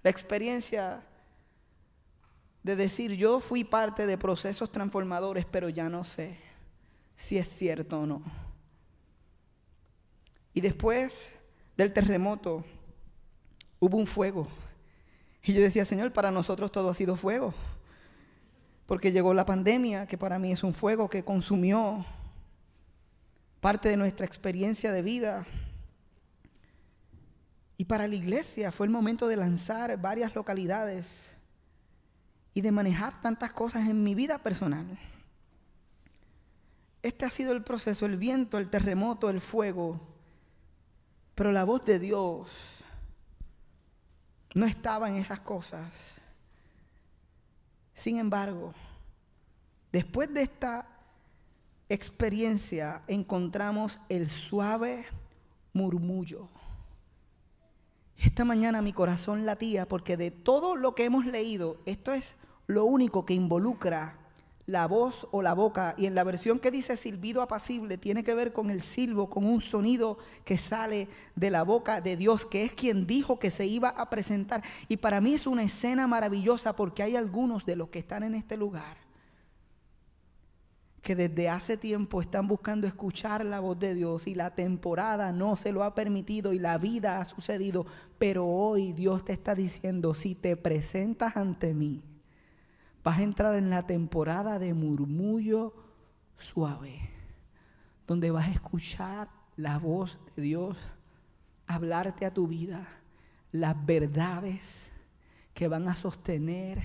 La 0.02 0.10
experiencia 0.10 1.02
de 2.64 2.76
decir 2.76 3.14
yo 3.14 3.40
fui 3.40 3.64
parte 3.64 4.08
de 4.08 4.18
procesos 4.18 4.72
transformadores, 4.72 5.46
pero 5.46 5.70
ya 5.70 5.90
no 5.90 6.04
sé 6.04 6.38
si 7.16 7.38
es 7.38 7.48
cierto 7.48 8.00
o 8.00 8.06
no. 8.06 8.43
Y 10.54 10.62
después 10.62 11.14
del 11.78 11.94
terremoto 11.94 12.64
hubo 13.80 13.98
un 13.98 14.08
fuego. 14.08 14.48
Y 15.44 15.54
yo 15.54 15.62
decía, 15.62 15.86
Señor, 15.86 16.14
para 16.14 16.32
nosotros 16.32 16.72
todo 16.72 16.90
ha 16.90 16.94
sido 16.94 17.16
fuego 17.16 17.54
porque 18.86 19.12
llegó 19.12 19.34
la 19.34 19.46
pandemia, 19.46 20.06
que 20.08 20.18
para 20.18 20.40
mí 20.40 20.52
es 20.52 20.64
un 20.64 20.74
fuego 20.74 21.10
que 21.10 21.24
consumió 21.24 22.06
parte 23.60 23.90
de 23.90 23.98
nuestra 23.98 24.26
experiencia 24.26 24.92
de 24.92 25.02
vida. 25.02 25.46
Y 27.78 27.86
para 27.86 28.08
la 28.08 28.16
iglesia 28.16 28.72
fue 28.72 28.86
el 28.86 28.92
momento 28.92 29.28
de 29.28 29.38
lanzar 29.38 30.00
varias 30.00 30.36
localidades 30.36 31.08
y 32.54 32.62
de 32.62 32.72
manejar 32.72 33.22
tantas 33.22 33.52
cosas 33.54 33.90
en 33.90 34.04
mi 34.04 34.16
vida 34.16 34.38
personal. 34.38 34.86
Este 37.02 37.26
ha 37.26 37.30
sido 37.30 37.52
el 37.54 37.64
proceso, 37.64 38.06
el 38.06 38.18
viento, 38.18 38.58
el 38.58 38.70
terremoto, 38.70 39.30
el 39.30 39.42
fuego. 39.42 40.00
Pero 41.36 41.52
la 41.52 41.64
voz 41.64 41.84
de 41.86 42.00
Dios 42.00 42.50
no 44.54 44.66
estaba 44.66 45.10
en 45.10 45.16
esas 45.16 45.40
cosas. 45.40 45.92
Sin 47.94 48.18
embargo, 48.18 48.74
después 49.92 50.34
de 50.34 50.44
esta 50.44 50.88
experiencia 51.90 53.02
encontramos 53.08 54.00
el 54.10 54.30
suave 54.30 55.06
murmullo. 55.74 56.50
Esta 58.18 58.46
mañana 58.46 58.82
mi 58.82 58.94
corazón 58.94 59.46
latía 59.46 59.88
porque 59.88 60.18
de 60.18 60.32
todo 60.32 60.76
lo 60.76 60.96
que 60.96 61.06
hemos 61.06 61.26
leído, 61.26 61.78
esto 61.86 62.14
es 62.14 62.36
lo 62.68 62.86
único 62.86 63.26
que 63.26 63.34
involucra 63.34 64.18
la 64.66 64.88
voz 64.88 65.28
o 65.32 65.42
la 65.42 65.54
boca. 65.54 65.96
Y 65.98 66.06
en 66.06 66.16
la 66.16 66.24
versión 66.24 66.60
que 66.60 66.72
dice 66.72 66.98
silbido 66.98 67.42
apacible 67.42 67.98
tiene 67.98 68.24
que 68.24 68.34
ver 68.34 68.54
con 68.54 68.70
el 68.70 68.82
silbo, 68.82 69.30
con 69.30 69.46
un 69.46 69.62
sonido 69.62 70.18
que 70.46 70.58
sale 70.58 71.08
de 71.36 71.52
la 71.52 71.64
boca 71.64 72.02
de 72.02 72.16
Dios, 72.18 72.46
que 72.46 72.64
es 72.64 72.74
quien 72.74 73.06
dijo 73.06 73.40
que 73.40 73.52
se 73.52 73.66
iba 73.66 73.90
a 73.90 74.10
presentar. 74.10 74.64
Y 74.88 74.98
para 74.98 75.22
mí 75.22 75.34
es 75.34 75.48
una 75.48 75.64
escena 75.64 76.08
maravillosa 76.08 76.76
porque 76.76 77.04
hay 77.04 77.16
algunos 77.16 77.66
de 77.66 77.76
los 77.76 77.90
que 77.90 78.00
están 78.00 78.24
en 78.24 78.36
este 78.36 78.58
lugar 78.58 79.04
que 81.04 81.16
desde 81.18 81.50
hace 81.50 81.76
tiempo 81.76 82.22
están 82.22 82.48
buscando 82.48 82.88
escuchar 82.88 83.44
la 83.44 83.60
voz 83.60 83.78
de 83.78 83.94
Dios 83.94 84.26
y 84.26 84.36
la 84.36 84.56
temporada 84.56 85.34
no 85.34 85.58
se 85.58 85.74
lo 85.74 85.84
ha 85.84 85.94
permitido 85.94 86.54
y 86.54 86.60
la 86.60 86.78
vida 86.78 87.20
ha 87.20 87.26
sucedido, 87.26 87.86
pero 88.18 88.48
hoy 88.48 88.94
Dios 88.94 89.26
te 89.26 89.34
está 89.34 89.54
diciendo, 89.54 90.14
si 90.14 90.34
te 90.34 90.56
presentas 90.56 91.36
ante 91.36 91.74
mí, 91.74 92.02
vas 93.04 93.20
a 93.20 93.24
entrar 93.24 93.56
en 93.56 93.70
la 93.70 93.86
temporada 93.86 94.60
de 94.60 94.74
murmullo 94.74 95.74
suave, 96.38 97.10
donde 98.08 98.32
vas 98.32 98.48
a 98.48 98.52
escuchar 98.52 99.30
la 99.56 99.78
voz 99.78 100.20
de 100.36 100.42
Dios 100.42 100.78
hablarte 101.68 102.26
a 102.26 102.34
tu 102.34 102.48
vida, 102.48 102.88
las 103.52 103.86
verdades 103.86 104.62
que 105.54 105.68
van 105.68 105.88
a 105.88 105.96
sostener 105.96 106.82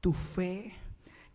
tu 0.00 0.12
fe 0.12 0.72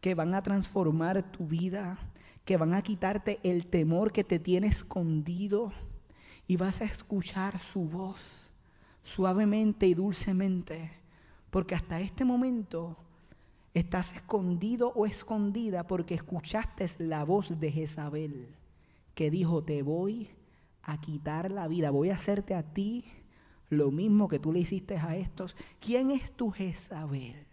que 0.05 0.13
van 0.13 0.36
a 0.36 0.43
transformar 0.43 1.24
tu 1.32 1.47
vida, 1.47 1.97
que 2.45 2.57
van 2.57 2.76
a 2.76 2.84
quitarte 2.84 3.39
el 3.41 3.66
temor 3.66 4.11
que 4.11 4.24
te 4.24 4.38
tiene 4.38 4.68
escondido 4.68 5.74
y 6.45 6.57
vas 6.57 6.82
a 6.82 6.86
escuchar 6.86 7.57
su 7.57 7.86
voz 7.86 8.51
suavemente 9.01 9.88
y 9.88 9.95
dulcemente, 9.95 10.91
porque 11.49 11.74
hasta 11.74 12.01
este 12.01 12.24
momento 12.24 12.95
estás 13.76 14.15
escondido 14.15 14.93
o 14.95 15.05
escondida 15.05 15.86
porque 15.86 16.15
escuchaste 16.15 16.88
la 16.99 17.26
voz 17.26 17.59
de 17.59 17.71
Jezabel 17.71 18.55
que 19.13 19.30
dijo, 19.30 19.63
te 19.63 19.84
voy 19.84 20.30
a 20.82 20.99
quitar 20.99 21.51
la 21.51 21.67
vida, 21.67 21.89
voy 21.89 22.09
a 22.09 22.15
hacerte 22.15 22.55
a 22.55 22.63
ti 22.63 23.05
lo 23.69 23.91
mismo 23.91 24.28
que 24.28 24.39
tú 24.39 24.53
le 24.53 24.59
hiciste 24.59 24.97
a 24.97 25.17
estos. 25.17 25.55
¿Quién 25.80 26.09
es 26.09 26.32
tu 26.32 26.51
Jezabel? 26.51 27.45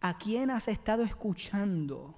¿A 0.00 0.16
quién 0.18 0.50
has 0.50 0.68
estado 0.68 1.02
escuchando? 1.02 2.14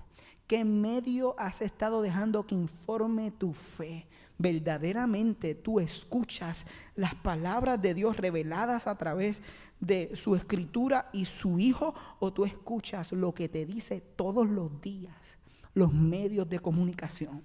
¿Qué 0.47 0.65
medio 0.65 1.35
has 1.39 1.63
estado 1.63 2.03
dejando 2.03 2.47
que 2.47 2.55
informe 2.55 3.33
tu 3.33 3.53
fe? 3.53 4.07
Verdaderamente 4.39 5.55
tú 5.55 5.81
escuchas 5.81 6.67
las 6.95 7.15
palabras 7.15 7.81
de 7.81 7.95
Dios 7.95 8.17
reveladas 8.17 8.87
a 8.87 8.97
través 8.97 9.43
de 9.81 10.15
su 10.15 10.35
escritura 10.35 11.09
y 11.13 11.25
su 11.25 11.59
Hijo 11.59 11.95
o 12.19 12.33
tú 12.33 12.45
escuchas 12.45 13.13
lo 13.13 13.35
que 13.35 13.49
te 13.49 13.67
dice 13.67 14.01
todos 14.01 14.49
los 14.49 14.81
días 14.81 15.15
los 15.75 15.93
medios 15.93 16.49
de 16.49 16.59
comunicación. 16.59 17.43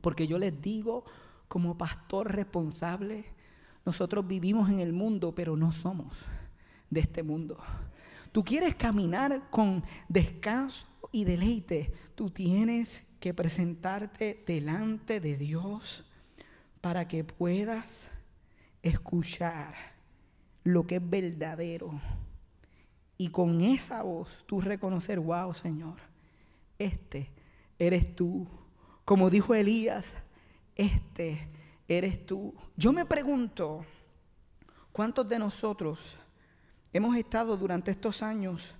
Porque 0.00 0.28
yo 0.28 0.38
les 0.38 0.62
digo, 0.62 1.04
como 1.48 1.76
pastor 1.76 2.32
responsable, 2.32 3.24
nosotros 3.84 4.24
vivimos 4.28 4.70
en 4.70 4.78
el 4.78 4.92
mundo, 4.92 5.34
pero 5.34 5.56
no 5.56 5.72
somos 5.72 6.24
de 6.88 7.00
este 7.00 7.24
mundo 7.24 7.58
tú 8.34 8.42
quieres 8.42 8.74
caminar 8.74 9.48
con 9.48 9.84
descanso 10.08 10.88
y 11.12 11.24
deleite, 11.24 11.92
tú 12.16 12.30
tienes 12.30 13.04
que 13.20 13.32
presentarte 13.32 14.42
delante 14.44 15.20
de 15.20 15.36
Dios 15.36 16.04
para 16.84 17.08
que 17.08 17.24
puedas 17.24 17.86
escuchar 18.82 19.74
lo 20.64 20.86
que 20.86 20.96
es 20.96 21.10
verdadero. 21.10 21.98
Y 23.16 23.30
con 23.30 23.62
esa 23.62 24.02
voz 24.02 24.28
tú 24.44 24.60
reconocer, 24.60 25.18
wow 25.18 25.54
Señor, 25.54 25.96
este 26.78 27.30
eres 27.78 28.14
tú. 28.14 28.46
Como 29.06 29.30
dijo 29.30 29.54
Elías, 29.54 30.04
este 30.74 31.48
eres 31.88 32.26
tú. 32.26 32.54
Yo 32.76 32.92
me 32.92 33.06
pregunto, 33.06 33.86
¿cuántos 34.92 35.26
de 35.26 35.38
nosotros 35.38 36.18
Hemos 36.92 37.16
estado 37.16 37.56
durante 37.56 37.90
estos 37.90 38.22
años 38.22 38.74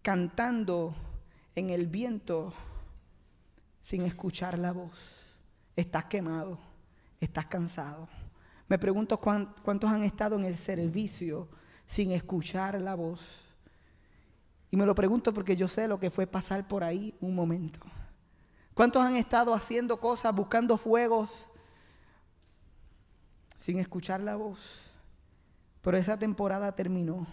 cantando 0.00 0.94
en 1.56 1.68
el 1.70 1.86
viento 1.86 2.54
sin 3.82 4.02
escuchar 4.02 4.56
la 4.56 4.72
voz. 4.72 4.96
Estás 5.76 6.04
quemado, 6.04 6.58
estás 7.20 7.46
cansado. 7.46 8.08
Me 8.68 8.78
pregunto 8.78 9.18
cuántos 9.18 9.90
han 9.90 10.04
estado 10.04 10.36
en 10.36 10.44
el 10.44 10.56
servicio 10.56 11.48
sin 11.86 12.12
escuchar 12.12 12.80
la 12.80 12.94
voz. 12.94 13.20
Y 14.70 14.76
me 14.76 14.84
lo 14.84 14.94
pregunto 14.94 15.32
porque 15.32 15.56
yo 15.56 15.68
sé 15.68 15.88
lo 15.88 15.98
que 15.98 16.10
fue 16.10 16.26
pasar 16.26 16.68
por 16.68 16.84
ahí 16.84 17.16
un 17.20 17.34
momento. 17.34 17.80
¿Cuántos 18.74 19.02
han 19.02 19.16
estado 19.16 19.54
haciendo 19.54 19.98
cosas, 19.98 20.34
buscando 20.34 20.76
fuegos, 20.76 21.30
sin 23.58 23.78
escuchar 23.78 24.20
la 24.20 24.36
voz? 24.36 24.60
Pero 25.80 25.96
esa 25.96 26.18
temporada 26.18 26.70
terminó. 26.72 27.26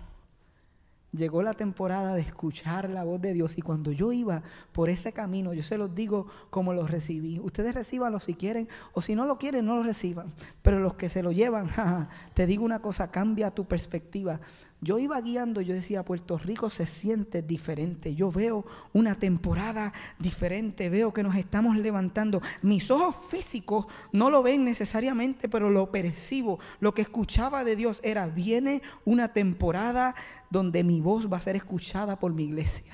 Llegó 1.15 1.41
la 1.41 1.53
temporada 1.53 2.13
de 2.15 2.21
escuchar 2.21 2.89
la 2.89 3.03
voz 3.03 3.21
de 3.21 3.33
Dios 3.33 3.57
y 3.57 3.61
cuando 3.61 3.91
yo 3.91 4.11
iba 4.11 4.43
por 4.73 4.89
ese 4.89 5.13
camino, 5.13 5.53
yo 5.53 5.63
se 5.63 5.77
los 5.77 5.95
digo 5.95 6.27
como 6.49 6.73
los 6.73 6.91
recibí. 6.91 7.39
Ustedes 7.39 7.73
recibanlo 7.73 8.19
si 8.19 8.35
quieren 8.35 8.67
o 8.93 9.01
si 9.01 9.15
no 9.15 9.25
lo 9.25 9.37
quieren, 9.37 9.65
no 9.65 9.77
lo 9.77 9.83
reciban. 9.83 10.33
Pero 10.61 10.79
los 10.79 10.95
que 10.95 11.09
se 11.09 11.23
lo 11.23 11.31
llevan, 11.31 11.69
te 12.33 12.45
digo 12.45 12.65
una 12.65 12.79
cosa, 12.79 13.11
cambia 13.11 13.51
tu 13.51 13.65
perspectiva. 13.65 14.41
Yo 14.81 14.99
iba 14.99 15.19
guiando, 15.21 15.61
yo 15.61 15.73
decía, 15.73 16.03
Puerto 16.03 16.37
Rico 16.37 16.69
se 16.69 16.85
siente 16.85 17.41
diferente. 17.41 18.13
Yo 18.13 18.29
veo 18.31 18.65
una 18.93 19.15
temporada 19.15 19.93
diferente, 20.19 20.89
veo 20.89 21.13
que 21.13 21.23
nos 21.23 21.35
estamos 21.37 21.77
levantando. 21.77 22.41
Mis 22.61 22.91
ojos 22.91 23.15
físicos 23.29 23.87
no 24.11 24.29
lo 24.29 24.43
ven 24.43 24.65
necesariamente, 24.65 25.49
pero 25.49 25.69
lo 25.69 25.91
percibo. 25.91 26.59
Lo 26.81 26.93
que 26.93 27.01
escuchaba 27.01 27.63
de 27.63 27.75
Dios 27.75 28.01
era, 28.03 28.27
viene 28.27 28.81
una 29.05 29.29
temporada 29.29 30.13
donde 30.55 30.85
mi 30.85 31.01
voz 31.01 31.31
va 31.31 31.35
a 31.35 31.41
ser 31.41 31.57
escuchada 31.57 32.17
por 32.17 32.31
mi 32.31 32.45
iglesia. 32.45 32.93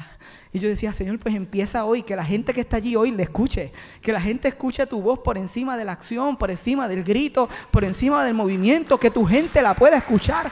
Y 0.51 0.57
yo 0.57 0.67
decía, 0.67 0.91
Señor, 0.91 1.19
pues 1.19 1.35
empieza 1.35 1.85
hoy, 1.85 2.01
que 2.01 2.15
la 2.15 2.25
gente 2.25 2.53
que 2.53 2.61
está 2.61 2.77
allí 2.77 2.95
hoy 2.95 3.11
le 3.11 3.23
escuche, 3.23 3.71
que 4.01 4.11
la 4.11 4.19
gente 4.19 4.47
escuche 4.47 4.85
tu 4.87 4.99
voz 4.99 5.19
por 5.19 5.37
encima 5.37 5.77
de 5.77 5.85
la 5.85 5.91
acción, 5.91 6.37
por 6.37 6.49
encima 6.49 6.87
del 6.87 7.03
grito, 7.03 7.47
por 7.69 7.83
encima 7.83 8.25
del 8.25 8.33
movimiento, 8.33 8.99
que 8.99 9.11
tu 9.11 9.25
gente 9.25 9.61
la 9.61 9.75
pueda 9.75 9.97
escuchar. 9.97 10.51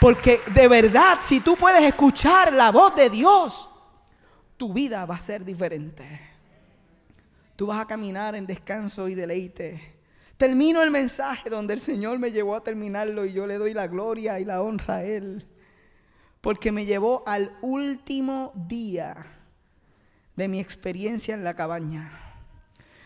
Porque 0.00 0.40
de 0.54 0.68
verdad, 0.68 1.18
si 1.24 1.40
tú 1.40 1.56
puedes 1.56 1.82
escuchar 1.82 2.52
la 2.52 2.70
voz 2.70 2.94
de 2.94 3.10
Dios, 3.10 3.68
tu 4.56 4.72
vida 4.72 5.04
va 5.04 5.16
a 5.16 5.20
ser 5.20 5.44
diferente. 5.44 6.20
Tú 7.56 7.66
vas 7.66 7.80
a 7.80 7.86
caminar 7.86 8.36
en 8.36 8.46
descanso 8.46 9.08
y 9.08 9.16
deleite. 9.16 9.80
Termino 10.36 10.82
el 10.82 10.92
mensaje 10.92 11.50
donde 11.50 11.74
el 11.74 11.80
Señor 11.80 12.20
me 12.20 12.30
llevó 12.30 12.54
a 12.54 12.62
terminarlo 12.62 13.24
y 13.24 13.32
yo 13.32 13.46
le 13.46 13.58
doy 13.58 13.74
la 13.74 13.88
gloria 13.88 14.38
y 14.38 14.44
la 14.44 14.62
honra 14.62 14.96
a 14.96 15.04
Él. 15.04 15.46
Porque 16.42 16.72
me 16.72 16.84
llevó 16.84 17.22
al 17.26 17.56
último 17.62 18.52
día 18.54 19.24
de 20.36 20.48
mi 20.48 20.60
experiencia 20.60 21.34
en 21.34 21.44
la 21.44 21.54
cabaña. 21.54 22.12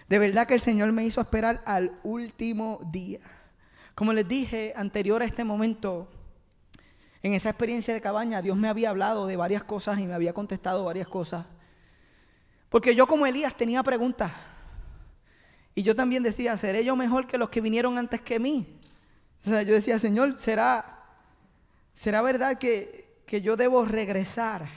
De 0.09 0.18
verdad 0.18 0.49
que 0.49 0.55
el 0.55 0.61
Señor 0.61 0.91
me 0.91 1.05
hizo 1.05 1.20
esperar 1.20 1.62
al 1.66 1.99
último 2.03 2.80
día. 2.91 3.20
Como 3.95 4.12
les 4.12 4.26
dije 4.26 4.72
anterior 4.74 5.22
a 5.22 5.26
este 5.26 5.45
momento, 5.45 6.09
en 7.22 7.34
esa 7.34 7.51
experiencia 7.51 7.93
de 7.93 8.01
cabaña, 8.01 8.43
Dios 8.43 8.57
me 8.57 8.68
había 8.68 8.91
hablado 8.91 9.26
de 9.26 9.37
varias 9.37 9.64
cosas 9.64 9.99
y 9.99 10.07
me 10.07 10.14
había 10.14 10.32
contestado 10.32 10.84
varias 10.84 11.09
cosas. 11.09 11.45
Porque 12.68 12.95
yo 12.95 13.07
como 13.07 13.26
Elías 13.26 13.55
tenía 13.55 13.82
preguntas. 13.82 14.32
Y 15.74 15.82
yo 15.82 15.95
también 15.95 16.22
decía, 16.22 16.57
¿seré 16.57 16.84
yo 16.84 16.97
mejor 16.97 17.26
que 17.26 17.37
los 17.37 17.51
que 17.51 17.61
vinieron 17.61 17.99
antes 17.99 18.20
que 18.20 18.39
mí? 18.39 18.78
O 19.45 19.51
sea, 19.51 19.62
yo 19.62 19.74
decía, 19.74 19.99
Señor, 19.99 20.37
¿será, 20.37 21.05
será 21.95 22.22
verdad 22.22 22.59
que, 22.59 23.05
que 23.27 23.43
yo 23.43 23.57
debo 23.57 23.85
regresar 23.85 24.68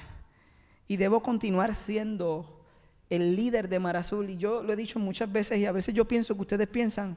y 0.87 0.97
debo 0.97 1.21
continuar 1.21 1.75
siendo 1.75 2.61
el 3.09 3.35
líder 3.35 3.69
de 3.69 3.79
Mar 3.79 3.95
Azul? 3.95 4.29
Y 4.29 4.37
yo 4.37 4.63
lo 4.63 4.73
he 4.73 4.75
dicho 4.75 4.99
muchas 4.99 5.31
veces 5.31 5.59
y 5.59 5.65
a 5.65 5.71
veces 5.71 5.95
yo 5.95 6.05
pienso 6.05 6.35
que 6.35 6.41
ustedes 6.41 6.67
piensan 6.67 7.15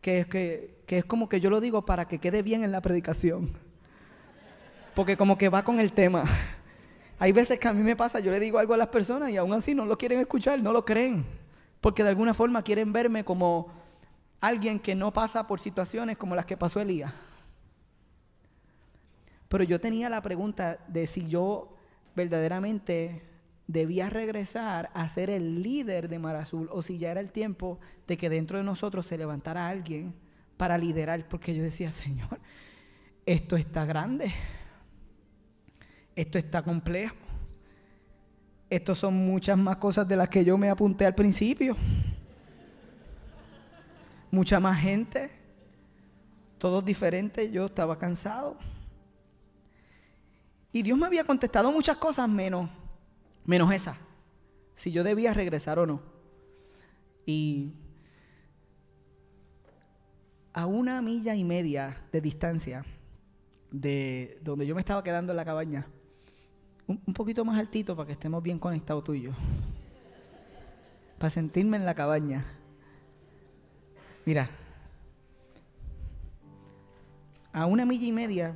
que, 0.00 0.26
que, 0.28 0.82
que 0.86 0.98
es 0.98 1.04
como 1.04 1.28
que 1.28 1.40
yo 1.40 1.50
lo 1.50 1.60
digo 1.60 1.84
para 1.84 2.08
que 2.08 2.18
quede 2.18 2.42
bien 2.42 2.64
en 2.64 2.72
la 2.72 2.80
predicación 2.80 3.52
porque 4.94 5.16
como 5.16 5.38
que 5.38 5.48
va 5.48 5.62
con 5.62 5.80
el 5.80 5.92
tema. 5.92 6.24
Hay 7.18 7.32
veces 7.32 7.58
que 7.58 7.68
a 7.68 7.72
mí 7.72 7.82
me 7.82 7.96
pasa, 7.96 8.20
yo 8.20 8.30
le 8.30 8.40
digo 8.40 8.58
algo 8.58 8.74
a 8.74 8.76
las 8.76 8.88
personas 8.88 9.30
y 9.30 9.36
aún 9.36 9.52
así 9.52 9.74
no 9.74 9.84
lo 9.84 9.98
quieren 9.98 10.20
escuchar, 10.20 10.60
no 10.60 10.72
lo 10.72 10.84
creen, 10.84 11.24
porque 11.80 12.02
de 12.02 12.08
alguna 12.10 12.34
forma 12.34 12.62
quieren 12.62 12.92
verme 12.92 13.24
como 13.24 13.72
alguien 14.40 14.78
que 14.78 14.94
no 14.94 15.12
pasa 15.12 15.46
por 15.46 15.60
situaciones 15.60 16.16
como 16.16 16.34
las 16.34 16.46
que 16.46 16.56
pasó 16.56 16.80
Elías. 16.80 17.12
Pero 19.50 19.64
yo 19.64 19.78
tenía 19.78 20.08
la 20.08 20.22
pregunta 20.22 20.78
de 20.88 21.06
si 21.06 21.28
yo 21.28 21.76
verdaderamente 22.16 23.22
debía 23.66 24.08
regresar 24.08 24.88
a 24.94 25.06
ser 25.10 25.28
el 25.28 25.62
líder 25.62 26.08
de 26.08 26.18
Mar 26.18 26.36
Azul 26.36 26.70
o 26.72 26.80
si 26.80 26.96
ya 26.96 27.10
era 27.10 27.20
el 27.20 27.32
tiempo 27.32 27.78
de 28.06 28.16
que 28.16 28.30
dentro 28.30 28.56
de 28.56 28.64
nosotros 28.64 29.04
se 29.04 29.18
levantara 29.18 29.68
alguien 29.68 30.14
para 30.56 30.78
liderar, 30.78 31.28
porque 31.28 31.54
yo 31.54 31.62
decía, 31.62 31.92
Señor, 31.92 32.40
esto 33.26 33.56
está 33.56 33.84
grande 33.84 34.32
esto 36.20 36.38
está 36.38 36.62
complejo. 36.62 37.16
Estos 38.68 38.98
son 38.98 39.14
muchas 39.14 39.56
más 39.56 39.76
cosas 39.76 40.06
de 40.06 40.16
las 40.16 40.28
que 40.28 40.44
yo 40.44 40.58
me 40.58 40.68
apunté 40.68 41.06
al 41.06 41.14
principio. 41.14 41.74
Mucha 44.30 44.60
más 44.60 44.78
gente. 44.78 45.30
Todos 46.58 46.84
diferentes. 46.84 47.50
Yo 47.50 47.66
estaba 47.66 47.98
cansado. 47.98 48.56
Y 50.72 50.82
Dios 50.82 50.96
me 50.96 51.06
había 51.06 51.24
contestado 51.24 51.72
muchas 51.72 51.96
cosas 51.96 52.28
menos, 52.28 52.70
menos 53.44 53.72
esa. 53.72 53.96
Si 54.76 54.92
yo 54.92 55.02
debía 55.02 55.34
regresar 55.34 55.78
o 55.78 55.86
no. 55.86 56.00
Y 57.26 57.72
a 60.52 60.66
una 60.66 61.00
milla 61.02 61.34
y 61.34 61.44
media 61.44 62.02
de 62.12 62.20
distancia 62.20 62.84
de 63.70 64.38
donde 64.42 64.66
yo 64.66 64.74
me 64.74 64.80
estaba 64.80 65.02
quedando 65.02 65.32
en 65.32 65.36
la 65.36 65.44
cabaña, 65.44 65.86
un, 66.86 67.14
poquito 67.14 67.44
más 67.44 67.58
altito 67.58 67.94
para 67.94 68.06
que 68.06 68.12
estemos 68.12 68.42
bien 68.42 68.58
conectados 68.58 69.04
tú 69.04 69.14
y 69.14 69.22
yo, 69.22 69.32
para 71.18 71.30
sentirme 71.30 71.76
en 71.76 71.84
la 71.84 71.94
cabaña. 71.94 72.44
Mira, 74.24 74.50
a 77.52 77.66
una 77.66 77.84
milla 77.84 78.06
y 78.06 78.12
media, 78.12 78.54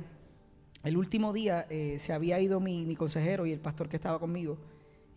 el 0.85 0.97
último 0.97 1.33
día 1.33 1.65
eh, 1.71 1.97
se 1.99 2.13
había 2.13 2.39
ido 2.39 2.59
mi, 2.59 2.95
consejero 2.95 3.47
y 3.47 3.51
el 3.51 3.59
pastor 3.59 3.89
que 3.89 3.95
estaba 3.95 4.19
conmigo, 4.19 4.57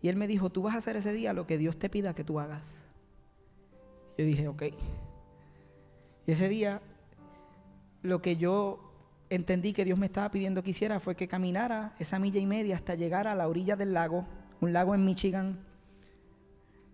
y 0.00 0.08
él 0.08 0.16
me 0.16 0.26
dijo, 0.26 0.48
tú 0.50 0.62
vas 0.62 0.74
a 0.74 0.78
hacer 0.78 0.96
ese 0.96 1.12
día 1.12 1.34
lo 1.34 1.46
que 1.46 1.58
Dios 1.58 1.78
te 1.78 1.90
pida 1.90 2.14
que 2.14 2.24
tú 2.24 2.40
hagas. 2.40 2.64
Yo 4.16 4.24
dije, 4.24 4.48
ok. 4.48 4.62
Y 6.26 6.32
ese 6.32 6.48
día, 6.48 6.80
lo 8.02 8.22
que 8.22 8.36
yo 8.36 8.80
entendí 9.28 9.74
que 9.74 9.84
Dios 9.84 9.98
me 9.98 10.06
estaba 10.06 10.30
pidiendo 10.30 10.62
que 10.62 10.70
hiciera 10.70 11.00
fue 11.00 11.16
que 11.16 11.28
caminara 11.28 11.94
esa 11.98 12.18
milla 12.18 12.40
y 12.40 12.46
media 12.46 12.76
hasta 12.76 12.94
llegar 12.94 13.26
a 13.26 13.34
la 13.34 13.46
orilla 13.46 13.76
del 13.76 13.92
lago, 13.92 14.26
un 14.60 14.72
lago 14.72 14.94
en 14.94 15.04
Michigan, 15.04 15.58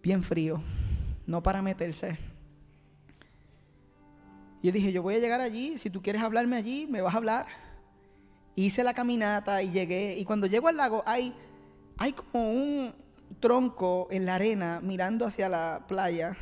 bien 0.02 0.22
frío, 0.22 0.60
no 1.26 1.42
para 1.42 1.62
meterse. 1.62 2.18
Yo 4.62 4.72
dije, 4.72 4.92
yo 4.92 5.02
voy 5.02 5.14
a 5.14 5.18
llegar 5.18 5.40
allí, 5.40 5.78
si 5.78 5.90
tú 5.90 6.02
quieres 6.02 6.22
hablarme 6.22 6.56
allí, 6.56 6.88
me 6.90 7.02
vas 7.02 7.14
a 7.14 7.18
hablar. 7.18 7.46
Hice 8.56 8.84
la 8.84 8.94
caminata 8.94 9.62
y 9.62 9.70
llegué, 9.70 10.16
y 10.18 10.24
cuando 10.24 10.46
llego 10.46 10.68
al 10.68 10.76
lago 10.76 11.02
hay, 11.06 11.34
hay 11.96 12.12
como 12.12 12.52
un 12.52 12.94
tronco 13.40 14.08
en 14.10 14.26
la 14.26 14.36
arena 14.36 14.80
mirando 14.82 15.26
hacia 15.26 15.48
la 15.48 15.84
playa, 15.88 16.36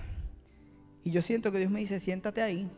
y 1.04 1.10
yo 1.10 1.22
siento 1.22 1.50
que 1.50 1.58
Dios 1.58 1.70
me 1.70 1.80
dice, 1.80 1.98
siéntate 2.00 2.42
ahí. 2.42 2.68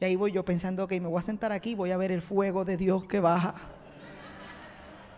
Y 0.00 0.04
ahí 0.04 0.16
voy 0.16 0.32
yo 0.32 0.44
pensando, 0.44 0.84
ok, 0.84 0.92
me 0.92 1.06
voy 1.06 1.18
a 1.18 1.22
sentar 1.22 1.52
aquí, 1.52 1.74
voy 1.74 1.92
a 1.92 1.96
ver 1.96 2.12
el 2.12 2.20
fuego 2.20 2.64
de 2.64 2.76
Dios 2.76 3.04
que 3.04 3.20
baja. 3.20 3.54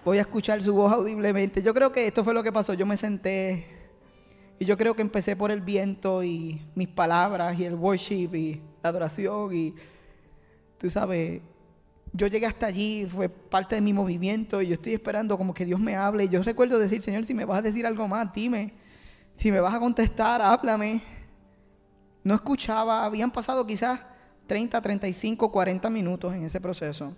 Voy 0.05 0.19
a 0.19 0.21
escuchar 0.21 0.63
su 0.63 0.75
voz 0.75 0.93
audiblemente. 0.93 1.63
Yo 1.63 1.73
creo 1.73 1.91
que 1.91 2.07
esto 2.07 2.23
fue 2.23 2.35
lo 2.35 2.43
que 2.43 2.53
pasó. 2.53 2.75
Yo 2.75 2.85
me 2.85 2.99
senté 2.99 3.65
y 4.59 4.67
yo 4.67 4.77
creo 4.77 4.95
que 4.95 5.03
empecé 5.03 5.35
por 5.35 5.51
el 5.51 5.63
viento 5.63 6.23
y 6.23 6.61
mis 6.75 6.89
palabras 6.89 7.59
y 7.59 7.65
el 7.65 7.75
worship 7.75 8.35
y 8.35 8.61
la 8.83 8.91
adoración 8.91 9.55
y 9.55 9.75
tú 10.79 10.91
sabes, 10.91 11.41
yo 12.17 12.29
llegué 12.29 12.47
hasta 12.47 12.67
allí, 12.67 13.07
fue 13.07 13.29
parte 13.29 13.75
de 13.75 13.81
mi 13.81 13.93
movimiento 13.93 14.63
y 14.63 14.69
yo 14.69 14.75
estoy 14.75 14.95
esperando 14.95 15.37
como 15.37 15.53
que 15.53 15.65
Dios 15.65 15.81
me 15.81 15.97
hable. 15.97 16.29
Yo 16.29 16.41
recuerdo 16.45 16.79
decir, 16.79 17.03
Señor, 17.03 17.25
si 17.25 17.35
me 17.35 17.45
vas 17.45 17.59
a 17.59 17.63
decir 17.63 17.85
algo 17.85 18.07
más, 18.07 18.33
dime. 18.33 18.73
Si 19.37 19.51
me 19.51 19.59
vas 19.59 19.75
a 19.75 19.81
contestar, 19.81 20.41
háblame. 20.41 21.01
No 22.23 22.37
escuchaba, 22.37 23.05
habían 23.05 23.33
pasado 23.33 23.67
quizás 23.67 24.01
30, 24.47 24.81
35, 24.81 25.51
40 25.51 25.91
minutos 25.91 26.33
en 26.33 26.45
ese 26.45 26.61
proceso. 26.61 27.17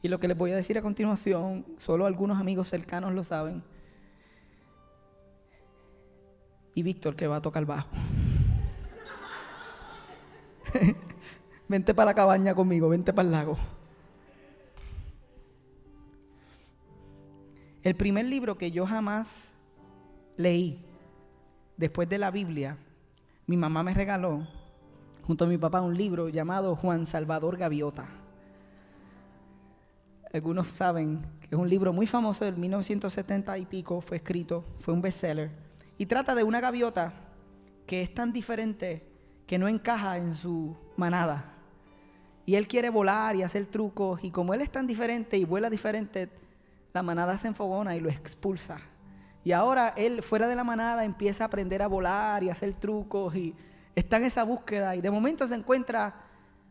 Y 0.00 0.08
lo 0.08 0.18
que 0.18 0.28
les 0.28 0.38
voy 0.38 0.52
a 0.52 0.56
decir 0.56 0.78
a 0.78 0.82
continuación, 0.82 1.66
solo 1.76 2.06
algunos 2.06 2.40
amigos 2.40 2.70
cercanos 2.70 3.12
lo 3.12 3.22
saben. 3.22 3.62
Y 6.74 6.82
Víctor 6.82 7.16
que 7.16 7.26
va 7.26 7.36
a 7.36 7.42
tocar 7.42 7.66
bajo. 7.66 7.90
vente 11.74 11.92
para 11.92 12.12
la 12.12 12.14
cabaña 12.14 12.54
conmigo, 12.54 12.88
vente 12.88 13.12
para 13.12 13.26
el 13.26 13.32
lago. 13.32 13.58
El 17.82 17.96
primer 17.96 18.26
libro 18.26 18.56
que 18.56 18.70
yo 18.70 18.86
jamás 18.86 19.26
leí 20.36 20.84
después 21.76 22.08
de 22.08 22.18
la 22.18 22.30
Biblia, 22.30 22.78
mi 23.48 23.56
mamá 23.56 23.82
me 23.82 23.92
regaló 23.92 24.46
junto 25.26 25.46
a 25.46 25.48
mi 25.48 25.58
papá 25.58 25.80
un 25.80 25.96
libro 25.96 26.28
llamado 26.28 26.76
Juan 26.76 27.06
Salvador 27.06 27.56
Gaviota. 27.56 28.06
Algunos 30.32 30.68
saben 30.68 31.26
que 31.40 31.56
es 31.56 31.60
un 31.60 31.68
libro 31.68 31.92
muy 31.92 32.06
famoso 32.06 32.44
del 32.44 32.56
1970 32.56 33.58
y 33.58 33.66
pico, 33.66 34.00
fue 34.00 34.18
escrito, 34.18 34.64
fue 34.78 34.94
un 34.94 35.02
bestseller. 35.02 35.50
Y 35.98 36.06
trata 36.06 36.36
de 36.36 36.44
una 36.44 36.60
gaviota 36.60 37.12
que 37.84 38.00
es 38.02 38.14
tan 38.14 38.32
diferente 38.32 39.08
que 39.48 39.58
no 39.58 39.66
encaja 39.66 40.18
en 40.18 40.36
su 40.36 40.76
manada. 40.96 41.53
Y 42.46 42.56
él 42.56 42.68
quiere 42.68 42.90
volar 42.90 43.36
y 43.36 43.42
hacer 43.42 43.66
trucos 43.66 44.22
y 44.22 44.30
como 44.30 44.54
él 44.54 44.60
es 44.60 44.70
tan 44.70 44.86
diferente 44.86 45.38
y 45.38 45.44
vuela 45.44 45.70
diferente, 45.70 46.28
la 46.92 47.02
manada 47.02 47.36
se 47.38 47.48
enfogona 47.48 47.96
y 47.96 48.00
lo 48.00 48.10
expulsa. 48.10 48.78
Y 49.44 49.52
ahora 49.52 49.94
él 49.96 50.22
fuera 50.22 50.46
de 50.46 50.56
la 50.56 50.64
manada 50.64 51.04
empieza 51.04 51.44
a 51.44 51.46
aprender 51.46 51.82
a 51.82 51.86
volar 51.86 52.42
y 52.42 52.48
a 52.48 52.52
hacer 52.52 52.72
trucos 52.74 53.34
y 53.34 53.54
está 53.94 54.16
en 54.16 54.24
esa 54.24 54.44
búsqueda 54.44 54.96
y 54.96 55.00
de 55.00 55.10
momento 55.10 55.46
se 55.46 55.54
encuentra 55.54 56.14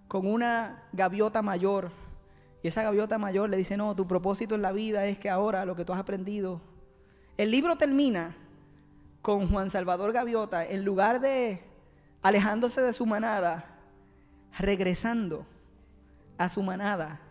con 0.08 0.28
una 0.28 0.84
gaviota 0.94 1.42
mayor. 1.42 1.92
Y 2.62 2.68
esa 2.68 2.84
gaviota 2.84 3.18
mayor 3.18 3.50
le 3.50 3.58
dice, 3.58 3.76
no, 3.76 3.96
tu 3.96 4.08
propósito 4.08 4.56
en 4.56 4.62
la 4.62 4.72
vida 4.72 5.06
es 5.06 5.20
que 5.20 5.30
ahora 5.30 5.66
lo 5.66 5.76
que 5.76 5.86
tú 5.86 5.94
has 5.94 6.00
aprendido. 6.00 6.62
El 7.36 7.52
libro 7.52 7.76
termina 7.78 8.36
con 9.22 9.50
Juan 9.50 9.70
Salvador 9.70 10.14
Gaviota, 10.14 10.66
en 10.66 10.86
lugar 10.86 11.20
de 11.20 11.64
alejándose 12.22 12.82
de 12.82 12.94
su 12.94 13.06
manada, 13.06 13.66
regresando 14.58 15.46
a 16.44 16.50
su 16.50 16.62
manada 16.62 17.22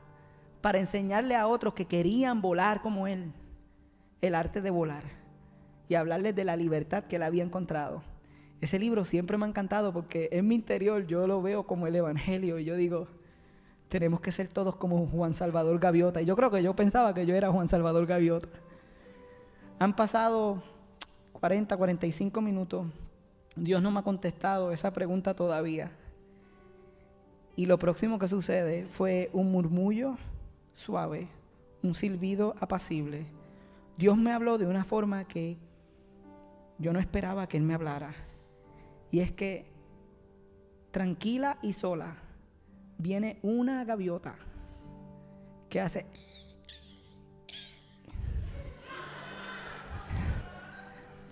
para 0.63 0.79
enseñarle 0.79 1.37
a 1.37 1.47
otros 1.47 1.75
que 1.75 1.87
querían 1.87 2.41
volar 2.41 2.81
como 2.81 3.07
él 3.07 3.33
el 4.23 4.35
arte 4.35 4.63
de 4.63 4.71
volar 4.71 5.03
y 5.89 5.97
hablarles 5.97 6.35
de 6.35 6.45
la 6.45 6.57
libertad 6.57 7.05
que 7.05 7.17
él 7.17 7.23
había 7.23 7.45
encontrado. 7.45 8.03
Ese 8.63 8.79
libro 8.79 9.05
siempre 9.05 9.37
me 9.37 9.45
ha 9.45 9.49
encantado 9.49 9.93
porque 9.93 10.31
en 10.33 10.49
mi 10.49 10.55
interior 10.55 11.07
yo 11.07 11.27
lo 11.27 11.43
veo 11.43 11.65
como 11.65 11.87
el 11.87 11.97
Evangelio 11.97 12.59
y 12.59 12.65
yo 12.65 12.77
digo, 12.77 13.09
tenemos 13.89 14.21
que 14.21 14.33
ser 14.33 14.49
todos 14.49 14.77
como 14.77 15.07
Juan 15.07 15.35
Salvador 15.35 15.79
Gaviota. 15.79 16.23
Y 16.23 16.25
yo 16.25 16.35
creo 16.35 16.51
que 16.51 16.63
yo 16.63 16.75
pensaba 16.75 17.13
que 17.13 17.27
yo 17.27 17.35
era 17.35 17.51
Juan 17.51 17.69
Salvador 17.69 18.07
Gaviota. 18.07 18.49
Han 19.79 19.95
pasado 19.95 20.63
40, 21.33 21.77
45 21.77 22.41
minutos. 22.41 22.87
Dios 23.57 23.83
no 23.83 23.91
me 23.91 23.99
ha 23.99 24.03
contestado 24.03 24.73
esa 24.73 24.93
pregunta 24.93 25.35
todavía. 25.35 25.91
Y 27.55 27.67
lo 27.67 27.79
próximo 27.79 28.19
que 28.19 28.29
sucede 28.29 28.87
fue 28.87 29.31
un 29.33 29.53
murmullo 29.53 30.17
suave, 30.73 31.29
un 31.83 31.95
silbido 31.95 32.55
apacible. 32.61 33.27
Dios 33.99 34.17
me 34.17 34.33
habló 34.33 34.57
de 34.59 34.67
una 34.67 34.85
forma 34.85 35.25
que 35.25 35.59
yo 36.79 36.93
no 36.93 36.99
esperaba 36.99 37.47
que 37.47 37.59
Él 37.59 37.63
me 37.63 37.75
hablara. 37.75 38.15
Y 39.11 39.21
es 39.21 39.33
que 39.33 39.71
tranquila 40.91 41.59
y 41.63 41.75
sola 41.75 42.17
viene 42.99 43.39
una 43.43 43.85
gaviota 43.85 44.35
que 45.69 45.81
hace... 45.81 46.07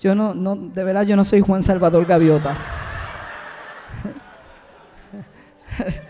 Yo 0.00 0.14
no, 0.14 0.32
no, 0.32 0.56
de 0.56 0.82
verdad 0.82 1.02
yo 1.02 1.14
no 1.14 1.24
soy 1.24 1.40
Juan 1.42 1.62
Salvador 1.62 2.06
Gaviota. 2.06 2.56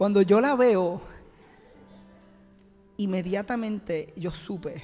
Cuando 0.00 0.22
yo 0.22 0.40
la 0.40 0.56
veo, 0.56 1.02
inmediatamente 2.96 4.14
yo 4.16 4.30
supe 4.30 4.82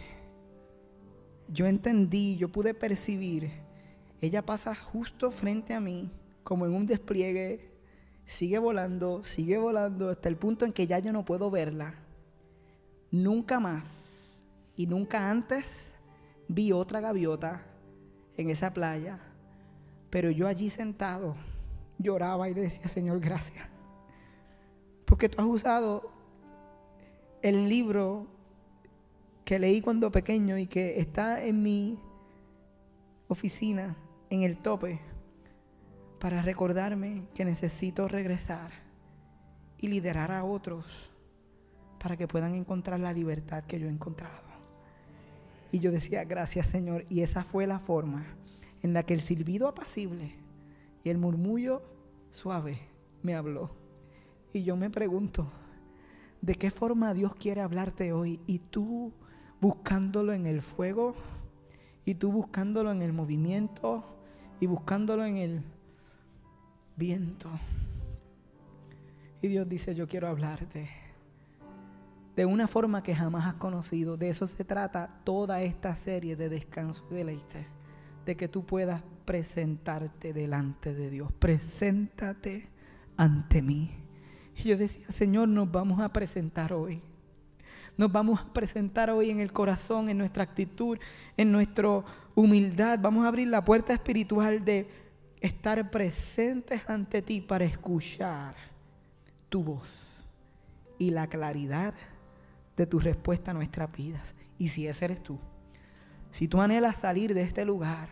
yo 1.48 1.66
entendí, 1.66 2.36
yo 2.36 2.50
pude 2.50 2.74
percibir, 2.74 3.50
ella 4.20 4.44
pasa 4.44 4.74
justo 4.74 5.30
frente 5.30 5.72
a 5.72 5.80
mí, 5.80 6.10
como 6.42 6.66
en 6.66 6.74
un 6.74 6.86
despliegue, 6.86 7.70
sigue 8.26 8.58
volando, 8.58 9.22
sigue 9.24 9.56
volando, 9.58 10.10
hasta 10.10 10.28
el 10.28 10.36
punto 10.36 10.66
en 10.66 10.72
que 10.72 10.86
ya 10.86 10.98
yo 10.98 11.12
no 11.12 11.24
puedo 11.24 11.50
verla. 11.50 11.94
Nunca 13.10 13.60
más. 13.60 13.84
Y 14.76 14.86
nunca 14.86 15.30
antes 15.30 15.90
vi 16.46 16.72
otra 16.72 17.00
gaviota 17.00 17.62
en 18.36 18.50
esa 18.50 18.74
playa, 18.74 19.18
pero 20.10 20.30
yo 20.30 20.46
allí 20.46 20.68
sentado 20.68 21.36
lloraba 21.98 22.50
y 22.50 22.54
le 22.54 22.62
decía, 22.62 22.88
Señor, 22.88 23.20
gracias, 23.20 23.66
porque 25.06 25.28
tú 25.28 25.40
has 25.40 25.48
usado 25.48 26.10
el 27.42 27.68
libro 27.68 28.26
que 29.44 29.58
leí 29.58 29.80
cuando 29.80 30.10
pequeño 30.10 30.58
y 30.58 30.66
que 30.66 31.00
está 31.00 31.44
en 31.44 31.62
mi 31.62 31.98
oficina, 33.28 33.96
en 34.28 34.42
el 34.42 34.58
tope, 34.58 34.98
para 36.18 36.42
recordarme 36.42 37.28
que 37.34 37.44
necesito 37.44 38.08
regresar 38.08 38.72
y 39.78 39.88
liderar 39.88 40.32
a 40.32 40.44
otros 40.44 40.84
para 42.00 42.16
que 42.16 42.28
puedan 42.28 42.54
encontrar 42.54 43.00
la 43.00 43.12
libertad 43.12 43.64
que 43.64 43.78
yo 43.78 43.86
he 43.86 43.90
encontrado. 43.90 44.46
Y 45.72 45.80
yo 45.80 45.92
decía, 45.92 46.24
gracias 46.24 46.66
Señor. 46.66 47.04
Y 47.08 47.20
esa 47.22 47.44
fue 47.44 47.66
la 47.66 47.78
forma 47.78 48.24
en 48.82 48.92
la 48.92 49.04
que 49.04 49.14
el 49.14 49.20
silbido 49.20 49.68
apacible 49.68 50.34
y 51.04 51.10
el 51.10 51.18
murmullo 51.18 51.82
suave 52.30 52.78
me 53.22 53.34
habló. 53.34 53.85
Y 54.56 54.64
yo 54.64 54.74
me 54.74 54.88
pregunto, 54.88 55.52
¿de 56.40 56.54
qué 56.54 56.70
forma 56.70 57.12
Dios 57.12 57.34
quiere 57.34 57.60
hablarte 57.60 58.14
hoy? 58.14 58.40
Y 58.46 58.58
tú 58.58 59.12
buscándolo 59.60 60.32
en 60.32 60.46
el 60.46 60.62
fuego, 60.62 61.14
y 62.06 62.14
tú 62.14 62.32
buscándolo 62.32 62.90
en 62.90 63.02
el 63.02 63.12
movimiento, 63.12 64.02
y 64.58 64.64
buscándolo 64.64 65.26
en 65.26 65.36
el 65.36 65.62
viento. 66.96 67.50
Y 69.42 69.48
Dios 69.48 69.68
dice, 69.68 69.94
yo 69.94 70.08
quiero 70.08 70.26
hablarte 70.26 70.88
de 72.34 72.46
una 72.46 72.66
forma 72.66 73.02
que 73.02 73.14
jamás 73.14 73.44
has 73.44 73.54
conocido. 73.56 74.16
De 74.16 74.30
eso 74.30 74.46
se 74.46 74.64
trata 74.64 75.20
toda 75.22 75.60
esta 75.60 75.94
serie 75.96 76.34
de 76.34 76.48
descanso 76.48 77.06
y 77.10 77.14
deleite. 77.14 77.66
De 78.24 78.38
que 78.38 78.48
tú 78.48 78.64
puedas 78.64 79.02
presentarte 79.26 80.32
delante 80.32 80.94
de 80.94 81.10
Dios. 81.10 81.30
Preséntate 81.32 82.70
ante 83.18 83.60
mí. 83.60 84.05
Y 84.56 84.68
yo 84.68 84.76
decía, 84.76 85.06
Señor, 85.10 85.48
nos 85.48 85.70
vamos 85.70 86.00
a 86.00 86.08
presentar 86.08 86.72
hoy. 86.72 87.00
Nos 87.96 88.12
vamos 88.12 88.40
a 88.40 88.52
presentar 88.52 89.10
hoy 89.10 89.30
en 89.30 89.40
el 89.40 89.52
corazón, 89.52 90.08
en 90.08 90.18
nuestra 90.18 90.42
actitud, 90.42 90.98
en 91.36 91.52
nuestra 91.52 92.04
humildad. 92.34 92.98
Vamos 93.00 93.24
a 93.24 93.28
abrir 93.28 93.48
la 93.48 93.64
puerta 93.64 93.92
espiritual 93.94 94.64
de 94.64 94.88
estar 95.40 95.90
presentes 95.90 96.88
ante 96.88 97.22
ti 97.22 97.40
para 97.40 97.64
escuchar 97.64 98.54
tu 99.48 99.62
voz 99.62 99.88
y 100.98 101.10
la 101.10 101.26
claridad 101.26 101.94
de 102.76 102.86
tu 102.86 102.98
respuesta 102.98 103.50
a 103.50 103.54
nuestras 103.54 103.90
vidas. 103.92 104.34
Y 104.58 104.68
si 104.68 104.86
ese 104.86 105.06
eres 105.06 105.22
tú, 105.22 105.38
si 106.30 106.48
tú 106.48 106.60
anhelas 106.60 106.96
salir 106.96 107.32
de 107.32 107.42
este 107.42 107.64
lugar 107.64 108.08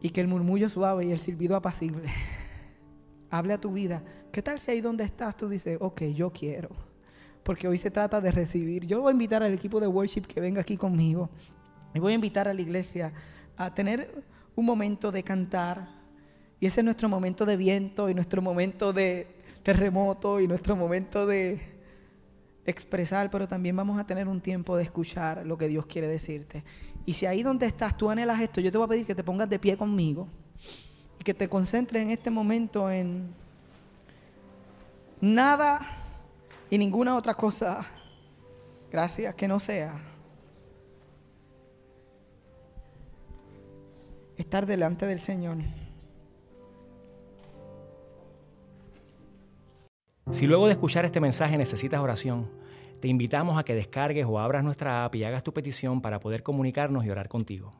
y 0.00 0.10
que 0.10 0.20
el 0.20 0.28
murmullo 0.28 0.68
suave 0.68 1.06
y 1.06 1.12
el 1.12 1.18
silbido 1.18 1.56
apacible 1.56 2.10
hable 3.30 3.52
a 3.52 3.60
tu 3.60 3.72
vida, 3.72 4.02
¿qué 4.32 4.42
tal 4.42 4.58
si 4.58 4.70
ahí 4.70 4.80
donde 4.80 5.04
estás 5.04 5.36
tú 5.36 5.48
dices, 5.48 5.78
ok, 5.80 6.02
yo 6.14 6.30
quiero? 6.32 6.70
Porque 7.42 7.68
hoy 7.68 7.78
se 7.78 7.90
trata 7.90 8.20
de 8.20 8.30
recibir. 8.30 8.86
Yo 8.86 9.00
voy 9.00 9.10
a 9.10 9.12
invitar 9.12 9.42
al 9.42 9.52
equipo 9.52 9.80
de 9.80 9.86
worship 9.86 10.22
que 10.22 10.40
venga 10.40 10.60
aquí 10.60 10.76
conmigo 10.76 11.30
y 11.94 11.98
voy 11.98 12.12
a 12.12 12.14
invitar 12.14 12.48
a 12.48 12.54
la 12.54 12.60
iglesia 12.60 13.12
a 13.56 13.72
tener 13.74 14.22
un 14.54 14.66
momento 14.66 15.10
de 15.10 15.22
cantar. 15.22 15.88
Y 16.60 16.66
ese 16.66 16.80
es 16.80 16.84
nuestro 16.84 17.08
momento 17.08 17.46
de 17.46 17.56
viento 17.56 18.08
y 18.08 18.14
nuestro 18.14 18.42
momento 18.42 18.92
de 18.92 19.26
terremoto 19.62 20.40
y 20.40 20.48
nuestro 20.48 20.76
momento 20.76 21.26
de 21.26 21.60
expresar, 22.66 23.30
pero 23.30 23.48
también 23.48 23.74
vamos 23.76 23.98
a 23.98 24.06
tener 24.06 24.28
un 24.28 24.40
tiempo 24.40 24.76
de 24.76 24.84
escuchar 24.84 25.46
lo 25.46 25.56
que 25.56 25.68
Dios 25.68 25.86
quiere 25.86 26.06
decirte. 26.06 26.64
Y 27.06 27.14
si 27.14 27.24
ahí 27.24 27.42
donde 27.42 27.66
estás 27.66 27.96
tú 27.96 28.10
anhelas 28.10 28.40
esto, 28.40 28.60
yo 28.60 28.70
te 28.70 28.76
voy 28.76 28.84
a 28.84 28.88
pedir 28.88 29.06
que 29.06 29.14
te 29.14 29.24
pongas 29.24 29.48
de 29.48 29.58
pie 29.58 29.76
conmigo 29.76 30.28
que 31.28 31.34
te 31.34 31.46
concentres 31.46 32.02
en 32.02 32.08
este 32.08 32.30
momento 32.30 32.90
en 32.90 33.34
nada 35.20 35.78
y 36.70 36.78
ninguna 36.78 37.16
otra 37.16 37.34
cosa. 37.34 37.86
Gracias, 38.90 39.34
que 39.34 39.46
no 39.46 39.60
sea. 39.60 40.00
Estar 44.38 44.64
delante 44.64 45.04
del 45.04 45.20
Señor. 45.20 45.58
Si 50.32 50.46
luego 50.46 50.64
de 50.64 50.72
escuchar 50.72 51.04
este 51.04 51.20
mensaje 51.20 51.58
necesitas 51.58 52.00
oración, 52.00 52.48
te 53.02 53.08
invitamos 53.08 53.58
a 53.58 53.64
que 53.64 53.74
descargues 53.74 54.24
o 54.26 54.38
abras 54.38 54.64
nuestra 54.64 55.04
app 55.04 55.14
y 55.14 55.24
hagas 55.24 55.42
tu 55.42 55.52
petición 55.52 56.00
para 56.00 56.20
poder 56.20 56.42
comunicarnos 56.42 57.04
y 57.04 57.10
orar 57.10 57.28
contigo. 57.28 57.70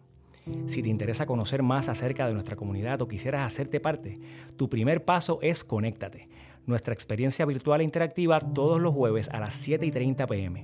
Si 0.66 0.82
te 0.82 0.88
interesa 0.88 1.26
conocer 1.26 1.62
más 1.62 1.88
acerca 1.88 2.26
de 2.26 2.34
nuestra 2.34 2.56
comunidad 2.56 3.00
o 3.02 3.08
quisieras 3.08 3.46
hacerte 3.46 3.80
parte, 3.80 4.18
tu 4.56 4.68
primer 4.68 5.04
paso 5.04 5.38
es 5.42 5.64
Conéctate, 5.64 6.28
nuestra 6.66 6.94
experiencia 6.94 7.46
virtual 7.46 7.80
e 7.80 7.84
interactiva 7.84 8.40
todos 8.40 8.80
los 8.80 8.94
jueves 8.94 9.28
a 9.32 9.40
las 9.40 9.54
7 9.54 9.86
y 9.86 9.90
30 9.90 10.26
pm. 10.26 10.62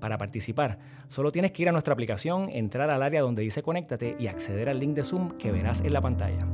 Para 0.00 0.18
participar, 0.18 0.78
solo 1.08 1.30
tienes 1.30 1.52
que 1.52 1.62
ir 1.62 1.68
a 1.68 1.72
nuestra 1.72 1.92
aplicación, 1.94 2.48
entrar 2.50 2.90
al 2.90 3.02
área 3.02 3.22
donde 3.22 3.42
dice 3.42 3.62
Conéctate 3.62 4.16
y 4.18 4.26
acceder 4.26 4.68
al 4.68 4.80
link 4.80 4.94
de 4.94 5.04
Zoom 5.04 5.38
que 5.38 5.52
verás 5.52 5.80
en 5.80 5.92
la 5.92 6.00
pantalla. 6.00 6.46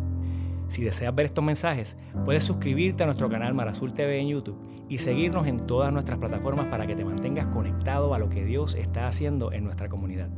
Si 0.68 0.82
deseas 0.82 1.14
ver 1.14 1.26
estos 1.26 1.42
mensajes, 1.42 1.96
puedes 2.24 2.44
suscribirte 2.44 3.02
a 3.04 3.06
nuestro 3.06 3.30
canal 3.30 3.54
Marazul 3.54 3.94
TV 3.94 4.20
en 4.20 4.28
YouTube 4.28 4.58
y 4.88 4.98
seguirnos 4.98 5.46
en 5.46 5.66
todas 5.66 5.92
nuestras 5.92 6.18
plataformas 6.18 6.66
para 6.66 6.86
que 6.86 6.94
te 6.94 7.04
mantengas 7.04 7.46
conectado 7.46 8.12
a 8.14 8.18
lo 8.18 8.28
que 8.28 8.44
Dios 8.44 8.74
está 8.74 9.06
haciendo 9.06 9.52
en 9.52 9.64
nuestra 9.64 9.88
comunidad. 9.88 10.28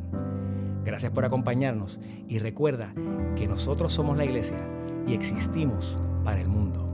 Gracias 0.84 1.12
por 1.12 1.24
acompañarnos 1.24 2.00
y 2.28 2.38
recuerda 2.38 2.92
que 3.36 3.46
nosotros 3.46 3.92
somos 3.92 4.16
la 4.16 4.24
iglesia 4.24 4.58
y 5.06 5.14
existimos 5.14 5.98
para 6.24 6.40
el 6.40 6.48
mundo. 6.48 6.89